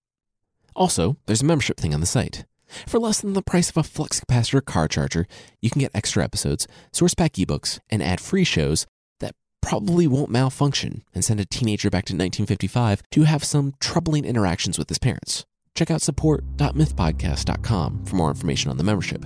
Also, 0.74 1.16
there's 1.26 1.42
a 1.42 1.46
membership 1.46 1.78
thing 1.78 1.94
on 1.94 2.00
the 2.00 2.06
site. 2.06 2.44
For 2.86 2.98
less 2.98 3.20
than 3.20 3.34
the 3.34 3.42
price 3.42 3.70
of 3.70 3.76
a 3.76 3.82
flux 3.82 4.20
capacitor 4.20 4.64
car 4.64 4.88
charger, 4.88 5.26
you 5.60 5.70
can 5.70 5.80
get 5.80 5.90
extra 5.94 6.24
episodes, 6.24 6.66
source 6.92 7.14
pack 7.14 7.34
ebooks, 7.34 7.78
and 7.90 8.02
ad 8.02 8.20
free 8.20 8.44
shows 8.44 8.86
that 9.20 9.34
probably 9.60 10.06
won't 10.06 10.30
malfunction 10.30 11.04
and 11.14 11.24
send 11.24 11.40
a 11.40 11.44
teenager 11.44 11.90
back 11.90 12.04
to 12.06 12.14
1955 12.14 13.02
to 13.10 13.22
have 13.22 13.44
some 13.44 13.74
troubling 13.80 14.24
interactions 14.24 14.78
with 14.78 14.88
his 14.88 14.98
parents. 14.98 15.44
Check 15.74 15.90
out 15.90 16.02
support.mythpodcast.com 16.02 18.04
for 18.04 18.16
more 18.16 18.30
information 18.30 18.70
on 18.70 18.76
the 18.76 18.84
membership. 18.84 19.24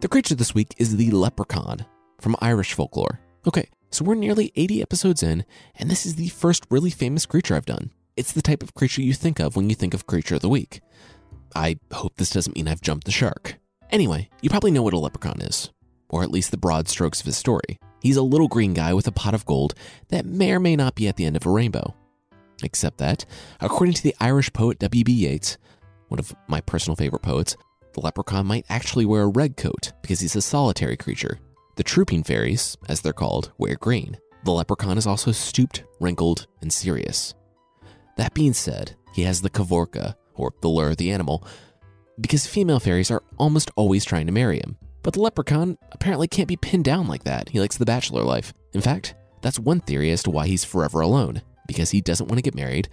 The 0.00 0.08
creature 0.08 0.34
this 0.34 0.54
week 0.54 0.74
is 0.78 0.96
the 0.96 1.10
leprechaun 1.10 1.84
from 2.20 2.36
Irish 2.40 2.72
folklore. 2.72 3.20
Okay, 3.46 3.68
so 3.90 4.04
we're 4.04 4.14
nearly 4.14 4.52
80 4.56 4.82
episodes 4.82 5.22
in, 5.22 5.44
and 5.74 5.90
this 5.90 6.06
is 6.06 6.14
the 6.14 6.28
first 6.28 6.64
really 6.70 6.90
famous 6.90 7.26
creature 7.26 7.56
I've 7.56 7.66
done. 7.66 7.90
It's 8.16 8.32
the 8.32 8.42
type 8.42 8.62
of 8.62 8.74
creature 8.74 9.02
you 9.02 9.12
think 9.14 9.40
of 9.40 9.56
when 9.56 9.68
you 9.68 9.74
think 9.74 9.94
of 9.94 10.06
Creature 10.06 10.36
of 10.36 10.40
the 10.42 10.48
Week. 10.48 10.80
I 11.54 11.78
hope 11.92 12.16
this 12.16 12.30
doesn't 12.30 12.54
mean 12.54 12.68
I've 12.68 12.80
jumped 12.80 13.06
the 13.06 13.12
shark. 13.12 13.56
Anyway, 13.90 14.28
you 14.40 14.50
probably 14.50 14.70
know 14.70 14.82
what 14.82 14.94
a 14.94 14.98
leprechaun 14.98 15.40
is, 15.40 15.70
or 16.08 16.22
at 16.22 16.30
least 16.30 16.50
the 16.50 16.56
broad 16.56 16.88
strokes 16.88 17.20
of 17.20 17.26
his 17.26 17.36
story. 17.36 17.78
He's 18.00 18.16
a 18.16 18.22
little 18.22 18.48
green 18.48 18.74
guy 18.74 18.94
with 18.94 19.06
a 19.06 19.12
pot 19.12 19.34
of 19.34 19.46
gold 19.46 19.74
that 20.08 20.24
may 20.24 20.52
or 20.52 20.60
may 20.60 20.76
not 20.76 20.94
be 20.94 21.08
at 21.08 21.16
the 21.16 21.24
end 21.24 21.36
of 21.36 21.44
a 21.44 21.50
rainbow. 21.50 21.94
Except 22.62 22.98
that, 22.98 23.24
according 23.60 23.94
to 23.94 24.02
the 24.02 24.14
Irish 24.20 24.52
poet 24.52 24.78
W.B. 24.78 25.12
Yeats, 25.12 25.58
one 26.08 26.20
of 26.20 26.34
my 26.46 26.60
personal 26.60 26.96
favorite 26.96 27.22
poets, 27.22 27.56
the 27.94 28.00
leprechaun 28.00 28.46
might 28.46 28.66
actually 28.68 29.04
wear 29.04 29.22
a 29.22 29.28
red 29.28 29.56
coat 29.56 29.92
because 30.02 30.20
he's 30.20 30.36
a 30.36 30.42
solitary 30.42 30.96
creature. 30.96 31.38
The 31.76 31.82
trooping 31.82 32.24
fairies, 32.24 32.76
as 32.88 33.00
they're 33.00 33.12
called, 33.12 33.52
wear 33.58 33.76
green. 33.76 34.18
The 34.44 34.52
leprechaun 34.52 34.98
is 34.98 35.06
also 35.06 35.32
stooped, 35.32 35.84
wrinkled, 36.00 36.46
and 36.60 36.72
serious. 36.72 37.34
That 38.16 38.34
being 38.34 38.52
said, 38.52 38.96
he 39.12 39.22
has 39.22 39.40
the 39.40 39.50
kavorka, 39.50 40.14
or 40.34 40.52
the 40.60 40.68
lure 40.68 40.90
of 40.90 40.96
the 40.96 41.10
animal, 41.10 41.46
because 42.20 42.46
female 42.46 42.80
fairies 42.80 43.10
are 43.10 43.22
almost 43.38 43.70
always 43.76 44.04
trying 44.04 44.26
to 44.26 44.32
marry 44.32 44.58
him. 44.58 44.76
But 45.02 45.14
the 45.14 45.20
leprechaun 45.20 45.78
apparently 45.92 46.28
can't 46.28 46.48
be 46.48 46.56
pinned 46.56 46.84
down 46.84 47.06
like 47.06 47.24
that. 47.24 47.48
He 47.48 47.60
likes 47.60 47.78
the 47.78 47.86
bachelor 47.86 48.22
life. 48.22 48.52
In 48.74 48.80
fact, 48.80 49.14
that's 49.40 49.58
one 49.58 49.80
theory 49.80 50.10
as 50.10 50.22
to 50.24 50.30
why 50.30 50.46
he's 50.46 50.64
forever 50.64 51.00
alone, 51.00 51.42
because 51.66 51.90
he 51.90 52.00
doesn't 52.00 52.26
want 52.26 52.36
to 52.36 52.42
get 52.42 52.54
married 52.54 52.88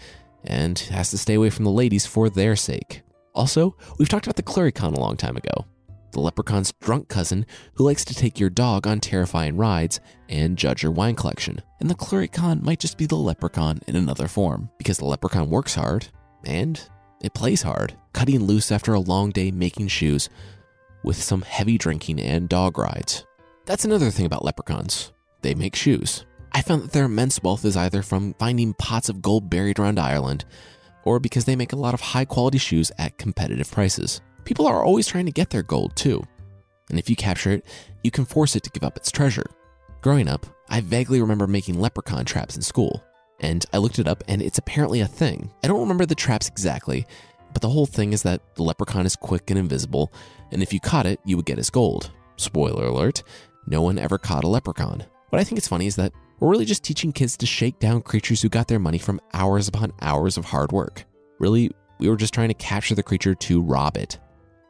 and 0.45 0.79
has 0.79 1.09
to 1.11 1.17
stay 1.17 1.33
away 1.33 1.49
from 1.49 1.65
the 1.65 1.71
ladies 1.71 2.05
for 2.05 2.29
their 2.29 2.55
sake. 2.55 3.01
Also, 3.35 3.75
we've 3.97 4.09
talked 4.09 4.25
about 4.25 4.37
the 4.37 4.43
Clurichaun 4.43 4.95
a 4.95 4.99
long 4.99 5.17
time 5.17 5.35
ago. 5.35 5.65
The 6.11 6.19
leprechaun's 6.19 6.71
drunk 6.81 7.09
cousin 7.09 7.45
who 7.75 7.85
likes 7.85 8.05
to 8.05 8.15
take 8.15 8.39
your 8.39 8.49
dog 8.49 8.87
on 8.87 8.99
terrifying 8.99 9.57
rides 9.57 9.99
and 10.29 10.57
judge 10.57 10.83
your 10.83 10.91
wine 10.91 11.15
collection. 11.15 11.61
And 11.79 11.89
the 11.89 11.95
Clurichaun 11.95 12.63
might 12.63 12.79
just 12.79 12.97
be 12.97 13.05
the 13.05 13.15
leprechaun 13.15 13.79
in 13.87 13.95
another 13.95 14.27
form, 14.27 14.69
because 14.77 14.97
the 14.97 15.05
leprechaun 15.05 15.49
works 15.49 15.75
hard 15.75 16.07
and 16.45 16.81
it 17.21 17.33
plays 17.33 17.61
hard, 17.61 17.95
cutting 18.13 18.43
loose 18.43 18.71
after 18.71 18.93
a 18.93 18.99
long 18.99 19.31
day 19.31 19.51
making 19.51 19.89
shoes 19.89 20.29
with 21.03 21.21
some 21.21 21.41
heavy 21.41 21.77
drinking 21.77 22.19
and 22.19 22.49
dog 22.49 22.77
rides. 22.77 23.25
That's 23.65 23.85
another 23.85 24.09
thing 24.11 24.25
about 24.25 24.45
leprechauns. 24.45 25.11
They 25.41 25.53
make 25.53 25.75
shoes. 25.75 26.25
I 26.53 26.61
found 26.61 26.83
that 26.83 26.91
their 26.93 27.05
immense 27.05 27.41
wealth 27.43 27.65
is 27.65 27.77
either 27.77 28.01
from 28.01 28.33
finding 28.39 28.73
pots 28.73 29.09
of 29.09 29.21
gold 29.21 29.49
buried 29.49 29.77
around 29.77 29.99
Ireland 29.99 30.45
or 31.03 31.19
because 31.19 31.45
they 31.45 31.55
make 31.55 31.73
a 31.73 31.77
lot 31.77 31.93
of 31.93 32.01
high 32.01 32.25
quality 32.25 32.57
shoes 32.57 32.91
at 32.97 33.17
competitive 33.17 33.71
prices. 33.71 34.21
People 34.47 34.65
are 34.65 34.81
always 34.81 35.07
trying 35.07 35.25
to 35.25 35.31
get 35.33 35.49
their 35.49 35.61
gold 35.61 35.93
too. 35.97 36.23
And 36.89 36.97
if 36.97 37.09
you 37.09 37.17
capture 37.17 37.51
it, 37.51 37.65
you 38.01 38.11
can 38.11 38.23
force 38.23 38.55
it 38.55 38.63
to 38.63 38.69
give 38.69 38.81
up 38.81 38.95
its 38.95 39.11
treasure. 39.11 39.45
Growing 39.99 40.29
up, 40.29 40.45
I 40.69 40.79
vaguely 40.79 41.19
remember 41.19 41.47
making 41.47 41.81
leprechaun 41.81 42.23
traps 42.23 42.55
in 42.55 42.61
school, 42.61 43.03
and 43.41 43.65
I 43.73 43.77
looked 43.79 43.99
it 43.99 44.07
up 44.07 44.23
and 44.29 44.41
it's 44.41 44.57
apparently 44.57 45.01
a 45.01 45.05
thing. 45.05 45.51
I 45.65 45.67
don't 45.67 45.81
remember 45.81 46.05
the 46.05 46.15
traps 46.15 46.47
exactly, 46.47 47.05
but 47.51 47.61
the 47.61 47.67
whole 47.67 47.85
thing 47.85 48.13
is 48.13 48.23
that 48.23 48.39
the 48.55 48.63
leprechaun 48.63 49.05
is 49.05 49.17
quick 49.17 49.49
and 49.49 49.59
invisible, 49.59 50.13
and 50.53 50.63
if 50.63 50.71
you 50.71 50.79
caught 50.79 51.05
it, 51.05 51.19
you 51.25 51.35
would 51.35 51.45
get 51.45 51.57
his 51.57 51.69
gold. 51.69 52.11
Spoiler 52.37 52.85
alert, 52.85 53.23
no 53.67 53.81
one 53.81 53.99
ever 53.99 54.17
caught 54.17 54.45
a 54.45 54.47
leprechaun. 54.47 55.03
What 55.27 55.41
I 55.41 55.43
think 55.43 55.57
is 55.57 55.67
funny 55.67 55.87
is 55.87 55.97
that 55.97 56.13
we're 56.39 56.51
really 56.51 56.63
just 56.63 56.85
teaching 56.85 57.11
kids 57.11 57.35
to 57.35 57.45
shake 57.45 57.79
down 57.79 58.01
creatures 58.01 58.41
who 58.41 58.47
got 58.47 58.69
their 58.69 58.79
money 58.79 58.97
from 58.97 59.19
hours 59.33 59.67
upon 59.67 59.91
hours 60.01 60.37
of 60.37 60.45
hard 60.45 60.71
work. 60.71 61.03
Really, 61.37 61.69
we 61.99 62.07
were 62.07 62.15
just 62.15 62.33
trying 62.33 62.47
to 62.47 62.53
capture 62.53 62.95
the 62.95 63.03
creature 63.03 63.35
to 63.35 63.61
rob 63.61 63.97
it. 63.97 64.19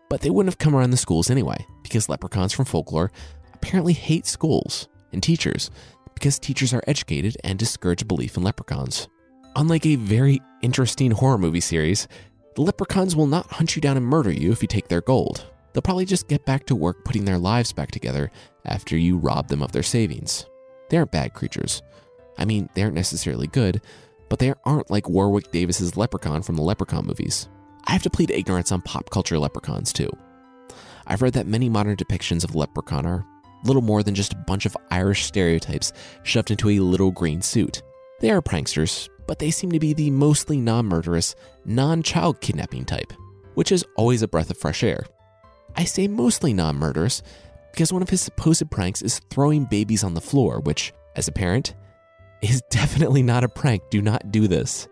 But 0.09 0.21
they 0.21 0.29
wouldn't 0.29 0.51
have 0.51 0.57
come 0.57 0.75
around 0.75 0.91
the 0.91 0.97
schools 0.97 1.29
anyway, 1.29 1.65
because 1.83 2.09
leprechauns 2.09 2.53
from 2.53 2.65
folklore 2.65 3.11
apparently 3.53 3.93
hate 3.93 4.25
schools 4.25 4.87
and 5.11 5.21
teachers, 5.21 5.69
because 6.13 6.39
teachers 6.39 6.73
are 6.73 6.83
educated 6.87 7.37
and 7.43 7.59
discourage 7.59 8.07
belief 8.07 8.37
in 8.37 8.43
leprechauns. 8.43 9.07
Unlike 9.55 9.85
a 9.85 9.95
very 9.95 10.39
interesting 10.61 11.11
horror 11.11 11.37
movie 11.37 11.59
series, 11.59 12.07
the 12.55 12.61
leprechauns 12.61 13.15
will 13.15 13.27
not 13.27 13.51
hunt 13.51 13.75
you 13.75 13.81
down 13.81 13.97
and 13.97 14.05
murder 14.05 14.31
you 14.31 14.51
if 14.51 14.61
you 14.61 14.67
take 14.67 14.87
their 14.87 15.01
gold. 15.01 15.45
They'll 15.73 15.81
probably 15.81 16.05
just 16.05 16.27
get 16.27 16.45
back 16.45 16.65
to 16.67 16.75
work 16.75 17.03
putting 17.03 17.25
their 17.25 17.37
lives 17.37 17.73
back 17.73 17.91
together 17.91 18.31
after 18.65 18.97
you 18.97 19.17
rob 19.17 19.47
them 19.47 19.61
of 19.61 19.71
their 19.71 19.83
savings. 19.83 20.45
They 20.89 20.97
aren't 20.97 21.11
bad 21.11 21.33
creatures. 21.33 21.83
I 22.37 22.45
mean, 22.45 22.69
they 22.73 22.83
aren't 22.83 22.95
necessarily 22.95 23.47
good, 23.47 23.81
but 24.29 24.39
they 24.39 24.53
aren't 24.65 24.89
like 24.89 25.09
Warwick 25.09 25.51
Davis's 25.51 25.97
leprechaun 25.97 26.41
from 26.41 26.55
the 26.55 26.63
Leprechaun 26.63 27.05
movies. 27.05 27.47
I 27.87 27.93
have 27.93 28.03
to 28.03 28.09
plead 28.09 28.31
ignorance 28.31 28.73
on 28.73 28.81
pop 28.81 29.09
culture 29.09 29.39
leprechauns 29.39 29.93
too. 29.93 30.09
I've 31.07 31.21
read 31.21 31.33
that 31.33 31.47
many 31.47 31.69
modern 31.69 31.95
depictions 31.95 32.43
of 32.43 32.53
leprechaun 32.53 33.05
are 33.05 33.25
little 33.63 33.81
more 33.81 34.03
than 34.03 34.13
just 34.13 34.33
a 34.33 34.43
bunch 34.45 34.65
of 34.65 34.75
Irish 34.91 35.25
stereotypes 35.25 35.93
shoved 36.23 36.51
into 36.51 36.69
a 36.69 36.79
little 36.79 37.11
green 37.11 37.41
suit. 37.41 37.81
They 38.19 38.29
are 38.29 38.41
pranksters, 38.41 39.07
but 39.25 39.39
they 39.39 39.51
seem 39.51 39.71
to 39.71 39.79
be 39.79 39.93
the 39.93 40.09
mostly 40.11 40.57
non 40.57 40.85
murderous, 40.85 41.33
non 41.63 42.03
child 42.03 42.41
kidnapping 42.41 42.83
type, 42.83 43.13
which 43.53 43.71
is 43.71 43.85
always 43.95 44.21
a 44.21 44.27
breath 44.27 44.51
of 44.51 44.57
fresh 44.57 44.83
air. 44.83 45.05
I 45.75 45.85
say 45.85 46.09
mostly 46.09 46.53
non 46.53 46.75
murderous 46.75 47.23
because 47.71 47.93
one 47.93 48.01
of 48.01 48.09
his 48.09 48.21
supposed 48.21 48.69
pranks 48.69 49.01
is 49.01 49.21
throwing 49.29 49.63
babies 49.63 50.03
on 50.03 50.13
the 50.13 50.21
floor, 50.21 50.59
which, 50.59 50.93
as 51.15 51.29
a 51.29 51.31
parent, 51.31 51.73
is 52.41 52.61
definitely 52.69 53.23
not 53.23 53.45
a 53.45 53.49
prank. 53.49 53.89
Do 53.89 54.01
not 54.01 54.29
do 54.29 54.47
this. 54.47 54.89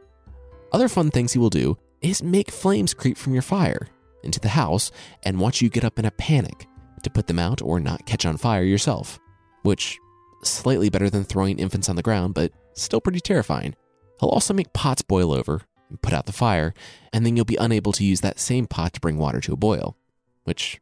Other 0.72 0.88
fun 0.88 1.12
things 1.12 1.34
he 1.34 1.40
will 1.40 1.50
do 1.50 1.78
is 2.06 2.22
make 2.22 2.52
flames 2.52 2.94
creep 2.94 3.18
from 3.18 3.34
your 3.34 3.42
fire 3.42 3.88
into 4.24 4.40
the 4.40 4.50
house 4.50 4.92
and 5.24 5.40
watch 5.40 5.62
you 5.62 5.70
get 5.70 5.84
up 5.84 6.00
in 6.00 6.06
a 6.06 6.12
panic 6.12 6.68
to 7.04 7.10
put 7.10 7.28
them 7.28 7.40
out 7.40 7.62
or 7.62 7.80
not 7.80 8.06
catch 8.06 8.26
on 8.26 8.38
fire 8.38 8.64
yourself, 8.64 9.20
which 9.64 9.98
slightly 10.44 10.90
better 10.90 11.10
than 11.10 11.24
throwing 11.24 11.60
infants 11.60 11.90
on 11.90 11.96
the 11.96 12.04
ground, 12.04 12.34
but 12.34 12.52
still 12.74 13.02
pretty 13.02 13.20
terrifying. 13.20 13.76
He'll 14.20 14.30
also 14.30 14.54
make 14.54 14.74
pots 14.74 15.02
boil 15.02 15.32
over 15.32 15.62
and 15.90 16.02
put 16.02 16.14
out 16.14 16.26
the 16.26 16.32
fire, 16.32 16.74
and 17.12 17.26
then 17.26 17.36
you'll 17.36 17.46
be 17.46 17.58
unable 17.58 17.92
to 17.94 18.04
use 18.04 18.22
that 18.22 18.40
same 18.40 18.68
pot 18.68 18.94
to 18.94 19.00
bring 19.00 19.18
water 19.18 19.40
to 19.42 19.54
a 19.54 19.58
boil, 19.58 19.98
which 20.44 20.80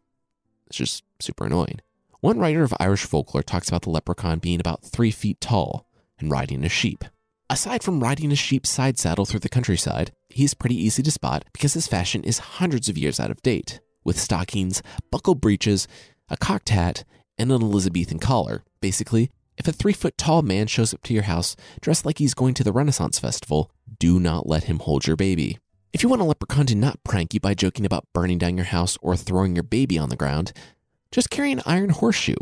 is 0.70 0.78
just 0.78 1.04
super 1.20 1.46
annoying. 1.46 1.80
One 2.20 2.40
writer 2.40 2.64
of 2.64 2.74
Irish 2.80 3.04
folklore 3.04 3.44
talks 3.44 3.68
about 3.68 3.82
the 3.82 3.90
leprechaun 3.90 4.40
being 4.40 4.60
about 4.60 4.84
three 4.84 5.12
feet 5.12 5.42
tall 5.42 5.88
and 6.20 6.32
riding 6.32 6.64
a 6.64 6.70
sheep. 6.70 7.04
Aside 7.54 7.84
from 7.84 8.00
riding 8.00 8.32
a 8.32 8.36
sheep's 8.36 8.72
side 8.72 8.98
saddle 8.98 9.26
through 9.26 9.42
the 9.42 9.48
countryside, 9.48 10.12
he's 10.28 10.56
pretty 10.56 10.74
easy 10.76 11.04
to 11.04 11.12
spot 11.12 11.46
because 11.54 11.76
his 11.76 11.86
fashion 11.86 12.24
is 12.24 12.40
hundreds 12.58 12.90
of 12.90 12.98
years 12.98 13.20
out 13.20 13.30
of 13.30 13.44
date, 13.44 13.80
with 14.04 14.20
stockings, 14.20 14.82
buckle 15.12 15.36
breeches, 15.36 15.88
a 16.30 16.36
cocked 16.36 16.70
hat, 16.70 17.04
and 17.38 17.52
an 17.52 17.62
Elizabethan 17.62 18.18
collar. 18.18 18.64
Basically, 18.82 19.30
if 19.56 19.68
a 19.68 19.72
three 19.72 19.94
foot 19.94 20.18
tall 20.18 20.42
man 20.42 20.66
shows 20.66 20.96
up 20.96 21.04
to 21.04 21.14
your 21.14 21.30
house 21.30 21.56
dressed 21.80 22.08
like 22.08 22.18
he's 22.18 22.34
going 22.34 22.56
to 22.56 22.64
the 22.64 22.74
Renaissance 22.74 23.20
Festival, 23.20 23.70
do 24.00 24.20
not 24.20 24.50
let 24.50 24.64
him 24.64 24.80
hold 24.80 25.06
your 25.06 25.16
baby. 25.16 25.60
If 25.94 26.02
you 26.02 26.10
want 26.10 26.24
a 26.24 26.26
leprechaun 26.26 26.66
to 26.66 26.76
not 26.76 27.04
prank 27.04 27.36
you 27.36 27.40
by 27.40 27.54
joking 27.54 27.86
about 27.86 28.08
burning 28.14 28.40
down 28.40 28.58
your 28.58 28.66
house 28.66 28.98
or 29.00 29.16
throwing 29.16 29.56
your 29.56 29.62
baby 29.62 30.00
on 30.00 30.10
the 30.10 30.16
ground, 30.16 30.54
just 31.12 31.30
carry 31.30 31.52
an 31.52 31.62
iron 31.68 31.92
horseshoe. 31.92 32.34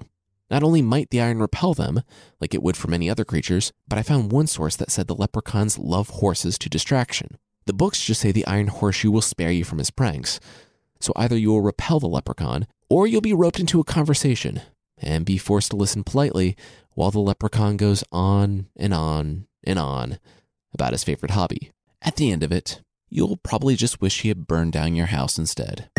Not 0.52 0.64
only 0.64 0.82
might 0.82 1.10
the 1.10 1.22
iron 1.22 1.39
repel 1.39 1.74
them, 1.74 2.02
like 2.41 2.54
it 2.54 2.62
would 2.62 2.76
for 2.76 2.89
many 2.89 3.10
other 3.10 3.24
creatures, 3.24 3.72
but 3.88 3.97
I 3.97 4.04
found 4.04 4.34
one 4.34 4.47
source 4.47 4.76
that 4.76 4.91
said 4.91 5.08
the 5.08 5.16
leprechauns 5.16 5.80
love 5.80 6.10
horses 6.10 6.60
to 6.60 6.70
distraction. 6.70 7.38
The 7.68 7.74
books 7.74 8.04
just 8.04 8.20
say 8.20 8.34
the 8.34 8.45
iron 8.45 8.68
horseshoe 8.68 9.12
will 9.12 9.22
spare 9.22 9.52
you 9.52 9.64
from 9.64 9.78
his 9.78 9.91
pranks. 9.91 10.41
So 10.99 11.14
either 11.16 11.38
you 11.38 11.52
will 11.52 11.62
repel 11.62 12.02
the 12.02 12.08
leprechaun, 12.08 12.68
or 12.89 13.08
you'll 13.08 13.22
be 13.22 13.34
roped 13.34 13.62
into 13.62 13.80
a 13.80 13.86
conversation 13.86 14.62
and 14.97 15.26
be 15.26 15.38
forced 15.38 15.72
to 15.72 15.78
listen 15.78 16.04
politely 16.04 16.58
while 16.95 17.12
the 17.12 17.20
leprechaun 17.20 17.78
goes 17.78 18.04
on 18.12 18.68
and 18.76 18.93
on 18.93 19.47
and 19.64 19.80
on 19.80 20.20
about 20.74 20.91
his 20.91 21.06
favorite 21.06 21.32
hobby. 21.32 21.72
At 22.02 22.18
the 22.18 22.30
end 22.30 22.43
of 22.43 22.52
it, 22.52 22.82
you'll 23.10 23.38
probably 23.38 23.78
just 23.78 24.02
wish 24.02 24.22
he 24.22 24.28
had 24.28 24.47
burned 24.47 24.74
down 24.74 24.95
your 24.95 25.08
house 25.08 25.38
instead. 25.38 25.89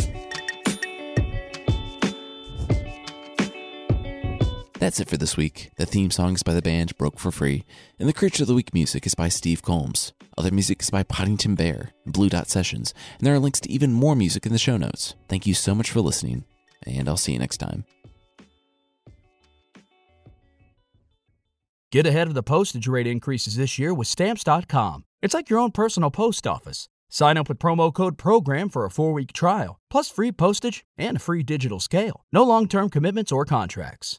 That's 4.82 4.98
it 4.98 5.08
for 5.08 5.16
this 5.16 5.36
week. 5.36 5.70
The 5.76 5.86
theme 5.86 6.10
song 6.10 6.34
is 6.34 6.42
by 6.42 6.54
the 6.54 6.60
band 6.60 6.98
Broke 6.98 7.20
for 7.20 7.30
Free, 7.30 7.64
and 8.00 8.08
the 8.08 8.12
Creature 8.12 8.42
of 8.42 8.48
the 8.48 8.54
Week 8.54 8.74
music 8.74 9.06
is 9.06 9.14
by 9.14 9.28
Steve 9.28 9.62
Combs. 9.62 10.12
Other 10.36 10.50
music 10.50 10.82
is 10.82 10.90
by 10.90 11.04
Podington 11.04 11.54
Bear 11.54 11.92
and 12.04 12.12
Blue 12.12 12.28
Dot 12.28 12.48
Sessions, 12.50 12.92
and 13.16 13.24
there 13.24 13.32
are 13.32 13.38
links 13.38 13.60
to 13.60 13.70
even 13.70 13.92
more 13.92 14.16
music 14.16 14.44
in 14.44 14.50
the 14.50 14.58
show 14.58 14.76
notes. 14.76 15.14
Thank 15.28 15.46
you 15.46 15.54
so 15.54 15.72
much 15.72 15.92
for 15.92 16.00
listening, 16.00 16.42
and 16.84 17.08
I'll 17.08 17.16
see 17.16 17.32
you 17.32 17.38
next 17.38 17.58
time. 17.58 17.84
Get 21.92 22.04
ahead 22.04 22.26
of 22.26 22.34
the 22.34 22.42
postage 22.42 22.88
rate 22.88 23.06
increases 23.06 23.54
this 23.54 23.78
year 23.78 23.94
with 23.94 24.08
Stamps.com. 24.08 25.04
It's 25.22 25.32
like 25.32 25.48
your 25.48 25.60
own 25.60 25.70
personal 25.70 26.10
post 26.10 26.44
office. 26.44 26.88
Sign 27.08 27.36
up 27.36 27.48
with 27.48 27.60
promo 27.60 27.94
code 27.94 28.18
PROGRAM 28.18 28.68
for 28.68 28.84
a 28.84 28.90
four 28.90 29.12
week 29.12 29.32
trial, 29.32 29.78
plus 29.88 30.10
free 30.10 30.32
postage 30.32 30.84
and 30.98 31.18
a 31.18 31.20
free 31.20 31.44
digital 31.44 31.78
scale. 31.78 32.24
No 32.32 32.42
long 32.42 32.66
term 32.66 32.90
commitments 32.90 33.30
or 33.30 33.44
contracts. 33.44 34.18